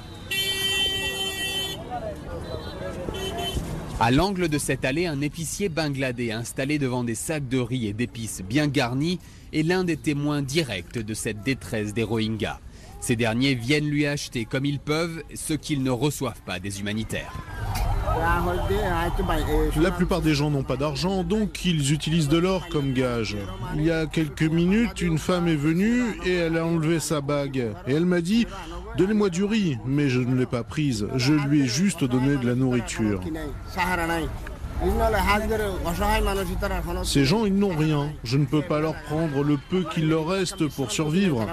À 4.00 4.12
l'angle 4.12 4.48
de 4.48 4.58
cette 4.58 4.84
allée, 4.84 5.06
un 5.06 5.20
épicier 5.20 5.68
bangladais 5.68 6.30
installé 6.30 6.78
devant 6.78 7.02
des 7.02 7.16
sacs 7.16 7.48
de 7.48 7.58
riz 7.58 7.88
et 7.88 7.92
d'épices 7.92 8.42
bien 8.48 8.68
garnis 8.68 9.18
est 9.52 9.64
l'un 9.64 9.82
des 9.82 9.96
témoins 9.96 10.40
directs 10.40 10.98
de 10.98 11.14
cette 11.14 11.42
détresse 11.42 11.94
des 11.94 12.04
Rohingyas. 12.04 12.60
Ces 13.00 13.16
derniers 13.16 13.56
viennent 13.56 13.88
lui 13.88 14.06
acheter 14.06 14.44
comme 14.44 14.64
ils 14.66 14.78
peuvent 14.78 15.24
ce 15.34 15.52
qu'ils 15.52 15.82
ne 15.82 15.90
reçoivent 15.90 16.42
pas 16.42 16.60
des 16.60 16.78
humanitaires. 16.78 17.32
La 19.80 19.90
plupart 19.90 20.22
des 20.22 20.34
gens 20.34 20.50
n'ont 20.50 20.62
pas 20.62 20.76
d'argent, 20.76 21.24
donc 21.24 21.64
ils 21.64 21.92
utilisent 21.92 22.28
de 22.28 22.38
l'or 22.38 22.68
comme 22.68 22.92
gage. 22.92 23.36
Il 23.74 23.84
y 23.84 23.90
a 23.90 24.06
quelques 24.06 24.42
minutes, 24.42 25.00
une 25.00 25.18
femme 25.18 25.48
est 25.48 25.56
venue 25.56 26.02
et 26.24 26.34
elle 26.34 26.56
a 26.56 26.64
enlevé 26.64 27.00
sa 27.00 27.20
bague. 27.20 27.74
Et 27.86 27.92
elle 27.92 28.06
m'a 28.06 28.20
dit, 28.20 28.46
donnez-moi 28.98 29.30
du 29.30 29.44
riz, 29.44 29.78
mais 29.86 30.08
je 30.08 30.20
ne 30.20 30.34
l'ai 30.34 30.46
pas 30.46 30.64
prise. 30.64 31.06
Je 31.14 31.32
lui 31.32 31.62
ai 31.62 31.66
juste 31.66 32.04
donné 32.04 32.36
de 32.36 32.46
la 32.46 32.54
nourriture. 32.54 33.20
Ces 37.04 37.24
gens, 37.24 37.46
ils 37.46 37.54
n'ont 37.54 37.76
rien. 37.76 38.12
Je 38.24 38.36
ne 38.36 38.44
peux 38.44 38.62
pas 38.62 38.80
leur 38.80 38.94
prendre 39.04 39.42
le 39.42 39.56
peu 39.70 39.84
qu'il 39.92 40.08
leur 40.08 40.28
reste 40.28 40.68
pour 40.68 40.90
survivre. 40.90 41.46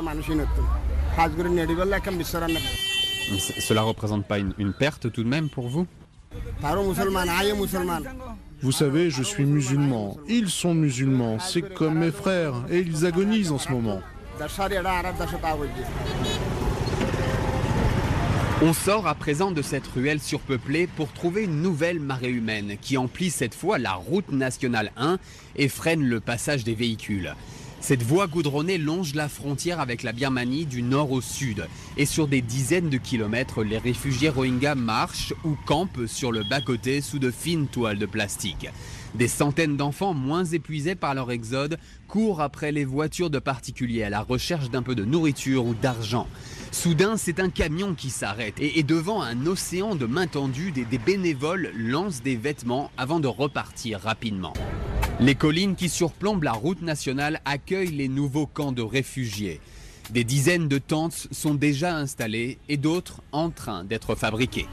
Cela 3.59 3.81
représente 3.81 4.25
pas 4.25 4.37
une, 4.37 4.53
une 4.57 4.73
perte 4.73 5.11
tout 5.11 5.23
de 5.23 5.29
même 5.29 5.49
pour 5.49 5.67
vous? 5.69 5.87
Vous 8.61 8.71
savez, 8.71 9.09
je 9.09 9.23
suis 9.23 9.45
musulman. 9.45 10.17
Ils 10.27 10.49
sont 10.49 10.73
musulmans. 10.73 11.39
C'est 11.39 11.61
comme 11.61 11.99
mes 11.99 12.11
frères. 12.11 12.53
Et 12.69 12.79
ils 12.79 13.05
agonisent 13.05 13.51
en 13.51 13.57
ce 13.57 13.71
moment. 13.71 14.01
On 18.61 18.71
sort 18.71 19.05
à 19.05 19.15
présent 19.15 19.51
de 19.51 19.61
cette 19.61 19.85
ruelle 19.85 20.21
surpeuplée 20.21 20.87
pour 20.87 21.11
trouver 21.11 21.43
une 21.43 21.61
nouvelle 21.61 21.99
marée 21.99 22.29
humaine 22.29 22.77
qui 22.79 22.95
emplit 22.95 23.29
cette 23.29 23.53
fois 23.53 23.77
la 23.77 23.93
route 23.93 24.31
nationale 24.31 24.93
1 24.95 25.19
et 25.57 25.67
freine 25.67 26.01
le 26.01 26.21
passage 26.21 26.63
des 26.63 26.73
véhicules. 26.73 27.35
Cette 27.81 28.01
voie 28.01 28.27
goudronnée 28.27 28.77
longe 28.77 29.13
la 29.13 29.27
frontière 29.27 29.81
avec 29.81 30.03
la 30.03 30.13
Birmanie 30.13 30.65
du 30.65 30.81
nord 30.81 31.11
au 31.11 31.19
sud. 31.21 31.67
Et 31.97 32.05
sur 32.05 32.27
des 32.27 32.41
dizaines 32.41 32.89
de 32.89 32.97
kilomètres, 32.97 33.61
les 33.61 33.77
réfugiés 33.77 34.29
Rohingyas 34.29 34.73
marchent 34.73 35.33
ou 35.43 35.55
campent 35.65 36.07
sur 36.07 36.31
le 36.31 36.43
bas-côté 36.49 37.01
sous 37.01 37.19
de 37.19 37.31
fines 37.31 37.67
toiles 37.67 37.99
de 37.99 38.05
plastique. 38.05 38.69
Des 39.15 39.27
centaines 39.27 39.77
d'enfants 39.77 40.13
moins 40.13 40.45
épuisés 40.45 40.95
par 40.95 41.13
leur 41.13 41.29
exode 41.29 41.77
courent 42.07 42.41
après 42.41 42.71
les 42.71 42.85
voitures 42.85 43.29
de 43.29 43.39
particuliers 43.39 44.03
à 44.03 44.09
la 44.09 44.21
recherche 44.21 44.69
d'un 44.69 44.81
peu 44.81 44.95
de 44.95 45.05
nourriture 45.05 45.65
ou 45.65 45.75
d'argent. 45.75 46.27
Soudain, 46.75 47.15
c'est 47.15 47.39
un 47.39 47.49
camion 47.49 47.95
qui 47.95 48.09
s'arrête 48.09 48.55
et, 48.59 48.83
devant 48.83 49.21
un 49.21 49.45
océan 49.47 49.95
de 49.95 50.05
main 50.05 50.27
tendue, 50.27 50.71
des, 50.71 50.83
des 50.83 50.97
bénévoles 50.97 51.71
lancent 51.73 52.21
des 52.21 52.35
vêtements 52.35 52.91
avant 52.97 53.21
de 53.21 53.29
repartir 53.29 54.01
rapidement. 54.01 54.51
Les 55.21 55.35
collines 55.35 55.75
qui 55.75 55.87
surplombent 55.87 56.43
la 56.43 56.51
route 56.51 56.81
nationale 56.81 57.39
accueillent 57.45 57.95
les 57.95 58.09
nouveaux 58.09 58.45
camps 58.45 58.73
de 58.73 58.81
réfugiés. 58.81 59.61
Des 60.09 60.25
dizaines 60.25 60.67
de 60.67 60.77
tentes 60.77 61.27
sont 61.31 61.55
déjà 61.55 61.95
installées 61.95 62.59
et 62.67 62.75
d'autres 62.75 63.21
en 63.31 63.51
train 63.51 63.85
d'être 63.85 64.13
fabriquées. 64.13 64.67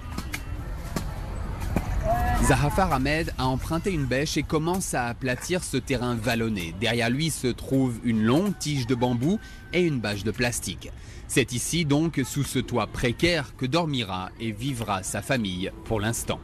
Zahafar 2.42 2.92
Ahmed 2.92 3.32
a 3.38 3.46
emprunté 3.46 3.92
une 3.92 4.06
bêche 4.06 4.36
et 4.36 4.42
commence 4.42 4.92
à 4.94 5.06
aplatir 5.06 5.62
ce 5.62 5.76
terrain 5.76 6.16
vallonné. 6.16 6.74
Derrière 6.80 7.10
lui 7.10 7.30
se 7.30 7.46
trouve 7.46 8.00
une 8.02 8.24
longue 8.24 8.58
tige 8.58 8.88
de 8.88 8.96
bambou 8.96 9.38
et 9.72 9.82
une 9.82 10.00
bâche 10.00 10.24
de 10.24 10.32
plastique. 10.32 10.90
C'est 11.34 11.54
ici 11.54 11.86
donc, 11.86 12.20
sous 12.26 12.44
ce 12.44 12.58
toit 12.58 12.88
précaire, 12.88 13.56
que 13.56 13.64
dormira 13.64 14.28
et 14.38 14.52
vivra 14.52 15.02
sa 15.02 15.22
famille 15.22 15.72
pour 15.86 15.98
l'instant. 15.98 16.38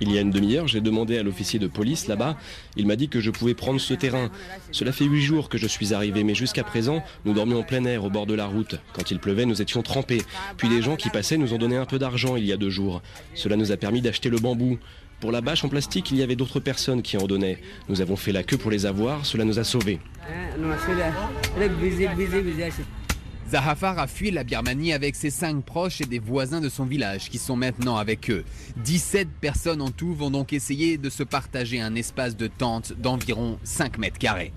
Il 0.00 0.12
y 0.12 0.18
a 0.18 0.20
une 0.20 0.32
demi-heure, 0.32 0.66
j'ai 0.66 0.80
demandé 0.80 1.16
à 1.16 1.22
l'officier 1.22 1.60
de 1.60 1.68
police 1.68 2.08
là-bas. 2.08 2.36
Il 2.74 2.88
m'a 2.88 2.96
dit 2.96 3.08
que 3.08 3.20
je 3.20 3.30
pouvais 3.30 3.54
prendre 3.54 3.80
ce 3.80 3.94
terrain. 3.94 4.30
Cela 4.72 4.90
fait 4.90 5.04
huit 5.04 5.22
jours 5.22 5.48
que 5.48 5.58
je 5.58 5.68
suis 5.68 5.94
arrivé, 5.94 6.24
mais 6.24 6.34
jusqu'à 6.34 6.64
présent, 6.64 7.04
nous 7.24 7.34
dormions 7.34 7.60
en 7.60 7.62
plein 7.62 7.84
air 7.84 8.04
au 8.04 8.10
bord 8.10 8.26
de 8.26 8.34
la 8.34 8.46
route. 8.46 8.80
Quand 8.94 9.12
il 9.12 9.20
pleuvait, 9.20 9.46
nous 9.46 9.62
étions 9.62 9.82
trempés. 9.82 10.22
Puis 10.56 10.68
des 10.68 10.82
gens 10.82 10.96
qui 10.96 11.10
passaient 11.10 11.38
nous 11.38 11.54
ont 11.54 11.58
donné 11.58 11.76
un 11.76 11.86
peu 11.86 12.00
d'argent 12.00 12.34
il 12.34 12.44
y 12.44 12.52
a 12.52 12.56
deux 12.56 12.68
jours. 12.68 13.00
Cela 13.36 13.54
nous 13.54 13.70
a 13.70 13.76
permis 13.76 14.02
d'acheter 14.02 14.28
le 14.28 14.38
bambou. 14.38 14.76
Pour 15.20 15.32
la 15.32 15.40
bâche 15.40 15.64
en 15.64 15.68
plastique, 15.68 16.12
il 16.12 16.18
y 16.18 16.22
avait 16.22 16.36
d'autres 16.36 16.60
personnes 16.60 17.02
qui 17.02 17.16
en 17.16 17.26
donnaient. 17.26 17.58
Nous 17.88 18.00
avons 18.00 18.14
fait 18.14 18.30
la 18.30 18.44
queue 18.44 18.56
pour 18.56 18.70
les 18.70 18.86
avoir, 18.86 19.26
cela 19.26 19.44
nous 19.44 19.58
a 19.58 19.64
sauvés. 19.64 19.98
Zahafar 23.50 23.98
a 23.98 24.06
fui 24.06 24.30
la 24.30 24.44
Birmanie 24.44 24.92
avec 24.92 25.16
ses 25.16 25.30
cinq 25.30 25.64
proches 25.64 26.02
et 26.02 26.04
des 26.04 26.18
voisins 26.18 26.60
de 26.60 26.68
son 26.68 26.84
village 26.84 27.30
qui 27.30 27.38
sont 27.38 27.56
maintenant 27.56 27.96
avec 27.96 28.30
eux. 28.30 28.44
17 28.84 29.28
personnes 29.40 29.80
en 29.80 29.90
tout 29.90 30.14
vont 30.14 30.30
donc 30.30 30.52
essayer 30.52 30.98
de 30.98 31.10
se 31.10 31.22
partager 31.22 31.80
un 31.80 31.94
espace 31.94 32.36
de 32.36 32.46
tente 32.46 32.92
d'environ 32.92 33.58
5 33.64 33.98
mètres 33.98 34.18
carrés. 34.18 34.52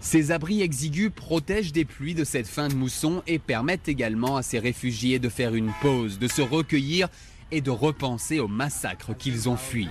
Ces 0.00 0.32
abris 0.32 0.62
exigus 0.62 1.10
protègent 1.14 1.72
des 1.72 1.84
pluies 1.84 2.14
de 2.14 2.24
cette 2.24 2.46
fin 2.46 2.68
de 2.68 2.74
mousson 2.74 3.22
et 3.26 3.38
permettent 3.38 3.88
également 3.88 4.36
à 4.36 4.42
ces 4.42 4.58
réfugiés 4.58 5.18
de 5.18 5.28
faire 5.28 5.54
une 5.54 5.72
pause, 5.80 6.18
de 6.18 6.28
se 6.28 6.42
recueillir 6.42 7.08
et 7.52 7.60
de 7.60 7.70
repenser 7.70 8.40
au 8.40 8.48
massacre 8.48 9.16
qu'ils 9.16 9.48
ont 9.48 9.56
fui. 9.56 9.88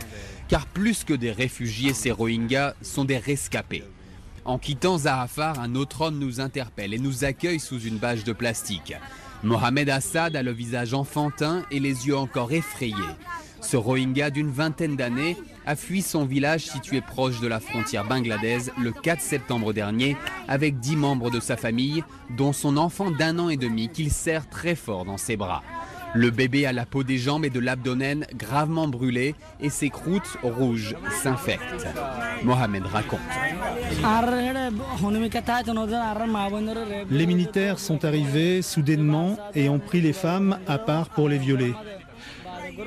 Car 0.47 0.65
plus 0.67 1.03
que 1.03 1.13
des 1.13 1.31
réfugiés, 1.31 1.93
ces 1.93 2.11
Rohingyas 2.11 2.75
sont 2.81 3.05
des 3.05 3.17
rescapés. 3.17 3.83
En 4.45 4.59
quittant 4.59 4.99
Zahafar, 4.99 5.59
un 5.59 5.73
autre 5.73 6.01
homme 6.01 6.19
nous 6.19 6.39
interpelle 6.39 6.93
et 6.93 6.99
nous 6.99 7.23
accueille 7.23 7.59
sous 7.59 7.79
une 7.79 7.97
bâche 7.97 8.23
de 8.23 8.33
plastique. 8.33 8.93
Mohamed 9.43 9.89
Assad 9.89 10.35
a 10.35 10.43
le 10.43 10.51
visage 10.51 10.93
enfantin 10.93 11.63
et 11.71 11.79
les 11.79 12.07
yeux 12.07 12.17
encore 12.17 12.51
effrayés. 12.51 12.93
Ce 13.61 13.75
Rohingya 13.77 14.29
d'une 14.29 14.51
vingtaine 14.51 14.95
d'années 14.95 15.35
a 15.65 15.75
fui 15.75 16.03
son 16.03 16.25
village 16.25 16.65
situé 16.65 17.01
proche 17.01 17.39
de 17.39 17.47
la 17.47 17.59
frontière 17.59 18.05
bangladaise 18.05 18.71
le 18.79 18.91
4 18.91 19.19
septembre 19.19 19.73
dernier 19.73 20.15
avec 20.47 20.79
dix 20.79 20.95
membres 20.95 21.31
de 21.31 21.39
sa 21.39 21.57
famille, 21.57 22.03
dont 22.37 22.53
son 22.53 22.77
enfant 22.77 23.09
d'un 23.09 23.39
an 23.39 23.49
et 23.49 23.57
demi 23.57 23.89
qu'il 23.89 24.11
serre 24.11 24.47
très 24.47 24.75
fort 24.75 25.05
dans 25.05 25.17
ses 25.17 25.37
bras. 25.37 25.63
Le 26.15 26.29
bébé 26.29 26.65
a 26.65 26.71
la 26.71 26.85
peau 26.85 27.03
des 27.03 27.17
jambes 27.17 27.43
et 27.43 27.49
de 27.49 27.59
l'abdomen 27.59 28.25
gravement 28.37 28.87
brûlée 28.87 29.35
et 29.59 29.69
ses 29.69 29.89
croûtes 29.89 30.37
rouges 30.43 30.95
s'infectent. 31.11 31.85
Mohamed 32.41 32.83
raconte. 32.85 33.19
Les 37.11 37.25
militaires 37.25 37.79
sont 37.79 38.05
arrivés 38.05 38.61
soudainement 38.61 39.37
et 39.55 39.67
ont 39.67 39.79
pris 39.79 39.99
les 39.99 40.13
femmes 40.13 40.57
à 40.67 40.77
part 40.77 41.09
pour 41.09 41.27
les 41.27 41.37
violer. 41.37 41.73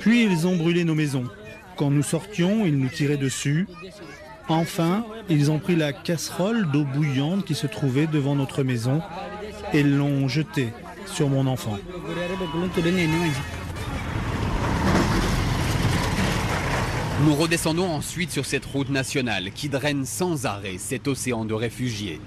Puis 0.00 0.24
ils 0.24 0.46
ont 0.46 0.56
brûlé 0.56 0.84
nos 0.84 0.94
maisons. 0.94 1.24
Quand 1.76 1.90
nous 1.90 2.02
sortions, 2.02 2.64
ils 2.64 2.78
nous 2.78 2.88
tiraient 2.88 3.18
dessus. 3.18 3.68
Enfin, 4.48 5.04
ils 5.28 5.50
ont 5.50 5.58
pris 5.58 5.76
la 5.76 5.92
casserole 5.92 6.70
d'eau 6.70 6.84
bouillante 6.84 7.44
qui 7.44 7.54
se 7.54 7.66
trouvait 7.66 8.06
devant 8.06 8.34
notre 8.34 8.62
maison 8.62 9.02
et 9.74 9.82
l'ont 9.82 10.28
jetée 10.28 10.72
sur 11.12 11.28
mon 11.28 11.46
enfant. 11.46 11.78
Nous 17.24 17.34
redescendons 17.34 17.90
ensuite 17.90 18.30
sur 18.30 18.46
cette 18.46 18.64
route 18.64 18.90
nationale 18.90 19.50
qui 19.52 19.68
draine 19.68 20.04
sans 20.04 20.46
arrêt 20.46 20.78
cet 20.78 21.08
océan 21.08 21.44
de 21.44 21.54
réfugiés. 21.54 22.20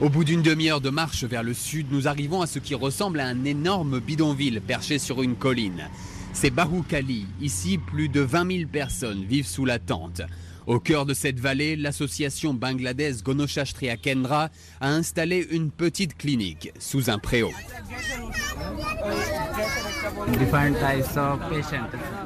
Au 0.00 0.08
bout 0.08 0.24
d'une 0.24 0.42
demi-heure 0.42 0.80
de 0.80 0.90
marche 0.90 1.24
vers 1.24 1.42
le 1.42 1.54
sud, 1.54 1.86
nous 1.90 2.08
arrivons 2.08 2.40
à 2.40 2.46
ce 2.46 2.58
qui 2.58 2.74
ressemble 2.74 3.20
à 3.20 3.26
un 3.26 3.44
énorme 3.44 4.00
bidonville 4.00 4.60
perché 4.60 4.98
sur 4.98 5.22
une 5.22 5.36
colline. 5.36 5.88
C'est 6.32 6.50
Baroukali. 6.50 7.26
Ici, 7.40 7.78
plus 7.78 8.08
de 8.08 8.20
20 8.20 8.56
000 8.58 8.70
personnes 8.70 9.24
vivent 9.24 9.46
sous 9.46 9.64
la 9.64 9.78
tente. 9.78 10.22
Au 10.66 10.78
cœur 10.78 11.06
de 11.06 11.14
cette 11.14 11.40
vallée, 11.40 11.76
l'association 11.76 12.54
bangladaise 12.54 13.22
Gonoshashtria 13.22 13.96
Kendra 13.96 14.50
a 14.80 14.90
installé 14.90 15.46
une 15.50 15.70
petite 15.70 16.16
clinique 16.16 16.72
sous 16.78 17.10
un 17.10 17.18
préau. 17.18 17.50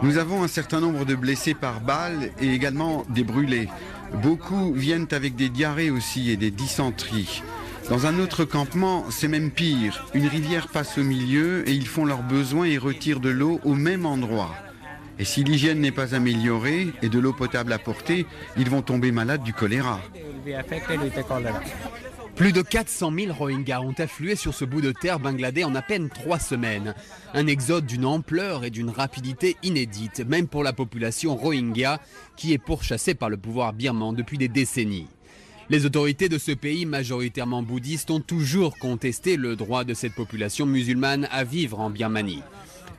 Nous 0.03 0.19
avons 0.19 0.43
un 0.43 0.49
certain 0.49 0.81
nombre 0.81 1.05
de 1.05 1.15
blessés 1.15 1.55
par 1.55 1.81
balles 1.81 2.31
et 2.41 2.53
également 2.53 3.05
des 3.09 3.25
brûlés. 3.25 3.69
Beaucoup 4.23 4.73
viennent 4.73 5.09
avec 5.13 5.35
des 5.35 5.49
diarrhées 5.49 5.91
aussi 5.91 6.31
et 6.31 6.37
des 6.37 6.51
dysenteries. 6.51 7.43
Dans 7.89 8.07
un 8.07 8.19
autre 8.19 8.45
campement, 8.45 9.05
c'est 9.11 9.29
même 9.29 9.51
pire. 9.51 10.07
Une 10.13 10.27
rivière 10.27 10.69
passe 10.69 10.99
au 10.99 11.05
milieu 11.05 11.69
et 11.69 11.73
ils 11.73 11.87
font 11.87 12.05
leurs 12.05 12.23
besoins 12.23 12.67
et 12.67 12.79
retirent 12.79 13.21
de 13.21 13.29
l'eau 13.29 13.61
au 13.65 13.75
même 13.75 14.07
endroit. 14.07 14.55
Et 15.19 15.25
si 15.25 15.45
l'hygiène 15.45 15.81
n'est 15.81 15.93
pas 15.93 16.15
améliorée 16.15 16.89
et 17.03 17.09
de 17.09 17.19
l'eau 17.19 17.33
potable 17.33 17.73
apportée, 17.73 18.27
ils 18.57 18.69
vont 18.69 18.83
tomber 18.83 19.13
malades 19.13 19.43
du 19.43 19.53
choléra. 19.53 20.01
Plus 22.35 22.53
de 22.53 22.61
400 22.61 23.13
000 23.19 23.33
Rohingyas 23.33 23.81
ont 23.81 23.95
afflué 23.99 24.37
sur 24.37 24.53
ce 24.53 24.67
bout 24.67 24.83
de 24.83 24.93
terre 24.93 25.19
bangladais 25.19 25.65
en 25.65 25.75
à 25.75 25.81
peine 25.81 26.11
trois 26.11 26.39
semaines. 26.39 26.95
Un 27.33 27.47
exode 27.47 27.87
d'une 27.87 28.05
ampleur 28.05 28.65
et 28.65 28.71
d'une 28.71 28.91
rapidité 28.91 29.57
inédite, 29.63 30.21
même 30.21 30.47
pour 30.47 30.63
la 30.63 30.75
population 30.75 31.35
Rohingya, 31.35 31.99
qui 32.37 32.53
est 32.53 32.59
pourchassée 32.59 33.15
par 33.15 33.31
le 33.31 33.39
pouvoir 33.39 33.73
birman 33.73 34.15
depuis 34.15 34.37
des 34.37 34.49
décennies. 34.49 35.09
Les 35.71 35.87
autorités 35.87 36.29
de 36.29 36.37
ce 36.37 36.53
pays 36.53 36.85
majoritairement 36.85 37.63
bouddhiste 37.63 38.11
ont 38.11 38.21
toujours 38.21 38.79
contesté 38.79 39.37
le 39.37 39.57
droit 39.57 39.85
de 39.85 39.95
cette 39.95 40.15
population 40.15 40.67
musulmane 40.67 41.27
à 41.33 41.43
vivre 41.43 41.81
en 41.81 41.89
Birmanie. 41.89 42.43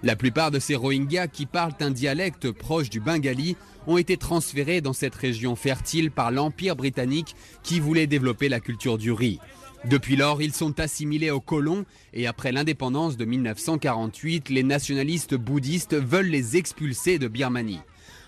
La 0.04 0.16
plupart 0.16 0.52
de 0.52 0.60
ces 0.60 0.76
Rohingyas 0.76 1.28
qui 1.28 1.46
parlent 1.46 1.74
un 1.80 1.92
dialecte 1.92 2.52
proche 2.52 2.90
du 2.90 3.00
bengali 3.00 3.56
ont 3.88 3.98
été 3.98 4.18
transférés 4.18 4.82
dans 4.82 4.94
cette 4.94 5.16
région 5.16 5.56
fertile 5.56 6.12
par 6.12 6.32
l'Empire 6.32 6.76
britannique 6.76 7.36
qui 7.64 7.80
voulait 7.80 8.08
développer 8.08 8.50
la 8.50 8.60
culture 8.60 8.98
du 8.98 9.12
riz. 9.12 9.40
Depuis 9.86 10.16
lors, 10.16 10.42
ils 10.42 10.54
sont 10.54 10.80
assimilés 10.80 11.32
aux 11.32 11.40
colons 11.40 11.86
et 12.14 12.28
après 12.28 12.52
l'indépendance 12.52 13.18
de 13.18 13.26
1948, 13.26 14.50
les 14.50 14.64
nationalistes 14.64 15.36
bouddhistes 15.36 15.96
veulent 15.96 16.28
les 16.28 16.58
expulser 16.58 17.20
de 17.20 17.28
Birmanie. 17.28 17.80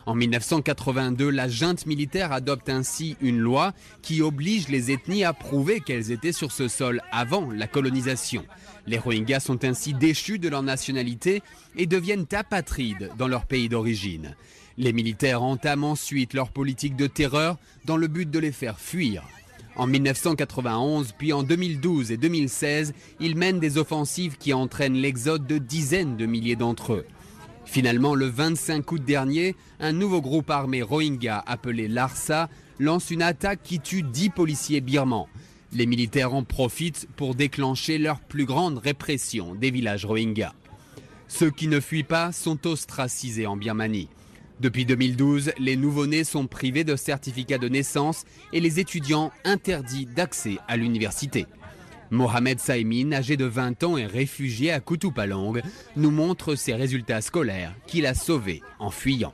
En 0.10 0.16
1982, 0.16 1.30
la 1.30 1.48
junte 1.48 1.86
militaire 1.86 2.32
adopte 2.32 2.68
ainsi 2.70 3.16
une 3.22 3.38
loi 3.38 3.74
qui 4.02 4.24
oblige 4.24 4.68
les 4.68 4.90
ethnies 4.90 5.24
à 5.24 5.34
prouver 5.34 5.82
qu'elles 5.82 6.12
étaient 6.12 6.32
sur 6.32 6.52
ce 6.52 6.68
sol 6.68 7.04
avant 7.12 7.52
la 7.52 7.68
colonisation. 7.68 8.44
Les 8.88 8.98
Rohingyas 8.98 9.42
sont 9.42 9.64
ainsi 9.64 9.94
déchus 9.94 10.40
de 10.40 10.50
leur 10.50 10.64
nationalité 10.64 11.44
et 11.78 11.86
deviennent 11.86 12.26
apatrides 12.32 13.12
dans 13.20 13.28
leur 13.28 13.46
pays 13.46 13.70
d'origine. 13.70 14.36
Les 14.80 14.94
militaires 14.94 15.44
entament 15.44 15.92
ensuite 15.92 16.34
leur 16.34 16.50
politique 16.50 16.96
de 16.96 17.06
terreur 17.06 17.60
dans 17.86 17.96
le 17.96 18.08
but 18.08 18.32
de 18.32 18.40
les 18.40 18.52
faire 18.52 18.80
fuir. 18.80 19.22
En 19.76 19.86
1991, 19.86 21.14
puis 21.20 21.34
en 21.34 21.44
2012 21.44 22.12
et 22.12 22.18
2016, 22.18 22.96
ils 23.20 23.36
mènent 23.36 23.60
des 23.60 23.78
offensives 23.78 24.38
qui 24.40 24.54
entraînent 24.54 24.98
l'exode 24.98 25.46
de 25.46 25.60
dizaines 25.60 26.18
de 26.18 26.26
milliers 26.26 26.56
d'entre 26.56 26.94
eux. 26.94 27.06
Finalement, 27.72 28.16
le 28.16 28.26
25 28.26 28.92
août 28.92 29.04
dernier, 29.06 29.56
un 29.80 29.92
nouveau 29.92 30.24
groupe 30.24 30.50
armé 30.50 30.82
Rohingya 30.82 31.44
appelé 31.46 31.88
Larsa 31.88 32.50
lance 32.80 33.12
une 33.12 33.22
attaque 33.22 33.62
qui 33.62 33.80
tue 33.80 34.02
10 34.02 34.32
policiers 34.32 34.82
birmans. 34.82 35.30
Les 35.74 35.86
militaires 35.86 36.34
en 36.34 36.44
profitent 36.44 37.08
pour 37.16 37.36
déclencher 37.36 38.00
leur 38.00 38.22
plus 38.22 38.46
grande 38.46 38.80
répression 38.80 39.54
des 39.54 39.70
villages 39.70 40.04
Rohingyas. 40.04 40.56
Ceux 41.28 41.52
qui 41.52 41.68
ne 41.68 41.80
fuient 41.80 42.02
pas 42.02 42.32
sont 42.32 42.66
ostracisés 42.66 43.46
en 43.46 43.56
Birmanie. 43.56 44.10
Depuis 44.60 44.86
2012, 44.86 45.52
les 45.60 45.76
nouveau-nés 45.76 46.24
sont 46.24 46.48
privés 46.48 46.84
de 46.84 46.96
certificat 46.96 47.60
de 47.60 47.70
naissance 47.70 48.24
et 48.52 48.62
les 48.62 48.80
étudiants 48.80 49.32
interdits 49.46 50.08
d'accès 50.08 50.58
à 50.68 50.76
l'université. 50.76 51.46
Mohamed 52.12 52.60
Saïmin, 52.60 53.12
âgé 53.14 53.38
de 53.38 53.46
20 53.46 53.84
ans 53.84 53.98
et 53.98 54.06
réfugié 54.06 54.72
à 54.72 54.80
Kutupalong, 54.80 55.62
nous 55.96 56.12
montre 56.12 56.56
ses 56.56 56.74
résultats 56.74 57.22
scolaires 57.22 57.74
qu'il 57.88 58.06
a 58.06 58.14
sauvés 58.14 58.62
en 58.80 58.90
fuyant. 58.90 59.34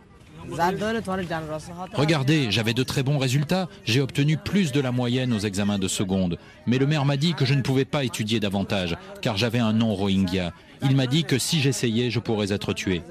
Regardez, 1.94 2.52
j'avais 2.52 2.74
de 2.74 2.84
très 2.84 3.04
bons 3.04 3.18
résultats. 3.18 3.68
J'ai 3.84 4.02
obtenu 4.02 4.38
plus 4.38 4.72
de 4.72 4.80
la 4.80 4.92
moyenne 4.92 5.34
aux 5.34 5.40
examens 5.40 5.80
de 5.80 5.88
seconde. 5.88 6.38
Mais 6.68 6.78
le 6.78 6.86
maire 6.86 7.06
m'a 7.06 7.18
dit 7.18 7.34
que 7.34 7.46
je 7.46 7.54
ne 7.54 7.62
pouvais 7.62 7.86
pas 7.86 8.04
étudier 8.04 8.40
davantage, 8.40 8.96
car 9.22 9.38
j'avais 9.38 9.60
un 9.60 9.74
nom 9.74 9.96
Rohingya. 9.96 10.54
Il 10.84 10.96
m'a 10.96 11.08
dit 11.08 11.24
que 11.24 11.40
si 11.40 11.62
j'essayais, 11.62 12.12
je 12.12 12.20
pourrais 12.20 12.52
être 12.52 12.74
tué. 12.74 13.02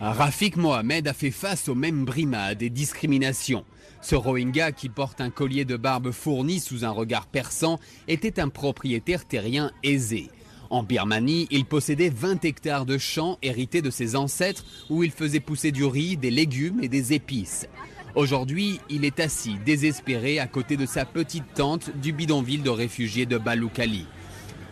Rafik 0.00 0.56
Mohamed 0.56 1.08
a 1.08 1.12
fait 1.12 1.30
face 1.30 1.68
aux 1.68 1.74
mêmes 1.74 2.04
brimades 2.04 2.62
et 2.62 2.70
discriminations. 2.70 3.64
Ce 4.00 4.14
Rohingya 4.14 4.72
qui 4.72 4.88
porte 4.88 5.20
un 5.20 5.30
collier 5.30 5.64
de 5.64 5.76
barbe 5.76 6.12
fourni 6.12 6.60
sous 6.60 6.84
un 6.84 6.90
regard 6.90 7.26
perçant 7.26 7.78
était 8.06 8.40
un 8.40 8.48
propriétaire 8.48 9.24
terrien 9.24 9.70
aisé. 9.82 10.30
En 10.70 10.82
Birmanie, 10.82 11.48
il 11.50 11.64
possédait 11.64 12.10
20 12.10 12.44
hectares 12.44 12.84
de 12.84 12.98
champs 12.98 13.38
hérités 13.42 13.82
de 13.82 13.90
ses 13.90 14.16
ancêtres 14.16 14.64
où 14.90 15.02
il 15.02 15.10
faisait 15.10 15.40
pousser 15.40 15.72
du 15.72 15.84
riz, 15.84 16.16
des 16.16 16.30
légumes 16.30 16.80
et 16.82 16.88
des 16.88 17.14
épices. 17.14 17.66
Aujourd'hui, 18.14 18.80
il 18.90 19.04
est 19.04 19.20
assis, 19.20 19.56
désespéré, 19.64 20.38
à 20.38 20.46
côté 20.46 20.76
de 20.76 20.86
sa 20.86 21.04
petite 21.04 21.54
tente 21.54 21.96
du 21.96 22.12
bidonville 22.12 22.62
de 22.62 22.70
réfugiés 22.70 23.26
de 23.26 23.38
Baloukali. 23.38 24.06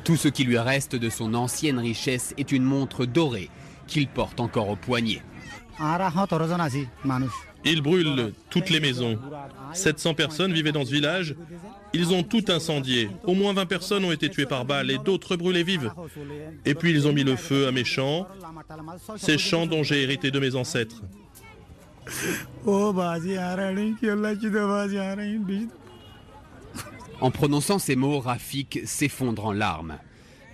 Tout 0.05 0.17
ce 0.17 0.29
qui 0.29 0.45
lui 0.45 0.59
reste 0.59 0.97
de 0.97 1.11
son 1.11 1.35
ancienne 1.35 1.79
richesse 1.79 2.35
est 2.39 2.53
une 2.53 2.63
montre 2.63 3.07
dorée 3.07 3.51
qu'il 3.87 4.09
porte 4.09 4.41
encore 4.41 4.69
au 4.69 4.77
poignet. 4.77 5.23
Ils 7.67 7.83
brûlent 7.83 8.33
toutes 8.49 8.71
les 8.71 8.81
maisons. 8.81 9.19
700 9.75 10.15
personnes 10.15 10.53
vivaient 10.53 10.73
dans 10.73 10.85
ce 10.85 10.93
village. 10.93 11.35
Ils 11.93 12.13
ont 12.13 12.23
tout 12.23 12.45
incendié. 12.49 13.11
Au 13.25 13.35
moins 13.35 13.53
20 13.53 13.67
personnes 13.67 14.05
ont 14.05 14.13
été 14.13 14.29
tuées 14.31 14.47
par 14.47 14.65
balles 14.65 14.91
et 14.91 14.99
d'autres 14.99 15.37
brûlées 15.37 15.65
vives. 15.65 15.91
Et 16.65 16.75
puis 16.75 16.93
ils 16.93 17.09
ont 17.09 17.13
mis 17.13 17.25
le 17.25 17.37
feu 17.37 17.67
à 17.67 17.73
mes 17.73 17.85
champs, 17.85 18.29
ces 19.17 19.37
champs 19.37 19.67
dont 19.67 19.83
j'ai 19.83 20.03
hérité 20.03 20.31
de 20.31 20.39
mes 20.39 20.55
ancêtres. 20.55 21.03
En 27.21 27.31
prononçant 27.31 27.79
ces 27.79 27.97
mots, 27.97 28.21
Rafik 28.21 28.81
s'effondre 28.85 29.47
en 29.47 29.53
larmes. 29.53 29.99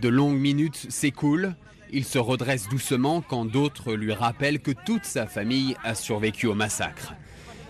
De 0.01 0.09
longues 0.09 0.39
minutes 0.39 0.87
s'écoulent. 0.89 1.55
Il 1.95 2.05
se 2.05 2.19
redresse 2.19 2.69
doucement 2.71 3.21
quand 3.21 3.45
d'autres 3.45 3.93
lui 3.93 4.13
rappellent 4.15 4.61
que 4.61 4.71
toute 4.71 5.05
sa 5.05 5.27
famille 5.27 5.77
a 5.85 5.95
survécu 5.95 6.47
au 6.47 6.55
massacre. 6.55 7.15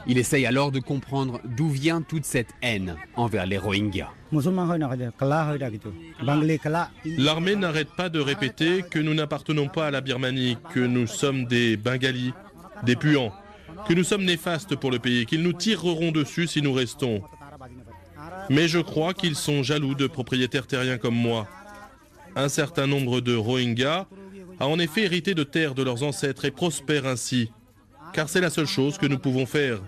Il 0.07 0.17
essaye 0.19 0.47
alors 0.47 0.71
de 0.73 0.81
comprendre 0.81 1.41
d'où 1.45 1.69
vient 1.69 2.03
toute 2.03 2.25
cette 2.25 2.51
haine 2.63 2.97
envers 3.17 3.47
les 3.47 3.59
Rohingyas. 3.59 4.11
L'armée 7.05 7.57
n'arrête 7.57 7.89
pas 7.97 8.09
de 8.09 8.21
répéter 8.21 8.83
que 8.89 8.99
nous 8.99 9.15
n'appartenons 9.15 9.69
pas 9.69 9.89
à 9.89 9.91
la 9.91 10.01
Birmanie, 10.01 10.57
que 10.73 10.81
nous 10.81 11.07
sommes 11.07 11.47
des 11.47 11.77
Bengalis, 11.77 12.33
des 12.85 12.97
puants, 12.97 13.33
que 13.89 13.95
nous 13.95 14.05
sommes 14.05 14.25
néfastes 14.25 14.77
pour 14.77 14.91
le 14.91 14.99
pays, 14.99 15.27
qu'ils 15.27 15.43
nous 15.43 15.53
tireront 15.53 16.13
dessus 16.13 16.47
si 16.47 16.63
nous 16.63 16.73
restons. 16.73 17.23
Mais 18.51 18.69
je 18.69 18.79
crois 18.79 19.15
qu'ils 19.15 19.37
sont 19.37 19.63
jaloux 19.63 19.95
de 19.95 20.07
propriétaires 20.07 20.67
terriens 20.67 20.99
comme 20.99 21.15
moi. 21.15 21.49
Un 22.35 22.49
certain 22.49 22.87
nombre 22.87 23.21
de 23.21 23.35
Rohingyas 23.35 24.07
a 24.59 24.67
en 24.67 24.79
effet 24.79 25.03
hérité 25.03 25.35
de 25.35 25.45
terres 25.45 25.75
de 25.75 25.83
leurs 25.83 26.03
ancêtres 26.03 26.45
et 26.45 26.51
prospèrent 26.51 27.07
ainsi, 27.07 27.51
car 28.13 28.29
c'est 28.29 28.41
la 28.41 28.51
seule 28.51 28.67
chose 28.67 28.99
que 28.99 29.07
nous 29.07 29.19
pouvons 29.19 29.47
faire. 29.47 29.81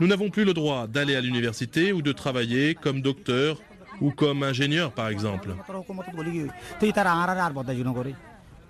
Nous 0.00 0.06
n'avons 0.06 0.30
plus 0.30 0.44
le 0.44 0.54
droit 0.54 0.86
d'aller 0.86 1.16
à 1.16 1.20
l'université 1.20 1.92
ou 1.92 2.02
de 2.02 2.12
travailler 2.12 2.74
comme 2.74 3.02
docteur 3.02 3.60
ou 4.00 4.10
comme 4.10 4.42
ingénieur, 4.42 4.92
par 4.92 5.08
exemple. 5.08 5.54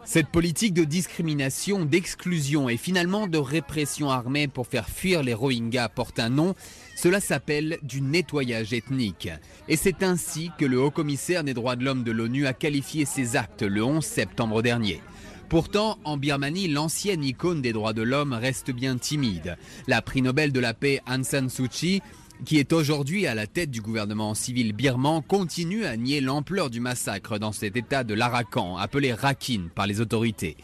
Cette 0.04 0.28
politique 0.28 0.72
de 0.72 0.84
discrimination, 0.84 1.84
d'exclusion 1.84 2.68
et 2.70 2.78
finalement 2.78 3.26
de 3.26 3.36
répression 3.36 4.10
armée 4.10 4.48
pour 4.48 4.66
faire 4.66 4.88
fuir 4.88 5.22
les 5.22 5.34
Rohingyas 5.34 5.90
porte 5.90 6.18
un 6.18 6.30
nom. 6.30 6.54
Cela 7.00 7.20
s'appelle 7.20 7.78
du 7.84 8.00
nettoyage 8.00 8.72
ethnique. 8.72 9.28
Et 9.68 9.76
c'est 9.76 10.02
ainsi 10.02 10.50
que 10.58 10.64
le 10.64 10.80
haut-commissaire 10.80 11.44
des 11.44 11.54
droits 11.54 11.76
de 11.76 11.84
l'homme 11.84 12.02
de 12.02 12.10
l'ONU 12.10 12.48
a 12.48 12.52
qualifié 12.52 13.04
ces 13.04 13.36
actes 13.36 13.62
le 13.62 13.84
11 13.84 14.04
septembre 14.04 14.62
dernier. 14.62 15.00
Pourtant, 15.48 16.00
en 16.02 16.16
Birmanie, 16.16 16.66
l'ancienne 16.66 17.22
icône 17.22 17.62
des 17.62 17.72
droits 17.72 17.92
de 17.92 18.02
l'homme 18.02 18.32
reste 18.32 18.72
bien 18.72 18.98
timide. 18.98 19.56
La 19.86 20.02
prix 20.02 20.22
Nobel 20.22 20.50
de 20.50 20.58
la 20.58 20.74
paix 20.74 21.00
Aung 21.06 21.22
San 21.22 21.48
Suu 21.48 21.68
Kyi 21.68 22.02
qui 22.44 22.58
est 22.58 22.72
aujourd'hui 22.72 23.26
à 23.26 23.34
la 23.34 23.46
tête 23.46 23.70
du 23.70 23.80
gouvernement 23.80 24.34
civil 24.34 24.72
birman, 24.72 25.22
continue 25.22 25.84
à 25.84 25.96
nier 25.96 26.20
l'ampleur 26.20 26.70
du 26.70 26.80
massacre 26.80 27.38
dans 27.38 27.52
cet 27.52 27.76
état 27.76 28.04
de 28.04 28.14
l'Arakan, 28.14 28.76
appelé 28.76 29.12
Rakhine 29.12 29.68
par 29.74 29.86
les 29.86 30.00
autorités. 30.00 30.56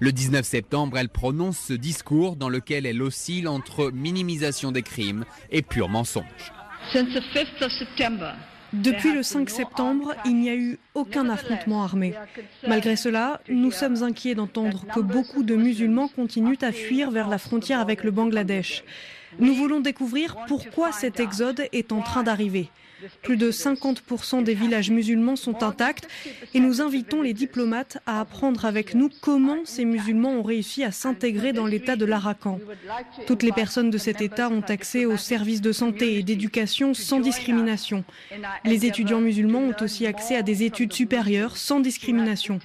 Le 0.00 0.12
19 0.12 0.44
septembre, 0.44 0.98
elle 0.98 1.08
prononce 1.08 1.58
ce 1.58 1.72
discours 1.72 2.36
dans 2.36 2.48
lequel 2.48 2.86
elle 2.86 3.02
oscille 3.02 3.48
entre 3.48 3.90
minimisation 3.90 4.72
des 4.72 4.82
crimes 4.82 5.24
et 5.50 5.62
pur 5.62 5.88
mensonge. 5.88 6.52
Depuis 8.72 9.12
le 9.12 9.22
5 9.22 9.50
septembre, 9.50 10.14
il 10.24 10.36
n'y 10.36 10.48
a 10.48 10.54
eu 10.54 10.78
aucun 10.94 11.28
affrontement 11.28 11.84
armé. 11.84 12.14
Malgré 12.66 12.96
cela, 12.96 13.40
nous 13.48 13.70
sommes 13.70 14.02
inquiets 14.02 14.34
d'entendre 14.34 14.86
que 14.94 15.00
beaucoup 15.00 15.42
de 15.42 15.54
musulmans 15.54 16.08
continuent 16.08 16.58
à 16.62 16.72
fuir 16.72 17.10
vers 17.10 17.28
la 17.28 17.38
frontière 17.38 17.80
avec 17.80 18.02
le 18.02 18.10
Bangladesh. 18.10 18.82
Nous 19.38 19.54
voulons 19.54 19.80
découvrir 19.80 20.36
pourquoi 20.46 20.92
cet 20.92 21.20
exode 21.20 21.66
est 21.72 21.92
en 21.92 22.00
train 22.00 22.22
d'arriver. 22.22 22.70
Plus 23.22 23.36
de 23.36 23.50
50% 23.50 24.44
des 24.44 24.54
villages 24.54 24.90
musulmans 24.90 25.36
sont 25.36 25.62
intacts 25.62 26.08
et 26.54 26.60
nous 26.60 26.80
invitons 26.80 27.22
les 27.22 27.32
diplomates 27.32 27.98
à 28.06 28.20
apprendre 28.20 28.64
avec 28.64 28.94
nous 28.94 29.10
comment 29.20 29.58
ces 29.64 29.84
musulmans 29.84 30.32
ont 30.32 30.42
réussi 30.42 30.84
à 30.84 30.92
s'intégrer 30.92 31.52
dans 31.52 31.66
l'état 31.66 31.96
de 31.96 32.04
l'Arakan. 32.04 32.58
Toutes 33.26 33.42
les 33.42 33.52
personnes 33.52 33.90
de 33.90 33.98
cet 33.98 34.20
état 34.20 34.48
ont 34.48 34.62
accès 34.68 35.04
aux 35.04 35.16
services 35.16 35.60
de 35.60 35.72
santé 35.72 36.18
et 36.18 36.22
d'éducation 36.22 36.94
sans 36.94 37.20
discrimination. 37.20 38.04
Les 38.64 38.86
étudiants 38.86 39.20
musulmans 39.20 39.70
ont 39.70 39.84
aussi 39.84 40.06
accès 40.06 40.36
à 40.36 40.42
des 40.42 40.62
études 40.62 40.92
supérieures 40.92 41.56
sans 41.56 41.80
discrimination. 41.80 42.58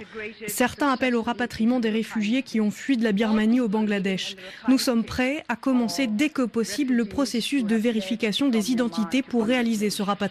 Certains 0.48 0.92
appellent 0.92 1.16
au 1.16 1.22
rapatriement 1.22 1.80
des 1.80 1.90
réfugiés 1.90 2.44
qui 2.44 2.62
ont 2.62 2.72
fui 2.72 2.98
de 2.98 3.04
la 3.04 3.12
Birmanie 3.12 3.60
au 3.60 3.68
Bangladesh. 3.68 4.36
Nous 4.68 4.78
sommes 4.78 5.04
prêts 5.04 5.44
à 5.48 5.56
commencer 5.56 6.08
dès 6.08 6.30
que 6.30 6.44
possible 6.44 6.94
le 6.94 7.06
processus 7.06 7.64
de 7.64 7.76
vérification 7.76 8.50
des 8.50 8.72
identités 8.72 9.22
pour 9.22 9.46
réaliser 9.46 9.90
ce 9.90 10.04
rapatriement. 10.04 10.27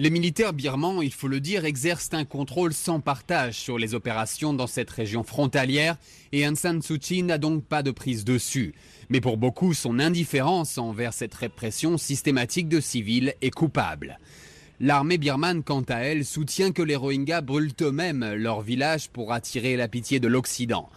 Les 0.00 0.10
militaires 0.10 0.52
birmans, 0.52 1.02
il 1.02 1.12
faut 1.12 1.26
le 1.26 1.40
dire, 1.40 1.64
exercent 1.64 2.14
un 2.14 2.24
contrôle 2.24 2.72
sans 2.72 3.00
partage 3.00 3.54
sur 3.54 3.78
les 3.78 3.94
opérations 3.94 4.54
dans 4.54 4.68
cette 4.68 4.90
région 4.90 5.24
frontalière 5.24 5.96
et 6.30 6.46
Aung 6.46 6.54
San 6.54 6.80
Suu 6.80 7.00
Kyi 7.00 7.24
n'a 7.24 7.36
donc 7.36 7.64
pas 7.64 7.82
de 7.82 7.90
prise 7.90 8.24
dessus. 8.24 8.74
Mais 9.08 9.20
pour 9.20 9.38
beaucoup, 9.38 9.74
son 9.74 9.98
indifférence 9.98 10.78
envers 10.78 11.12
cette 11.12 11.34
répression 11.34 11.98
systématique 11.98 12.68
de 12.68 12.78
civils 12.78 13.34
est 13.42 13.50
coupable. 13.50 14.20
L'armée 14.78 15.18
birmane, 15.18 15.64
quant 15.64 15.82
à 15.88 15.96
elle, 15.96 16.24
soutient 16.24 16.70
que 16.70 16.82
les 16.82 16.94
Rohingyas 16.94 17.40
brûlent 17.40 17.72
eux-mêmes 17.80 18.34
leur 18.34 18.60
village 18.60 19.08
pour 19.08 19.32
attirer 19.32 19.76
la 19.76 19.88
pitié 19.88 20.20
de 20.20 20.28
l'Occident. 20.28 20.88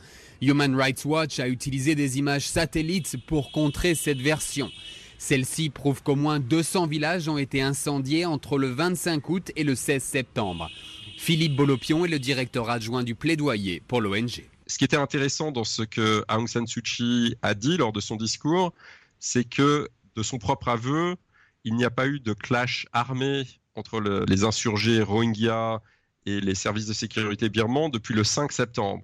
Human 0.42 0.76
Rights 0.76 1.06
Watch 1.06 1.40
a 1.40 1.48
utilisé 1.48 1.94
des 1.94 2.18
images 2.18 2.48
satellites 2.48 3.16
pour 3.28 3.52
contrer 3.52 3.94
cette 3.94 4.20
version. 4.20 4.72
Celle-ci 5.20 5.70
prouve 5.70 6.02
qu'au 6.02 6.16
moins 6.16 6.40
200 6.40 6.88
villages 6.88 7.30
ont 7.30 7.38
été 7.38 7.62
incendiés 7.62 8.26
entre 8.26 8.58
le 8.58 8.72
25 8.72 9.30
août 9.30 9.52
et 9.56 9.64
le 9.64 9.76
16 9.76 10.02
septembre. 10.02 10.68
Philippe 11.16 11.56
Bolopion 11.56 12.06
est 12.06 12.08
le 12.08 12.18
directeur 12.18 12.72
adjoint 12.72 13.04
du 13.04 13.14
plaidoyer 13.14 13.84
pour 13.88 14.02
l'ONG. 14.02 14.44
Ce 14.66 14.80
qui 14.80 14.84
était 14.84 14.98
intéressant 14.98 15.52
dans 15.52 15.64
ce 15.64 15.84
que 15.84 16.26
Aung 16.28 16.48
San 16.48 16.66
Suu 16.66 16.82
Kyi 16.82 17.36
a 17.44 17.54
dit 17.54 17.78
lors 17.78 17.92
de 17.92 18.00
son 18.00 18.16
discours, 18.16 18.74
c'est 19.20 19.44
que 19.44 19.90
de 20.16 20.24
son 20.24 20.40
propre 20.40 20.70
aveu, 20.70 21.18
il 21.64 21.76
n'y 21.76 21.86
a 21.86 21.92
pas 21.92 22.08
eu 22.08 22.20
de 22.20 22.34
clash 22.34 22.88
armé 22.92 23.44
entre 23.76 24.00
le, 24.00 24.26
les 24.28 24.44
insurgés 24.44 25.04
Rohingyas 25.04 25.82
et 26.26 26.42
les 26.42 26.56
services 26.56 26.88
de 26.88 26.94
sécurité 26.94 27.50
birmans 27.50 27.90
depuis 27.90 28.16
le 28.16 28.24
5 28.24 28.52
septembre. 28.52 29.04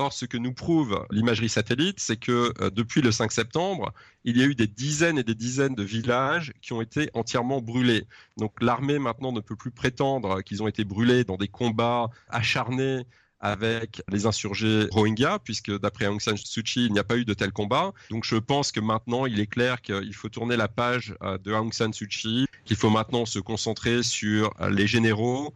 Or, 0.00 0.14
ce 0.14 0.24
que 0.24 0.38
nous 0.38 0.54
prouve 0.54 1.06
l'imagerie 1.10 1.50
satellite, 1.50 2.00
c'est 2.00 2.16
que 2.16 2.54
euh, 2.62 2.70
depuis 2.70 3.02
le 3.02 3.12
5 3.12 3.30
septembre, 3.30 3.92
il 4.24 4.38
y 4.38 4.42
a 4.42 4.46
eu 4.46 4.54
des 4.54 4.66
dizaines 4.66 5.18
et 5.18 5.22
des 5.22 5.34
dizaines 5.34 5.74
de 5.74 5.82
villages 5.82 6.54
qui 6.62 6.72
ont 6.72 6.80
été 6.80 7.10
entièrement 7.12 7.60
brûlés. 7.60 8.06
Donc 8.38 8.62
l'armée 8.62 8.98
maintenant 8.98 9.30
ne 9.30 9.40
peut 9.40 9.56
plus 9.56 9.70
prétendre 9.70 10.40
qu'ils 10.40 10.62
ont 10.62 10.68
été 10.68 10.84
brûlés 10.84 11.24
dans 11.24 11.36
des 11.36 11.48
combats 11.48 12.08
acharnés 12.30 13.04
avec 13.40 14.02
les 14.08 14.24
insurgés 14.24 14.86
Rohingyas, 14.90 15.40
puisque 15.40 15.78
d'après 15.78 16.06
Aung 16.06 16.20
San 16.20 16.38
Suu 16.38 16.62
Kyi, 16.62 16.86
il 16.86 16.92
n'y 16.94 16.98
a 16.98 17.04
pas 17.04 17.18
eu 17.18 17.26
de 17.26 17.34
tel 17.34 17.52
combat. 17.52 17.92
Donc 18.08 18.24
je 18.24 18.36
pense 18.36 18.72
que 18.72 18.80
maintenant, 18.80 19.26
il 19.26 19.38
est 19.38 19.46
clair 19.46 19.82
qu'il 19.82 20.14
faut 20.14 20.30
tourner 20.30 20.56
la 20.56 20.68
page 20.68 21.14
euh, 21.22 21.36
de 21.36 21.52
Aung 21.52 21.74
San 21.74 21.92
Suu 21.92 22.08
Kyi, 22.08 22.46
qu'il 22.64 22.76
faut 22.76 22.90
maintenant 22.90 23.26
se 23.26 23.38
concentrer 23.38 24.02
sur 24.02 24.54
euh, 24.62 24.70
les 24.70 24.86
généraux 24.86 25.54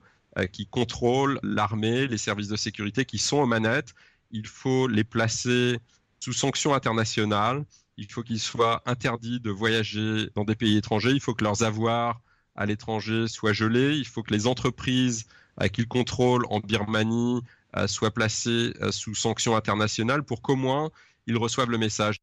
qui 0.51 0.67
contrôlent 0.67 1.39
l'armée, 1.45 2.09
les 2.09 2.19
services 2.19 2.49
de 2.49 2.57
sécurité 2.57 3.05
qui 3.05 3.19
sont 3.19 3.37
aux 3.37 3.47
manettes 3.47 3.95
il 4.35 4.47
faut 4.47 4.89
les 4.89 5.05
placer 5.05 5.79
sous 6.21 6.33
sanctions 6.33 6.75
internationales. 6.75 7.65
Il 7.97 8.11
faut 8.11 8.23
qu'ils 8.23 8.41
soient 8.41 8.83
interdits 8.85 9.41
de 9.41 9.51
voyager 9.51 10.29
dans 10.35 10.45
des 10.45 10.57
pays 10.57 10.77
étrangers. 10.77 11.13
Il 11.13 11.21
faut 11.21 11.35
que 11.35 11.45
leurs 11.45 11.63
avoirs 11.63 12.21
à 12.57 12.67
l'étranger 12.67 13.29
soient 13.29 13.53
gelés. 13.53 13.97
Il 13.97 14.07
faut 14.07 14.23
que 14.25 14.35
les 14.35 14.47
entreprises 14.47 15.25
qu'ils 15.73 15.87
contrôlent 15.87 16.47
en 16.51 16.59
Birmanie 16.59 17.41
euh, 17.77 17.87
soient 17.87 18.11
placées 18.11 18.75
euh, 18.83 18.91
sous 18.91 19.15
sanctions 19.15 19.57
internationales 19.57 20.25
pour 20.25 20.43
qu'au 20.43 20.57
moins 20.57 20.91
ils 21.29 21.37
reçoivent 21.37 21.71
le 21.71 21.79
message. 21.79 22.17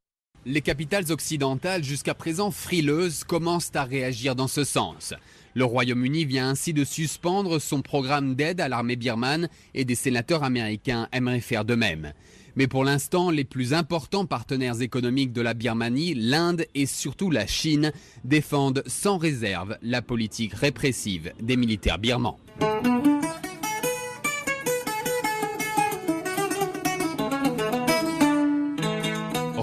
Les 0.46 0.62
capitales 0.62 1.12
occidentales, 1.12 1.84
jusqu'à 1.84 2.14
présent 2.14 2.52
frileuses, 2.52 3.24
commencent 3.24 3.72
à 3.76 3.84
réagir 3.84 4.36
dans 4.36 4.48
ce 4.48 4.64
sens. 4.64 5.14
Le 5.54 5.66
Royaume-Uni 5.66 6.26
vient 6.26 6.50
ainsi 6.50 6.74
de 6.74 6.84
suspendre 6.84 7.60
son 7.60 7.82
programme 7.82 8.36
d'aide 8.36 8.62
à 8.62 8.70
l'armée 8.70 8.96
birmane 8.96 9.50
et 9.74 9.86
des 9.86 9.96
sénateurs 9.96 10.44
américains 10.44 11.08
aimeraient 11.12 11.42
faire 11.42 11.66
de 11.66 11.76
même. 11.76 12.14
Mais 12.56 12.68
pour 12.68 12.84
l'instant, 12.84 13.32
les 13.32 13.44
plus 13.44 13.74
importants 13.74 14.26
partenaires 14.26 14.82
économiques 14.82 15.34
de 15.34 15.42
la 15.42 15.54
Birmanie, 15.54 16.14
l'Inde 16.14 16.66
et 16.76 16.86
surtout 16.86 17.32
la 17.32 17.48
Chine, 17.48 17.92
défendent 18.24 18.84
sans 18.88 19.18
réserve 19.18 19.78
la 19.82 20.02
politique 20.02 20.54
répressive 20.54 21.32
des 21.42 21.56
militaires 21.56 22.00
birmans. 22.00 22.40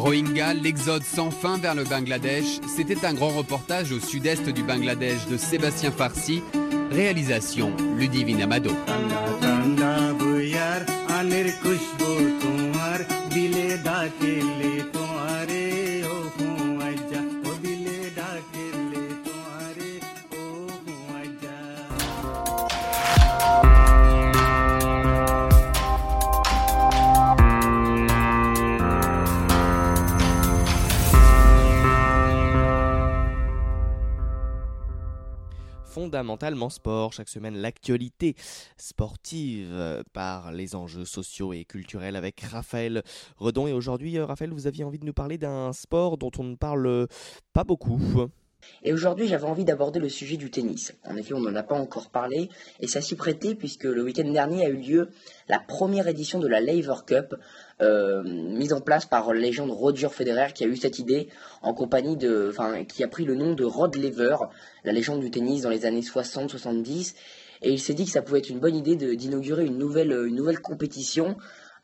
Rohingya, 0.09 0.55
l'exode 0.55 1.03
sans 1.05 1.31
fin 1.31 1.59
vers 1.59 1.75
le 1.75 1.85
Bangladesh, 1.85 2.61
c'était 2.75 3.05
un 3.05 3.13
grand 3.13 3.29
reportage 3.29 3.93
au 3.93 4.01
sud-est 4.01 4.49
du 4.49 4.63
Bangladesh 4.63 5.27
de 5.31 5.37
Sébastien 5.37 5.91
Farsi, 5.91 6.43
réalisation 6.91 7.73
Ludivine 7.99 8.41
Amado. 8.41 8.71
Fondamentalement 36.09 36.71
sport. 36.71 37.13
Chaque 37.13 37.29
semaine, 37.29 37.55
l'actualité 37.59 38.35
sportive 38.79 39.69
euh, 39.73 40.03
par 40.15 40.53
les 40.53 40.75
enjeux 40.75 41.05
sociaux 41.05 41.53
et 41.53 41.67
culturels 41.67 42.17
avec 42.17 42.41
Raphaël 42.41 43.03
Redon. 43.37 43.67
Et 43.67 43.75
aujourd'hui, 43.75 44.17
euh, 44.17 44.25
Raphaël, 44.25 44.51
vous 44.51 44.67
aviez 44.67 44.85
envie 44.85 44.99
de 44.99 45.05
nous 45.05 45.13
parler 45.13 45.37
d'un 45.37 45.75
sport 45.75 46.17
dont 46.17 46.31
on 46.39 46.45
ne 46.45 46.55
parle 46.55 47.09
pas 47.53 47.65
beaucoup. 47.65 48.01
Et 48.83 48.93
aujourd'hui, 48.93 49.27
j'avais 49.27 49.45
envie 49.45 49.65
d'aborder 49.65 49.99
le 49.99 50.09
sujet 50.09 50.37
du 50.37 50.51
tennis. 50.51 50.95
En 51.05 51.17
effet, 51.17 51.35
on 51.35 51.41
n'en 51.41 51.55
a 51.55 51.63
pas 51.63 51.75
encore 51.75 52.11
parlé, 52.11 52.49
et 52.81 52.87
ça 52.87 53.01
s'y 53.01 53.17
prêtait 53.17 53.55
puisque 53.55 53.85
le 53.85 54.03
week-end 54.03 54.31
dernier 54.31 54.65
a 54.65 54.69
eu 54.69 54.77
lieu 54.77 55.09
la 55.49 55.59
première 55.59 56.07
édition 56.07 56.39
de 56.39 56.47
la 56.47 56.61
Laver 56.61 56.95
Cup, 57.07 57.35
euh, 57.81 58.23
mise 58.23 58.73
en 58.73 58.81
place 58.81 59.07
par 59.07 59.33
la 59.33 59.41
légende 59.41 59.71
Roger 59.71 60.09
Federer, 60.09 60.53
qui 60.55 60.65
a 60.65 60.67
eu 60.67 60.77
cette 60.77 60.99
idée 60.99 61.29
en 61.63 61.75
compagnie 61.75 62.17
de, 62.17 62.49
enfin, 62.51 62.85
qui 62.85 63.03
a 63.03 63.09
pris 63.09 63.25
le 63.25 63.35
nom 63.35 63.55
de 63.55 63.65
Rod 63.65 63.97
Laver, 63.97 64.37
la 64.85 64.93
légende 64.93 65.21
du 65.21 65.31
tennis 65.31 65.63
dans 65.63 65.71
les 65.71 65.85
années 65.85 66.01
60-70, 66.01 67.15
et 67.63 67.73
il 67.73 67.81
s'est 67.81 67.95
dit 67.95 68.05
que 68.05 68.13
ça 68.13 68.23
pouvait 68.23 68.39
être 68.39 68.51
une 68.51 68.61
bonne 68.61 68.77
idée 68.77 68.95
d'inaugurer 69.17 69.67
une 69.67 69.79
nouvelle, 69.79 70.13
une 70.13 70.37
nouvelle 70.37 70.61
compétition 70.61 71.37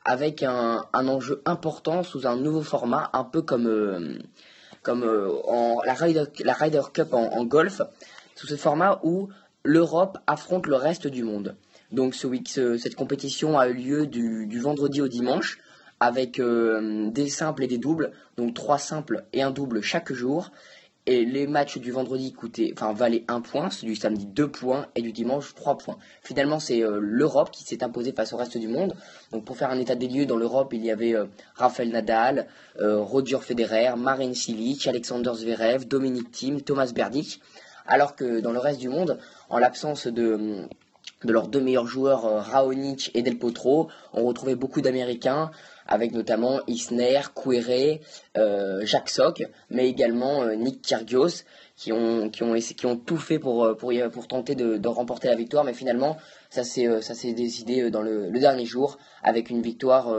avec 0.05 0.43
un, 0.43 0.85
enjeu 0.93 1.41
important 1.45 2.03
sous 2.03 2.27
un 2.27 2.37
nouveau 2.37 2.61
format, 2.61 3.09
un 3.13 3.23
peu 3.23 3.41
comme 3.41 3.67
euh, 3.67 4.19
comme 4.85 5.03
euh, 5.03 5.27
la, 5.85 5.93
Ryder, 6.53 6.81
Cup 6.93 7.13
en, 7.13 7.43
golf, 7.43 7.81
sous 8.35 8.47
ce 8.47 8.55
format 8.55 9.01
où 9.03 9.29
l'Europe 9.63 10.19
affronte 10.27 10.67
le 10.67 10.75
reste 10.75 11.07
du 11.07 11.23
monde. 11.23 11.55
Donc 11.91 12.13
ce 12.15 12.77
cette 12.77 12.95
compétition 12.95 13.57
a 13.57 13.67
eu 13.67 13.73
lieu 13.73 14.07
du, 14.07 14.59
vendredi 14.59 15.01
au 15.01 15.07
dimanche 15.07 15.59
avec 15.99 16.39
euh, 16.39 17.09
des 17.09 17.29
simples 17.29 17.63
et 17.63 17.67
des 17.67 17.77
doubles, 17.77 18.11
donc 18.37 18.53
trois 18.53 18.77
simples 18.77 19.23
et 19.33 19.41
un 19.41 19.51
double 19.51 19.81
chaque 19.81 20.13
jour. 20.13 20.51
Et 21.07 21.23
les 21.23 21.45
matchs 21.45 21.77
du 21.77 21.91
vendredi 21.91 22.33
coûtaient, 22.33 22.73
enfin, 22.75 22.91
valaient 22.91 23.25
un 23.27 23.39
point, 23.39 23.69
ceux 23.69 23.85
du 23.85 23.95
samedi 23.95 24.25
deux 24.25 24.49
points 24.49 24.87
et 24.95 25.03
du 25.03 25.11
dimanche 25.11 25.53
trois 25.53 25.77
points. 25.77 25.97
Finalement, 26.23 26.59
c'est 26.59 26.81
euh, 26.81 26.97
l'Europe 26.99 27.51
qui 27.51 27.63
s'est 27.63 27.83
imposée 27.83 28.11
face 28.11 28.33
au 28.33 28.37
reste 28.37 28.57
du 28.57 28.67
monde. 28.67 28.95
Donc, 29.31 29.45
pour 29.45 29.55
faire 29.55 29.69
un 29.69 29.79
état 29.79 29.93
des 29.93 30.07
lieux, 30.07 30.25
dans 30.25 30.35
l'Europe, 30.35 30.73
il 30.73 30.83
y 30.83 30.89
avait 30.89 31.13
euh, 31.13 31.25
Rafael 31.53 31.89
Nadal, 31.89 32.47
euh, 32.79 33.01
Roger 33.01 33.37
Federer, 33.39 33.95
Marin 33.95 34.33
Cilic, 34.33 34.87
Alexander 34.87 35.31
Zverev, 35.35 35.85
Dominic 35.85 36.31
Thiem, 36.31 36.61
Thomas 36.61 36.91
Berdych. 36.91 37.39
Alors 37.85 38.15
que 38.15 38.39
dans 38.39 38.51
le 38.51 38.57
reste 38.57 38.79
du 38.79 38.89
monde, 38.89 39.19
en 39.49 39.59
l'absence 39.59 40.07
de 40.07 40.67
de 41.23 41.31
leurs 41.31 41.47
deux 41.47 41.61
meilleurs 41.61 41.87
joueurs, 41.87 42.23
Raonic 42.45 43.11
et 43.13 43.21
Del 43.21 43.37
Potro, 43.37 43.89
on 44.13 44.25
retrouvait 44.25 44.55
beaucoup 44.55 44.81
d'Américains, 44.81 45.49
avec 45.87 46.11
notamment 46.13 46.59
Isner, 46.67 47.21
Quere, 47.35 47.99
euh, 48.37 48.85
Jacques 48.85 49.09
Sock, 49.09 49.43
mais 49.69 49.87
également 49.87 50.43
euh, 50.43 50.55
Nick 50.55 50.81
Kyrgios, 50.81 51.43
qui 51.75 51.91
ont, 51.91 52.29
qui, 52.29 52.43
ont, 52.85 52.97
tout 52.97 53.17
fait 53.17 53.37
pour, 53.37 53.65
euh, 53.65 53.73
pour, 53.75 53.91
pour 54.11 54.27
tenter 54.27 54.55
de, 54.55 54.87
remporter 54.87 55.27
la 55.27 55.35
victoire, 55.35 55.63
mais 55.63 55.73
finalement, 55.73 56.17
ça 56.49 56.63
s'est, 56.63 57.33
décidé 57.33 57.91
dans 57.91 58.01
le, 58.01 58.31
dernier 58.31 58.65
jour, 58.65 58.97
avec 59.23 59.49
une 59.49 59.61
victoire, 59.61 60.13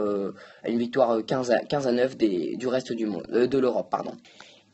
une 0.65 0.77
victoire 0.77 1.25
15 1.25 1.51
à, 1.51 1.59
15 1.59 1.87
à 1.87 1.91
9 1.91 2.17
des, 2.17 2.55
du 2.57 2.67
reste 2.67 2.93
du 2.93 3.07
monde, 3.07 3.25
de 3.27 3.57
l'Europe. 3.57 3.87
Pardon. 3.89 4.11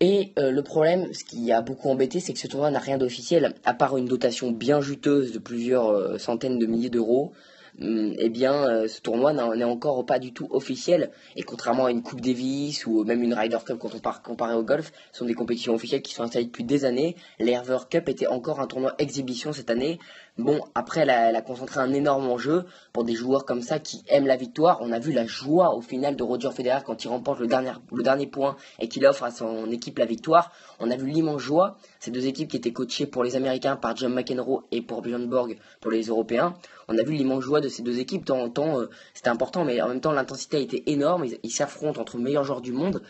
Et 0.01 0.33
le 0.35 0.61
problème, 0.61 1.13
ce 1.13 1.23
qui 1.23 1.53
a 1.53 1.61
beaucoup 1.61 1.89
embêté, 1.89 2.19
c'est 2.19 2.33
que 2.33 2.39
ce 2.39 2.47
tournoi 2.47 2.69
n'a 2.69 2.79
rien 2.79 2.97
d'officiel, 2.97 3.53
à 3.63 3.73
part 3.73 3.95
une 3.95 4.05
dotation 4.05 4.51
bien 4.51 4.81
juteuse 4.81 5.31
de 5.31 5.39
plusieurs 5.39 6.19
centaines 6.19 6.59
de 6.59 6.65
milliers 6.65 6.89
d'euros, 6.89 7.31
eh 7.79 8.29
bien, 8.29 8.67
euh, 8.67 8.87
ce 8.87 9.01
tournoi 9.01 9.33
n'est 9.33 9.63
encore 9.63 10.05
pas 10.05 10.19
du 10.19 10.31
tout 10.31 10.47
officiel. 10.51 11.11
Et 11.35 11.41
contrairement 11.41 11.85
à 11.85 11.91
une 11.91 12.03
Coupe 12.03 12.21
Davis 12.21 12.85
ou 12.85 13.03
même 13.03 13.23
une 13.23 13.33
Ryder 13.33 13.57
Cup 13.65 13.77
quand 13.79 13.95
on 13.95 13.99
part 13.99 14.21
comparé 14.21 14.53
au 14.53 14.63
golf, 14.63 14.91
ce 15.11 15.19
sont 15.19 15.25
des 15.25 15.33
compétitions 15.33 15.73
officielles 15.73 16.03
qui 16.03 16.13
sont 16.13 16.23
installées 16.23 16.45
depuis 16.45 16.63
des 16.63 16.85
années. 16.85 17.15
L'Herver 17.39 17.79
Cup 17.89 18.09
était 18.09 18.27
encore 18.27 18.59
un 18.59 18.67
tournoi 18.67 18.93
exhibition 18.99 19.53
cette 19.53 19.71
année. 19.71 19.99
Bon, 20.39 20.61
après, 20.73 21.01
elle 21.01 21.11
a, 21.11 21.41
concentré 21.41 21.79
un 21.79 21.93
énorme 21.93 22.27
enjeu 22.27 22.65
pour 22.91 23.03
des 23.03 23.13
joueurs 23.13 23.45
comme 23.45 23.61
ça 23.61 23.77
qui 23.77 24.03
aiment 24.07 24.25
la 24.25 24.35
victoire. 24.35 24.79
On 24.81 24.91
a 24.91 24.97
vu 24.97 25.11
la 25.11 25.27
joie 25.27 25.75
au 25.75 25.81
final 25.81 26.15
de 26.15 26.23
Roger 26.23 26.49
Federer 26.49 26.79
quand 26.83 27.03
il 27.03 27.07
remporte 27.07 27.39
le 27.39 27.45
dernier, 27.45 28.25
point 28.25 28.55
et 28.79 28.87
qu'il 28.87 29.05
offre 29.05 29.25
à 29.25 29.29
son 29.29 29.69
équipe 29.69 29.99
la 29.99 30.05
victoire. 30.05 30.51
On 30.79 30.89
a 30.89 30.95
vu 30.95 31.11
l'immense 31.11 31.39
joie. 31.39 31.77
Ces 31.99 32.09
deux 32.09 32.25
équipes 32.25 32.49
qui 32.49 32.57
étaient 32.57 32.73
coachées 32.73 33.05
pour 33.05 33.23
les 33.23 33.35
Américains 33.35 33.75
par 33.75 33.95
John 33.95 34.11
McEnroe 34.11 34.63
et 34.71 34.81
pour 34.81 35.03
Björn 35.03 35.27
Borg 35.27 35.59
pour 35.79 35.91
les 35.91 36.05
Européens. 36.05 36.55
On 36.87 36.97
a 36.97 37.03
vu 37.03 37.13
l'immense 37.13 37.43
joie 37.43 37.61
de 37.61 37.69
ces 37.69 37.83
deux 37.83 37.99
équipes. 37.99 38.25
Tant, 38.25 38.49
temps 38.49 38.79
euh, 38.79 38.89
c'était 39.13 39.29
important, 39.29 39.63
mais 39.65 39.79
en 39.83 39.87
même 39.87 40.01
temps, 40.01 40.13
l'intensité 40.13 40.57
a 40.57 40.61
été 40.61 40.91
énorme. 40.91 41.25
Ils 41.43 41.51
s'affrontent 41.51 42.01
entre 42.01 42.17
meilleurs 42.17 42.43
joueurs 42.43 42.61
du 42.61 42.71
monde. 42.71 43.03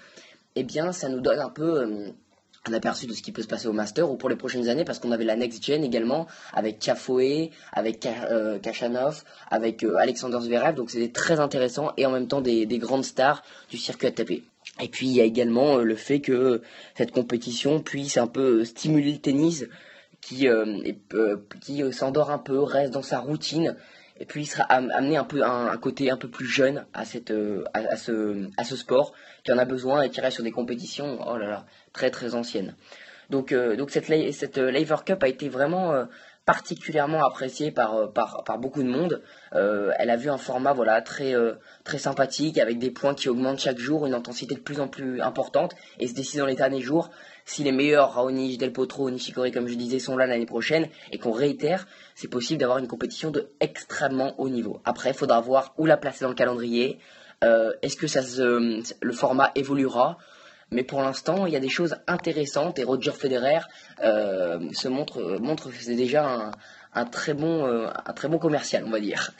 Eh 0.56 0.64
bien, 0.64 0.92
ça 0.92 1.08
nous 1.08 1.22
donne 1.22 1.40
un 1.40 1.50
peu... 1.50 1.84
Euh, 1.84 2.12
un 2.66 2.74
aperçu 2.74 3.08
de 3.08 3.14
ce 3.14 3.22
qui 3.22 3.32
peut 3.32 3.42
se 3.42 3.48
passer 3.48 3.68
au 3.68 3.74
Master 3.74 4.10
ou 4.10 4.16
pour 4.16 4.30
les 4.30 4.36
prochaines 4.36 4.70
années 4.70 4.86
parce 4.86 5.00
qu'on 5.00 5.12
avait 5.12 5.26
la 5.26 5.36
Next 5.36 5.64
Gen 5.64 5.84
également 5.84 6.28
avec 6.54 6.80
Cafoe, 6.80 7.50
avec 7.74 8.06
euh, 8.06 8.58
Kachanov, 8.60 9.24
avec 9.52 9.84
euh, 9.84 9.98
Alexander 9.98 10.40
Zverev. 10.40 10.76
Donc 10.76 10.90
c'était 10.90 11.12
très 11.12 11.40
intéressant 11.40 11.92
et 11.98 12.06
en 12.06 12.12
même 12.12 12.28
temps 12.28 12.42
des, 12.42 12.66
grandes 12.78 13.04
stars 13.04 13.44
du 13.70 13.78
circuit 13.78 14.12
taper. 14.14 14.44
Et 14.82 14.88
puis 14.88 15.08
il 15.08 15.14
y 15.14 15.22
a 15.22 15.26
également 15.26 15.78
euh, 15.78 15.84
le 15.84 15.96
fait 15.96 16.22
que 16.22 16.62
cette 16.96 17.12
compétition 17.12 17.82
puisse 17.82 18.18
un 18.18 18.28
peu 18.28 18.64
stimuler 18.64 19.12
le 19.12 19.20
tennis 19.20 19.66
qui, 20.22 20.48
qui 21.60 21.94
s'endort 21.94 22.32
un 22.32 22.38
peu, 22.38 22.60
reste 22.60 22.94
dans 22.94 23.02
sa 23.02 23.20
routine. 23.20 23.76
Et 24.22 24.26
puis 24.26 24.44
il 24.44 24.46
sera 24.46 24.64
amené 24.64 25.18
un 25.18 25.26
peu 25.26 25.44
un, 25.44 25.76
côté 25.76 26.12
un 26.12 26.16
peu 26.16 26.30
plus 26.30 26.46
jeune 26.46 26.86
à 26.94 27.04
cette 27.04 27.34
à, 27.74 27.98
ce 27.98 28.48
à 28.56 28.64
ce 28.64 28.78
sport 28.78 29.12
qui 29.44 29.52
en 29.52 29.58
a 29.58 29.66
besoin 29.66 30.04
et 30.04 30.10
qui 30.10 30.22
reste 30.22 30.36
sur 30.36 30.44
des 30.46 30.52
compétitions. 30.52 31.20
Oh 31.28 31.36
là 31.36 31.50
là 31.50 31.66
très 31.94 32.12
très 32.12 32.36
anciennes. 32.36 32.76
Donc 33.30 33.52
euh, 33.52 33.76
donc 33.76 33.92
cette 33.92 34.06
cette 34.34 34.58
euh, 34.58 34.72
Laver 34.72 34.98
Cup 35.06 35.24
a 35.24 35.28
été 35.28 35.50
vraiment 35.50 35.94
euh, 35.94 36.06
particulièrement 36.46 37.26
appréciée 37.26 37.72
par, 37.72 38.12
par, 38.12 38.58
beaucoup 38.60 38.84
de 38.84 38.90
monde. 38.90 39.22
elle 39.54 40.10
a 40.10 40.18
vu 40.18 40.30
un 40.30 40.38
format 40.38 40.74
voilà 40.74 41.02
très 41.02 41.34
très 41.86 41.98
sympathique 41.98 42.58
avec 42.58 42.80
des 42.80 42.92
points 42.92 43.16
qui 43.16 43.30
augmentent 43.30 43.62
chaque 43.62 43.78
jour, 43.78 44.06
une 44.06 44.14
intensité 44.14 44.54
de 44.54 44.60
plus 44.60 44.82
en 44.82 44.90
plus 44.90 45.22
importante 45.22 45.74
et 46.00 46.08
se 46.08 46.14
décide 46.14 46.42
dans 46.42 46.46
les 46.46 46.56
derniers 46.56 46.82
jours 46.82 47.12
si 47.46 47.64
les 47.64 47.72
meilleurs 47.72 48.16
Raonic, 48.16 48.60
Del 48.60 48.74
Potro, 48.74 49.10
Nishikori 49.10 49.54
comme 49.54 49.70
je 49.70 49.76
disais 49.76 50.00
sont 50.00 50.18
là 50.18 50.28
l'année 50.28 50.46
prochaine 50.46 50.90
et 51.14 51.18
qu'on 51.18 51.32
réitère, 51.32 51.88
c'est 52.14 52.28
possible 52.28 52.60
d'avoir 52.60 52.80
une 52.80 52.90
compétition 52.90 53.32
de 53.32 53.48
extrêmement 53.62 54.38
haut 54.38 54.50
niveau. 54.50 54.82
Après, 54.84 55.12
il 55.12 55.16
faudra 55.16 55.40
voir 55.40 55.74
où 55.78 55.86
la 55.86 55.96
placer 55.96 56.26
dans 56.26 56.30
le 56.30 56.36
calendrier. 56.36 57.00
Est-ce 57.82 57.96
que 57.96 58.08
ça 58.08 58.22
le 58.42 59.14
format 59.14 59.52
évoluera 59.56 60.18
mais 60.74 60.84
pour 60.84 61.02
l'instant, 61.02 61.46
il 61.46 61.54
y 61.54 61.56
a 61.56 61.60
des 61.60 61.70
choses 61.70 61.96
intéressantes 62.08 62.80
et 62.80 62.84
Roger 62.84 63.12
Federer 63.12 63.60
euh, 64.04 64.60
se 64.74 64.88
montre, 64.88 65.38
montre 65.40 65.70
que 65.70 65.76
c'est 65.80 65.96
déjà 65.96 66.26
un, 66.28 66.52
un 66.96 67.06
très 67.06 67.34
bon 67.34 67.66
euh, 67.66 67.88
un 68.06 68.14
très 68.14 68.28
bon 68.28 68.38
commercial 68.38 68.84
on 68.86 68.92
va 68.92 69.00
dire. 69.00 69.32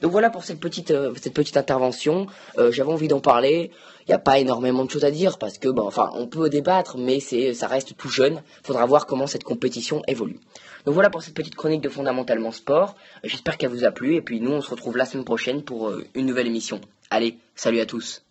Donc 0.00 0.12
voilà 0.12 0.30
pour 0.30 0.44
cette 0.44 0.60
petite 0.60 0.90
euh, 0.90 1.12
cette 1.20 1.34
petite 1.34 1.56
intervention. 1.56 2.26
Euh, 2.58 2.72
j'avais 2.72 2.92
envie 2.92 3.08
d'en 3.08 3.20
parler. 3.20 3.70
Il 4.02 4.10
n'y 4.10 4.14
a 4.14 4.18
pas 4.20 4.38
énormément 4.38 4.84
de 4.84 4.90
choses 4.90 5.04
à 5.04 5.10
dire 5.10 5.38
parce 5.38 5.58
que 5.58 5.68
enfin 5.80 6.10
on 6.14 6.26
peut 6.26 6.48
débattre 6.48 6.96
mais 6.98 7.20
ça 7.20 7.66
reste 7.66 7.96
tout 7.96 8.08
jeune. 8.08 8.42
Faudra 8.62 8.86
voir 8.86 9.06
comment 9.06 9.26
cette 9.26 9.44
compétition 9.44 10.02
évolue. 10.06 10.38
Donc 10.84 10.94
voilà 10.94 11.10
pour 11.10 11.22
cette 11.22 11.34
petite 11.34 11.56
chronique 11.56 11.80
de 11.80 11.88
fondamentalement 11.88 12.52
sport. 12.52 12.94
J'espère 13.24 13.58
qu'elle 13.58 13.70
vous 13.70 13.84
a 13.84 13.90
plu 13.90 14.14
et 14.14 14.22
puis 14.22 14.40
nous 14.40 14.52
on 14.52 14.60
se 14.60 14.70
retrouve 14.70 14.96
la 14.96 15.06
semaine 15.06 15.24
prochaine 15.24 15.62
pour 15.62 15.92
une 16.14 16.26
nouvelle 16.26 16.46
émission. 16.46 16.80
Allez 17.10 17.38
salut 17.54 17.80
à 17.80 17.86
tous 17.86 18.22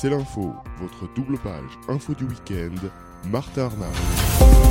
C'est 0.00 0.08
l'info, 0.08 0.54
votre 0.80 1.12
double 1.14 1.36
page 1.36 1.78
info 1.90 2.14
du 2.14 2.24
week-end, 2.24 2.88
Martha 3.30 3.66
Arnaud. 3.66 4.69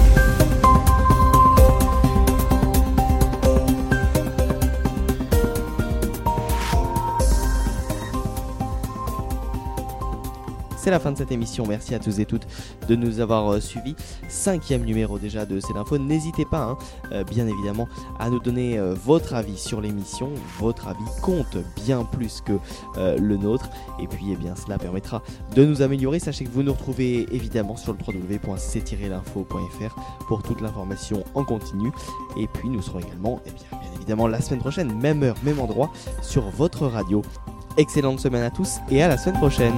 C'est 10.82 10.92
la 10.92 11.00
fin 11.00 11.12
de 11.12 11.18
cette 11.18 11.32
émission. 11.34 11.66
Merci 11.68 11.94
à 11.94 12.00
tous 12.00 12.22
et 12.22 12.26
toutes 12.26 12.48
de 12.88 12.96
nous 12.96 13.20
avoir 13.20 13.52
euh, 13.52 13.60
suivis. 13.60 13.96
Cinquième 14.30 14.84
numéro 14.86 15.20
déjà 15.20 15.46
de 15.46 15.60
cette 15.60 15.76
info. 15.76 15.98
N'hésitez 15.98 16.46
pas, 16.46 16.62
hein, 16.62 16.78
euh, 17.12 17.26
bien 17.26 17.48
évidemment, 17.48 17.90
à 18.18 18.30
nous 18.30 18.40
donner 18.40 18.80
euh, 18.80 18.94
votre 18.94 19.34
avis 19.34 19.58
sur 19.58 19.82
l'émission. 19.82 20.30
Votre 20.58 20.88
avis 20.88 21.04
compte 21.22 21.58
bien 21.84 22.06
plus 22.06 22.42
que 22.42 22.54
le 22.96 23.36
nôtre. 23.36 23.70
Et 24.02 24.08
puis, 24.08 24.28
eh 24.32 24.36
bien, 24.38 24.56
cela 24.56 24.78
permettra 24.78 25.22
de 25.54 25.66
nous 25.66 25.82
améliorer. 25.82 26.20
Sachez 26.20 26.46
que 26.46 26.50
vous 26.50 26.64
nous 26.64 26.74
retrouvez 26.74 27.28
évidemment 27.34 27.76
sur 27.76 27.94
le 27.94 28.00
www.c-l'info.fr 28.00 29.96
pour 30.28 30.44
toute 30.44 30.62
l'information 30.62 31.24
en 31.36 31.44
continu. 31.44 31.92
Et 32.38 32.48
puis, 32.48 32.70
nous 32.70 32.82
serons 32.82 33.00
également, 33.00 33.42
eh 33.46 33.52
bien, 33.52 33.80
bien 33.80 33.92
évidemment, 33.96 34.28
la 34.28 34.40
semaine 34.40 34.62
prochaine, 34.62 34.94
même 34.98 35.24
heure, 35.24 35.36
même 35.44 35.60
endroit, 35.60 35.92
sur 36.22 36.44
votre 36.50 36.88
radio. 36.88 37.22
Excellente 37.78 38.20
semaine 38.20 38.44
à 38.44 38.50
tous 38.50 38.78
et 38.90 39.04
à 39.04 39.10
la 39.10 39.18
semaine 39.18 39.40
prochaine. 39.40 39.76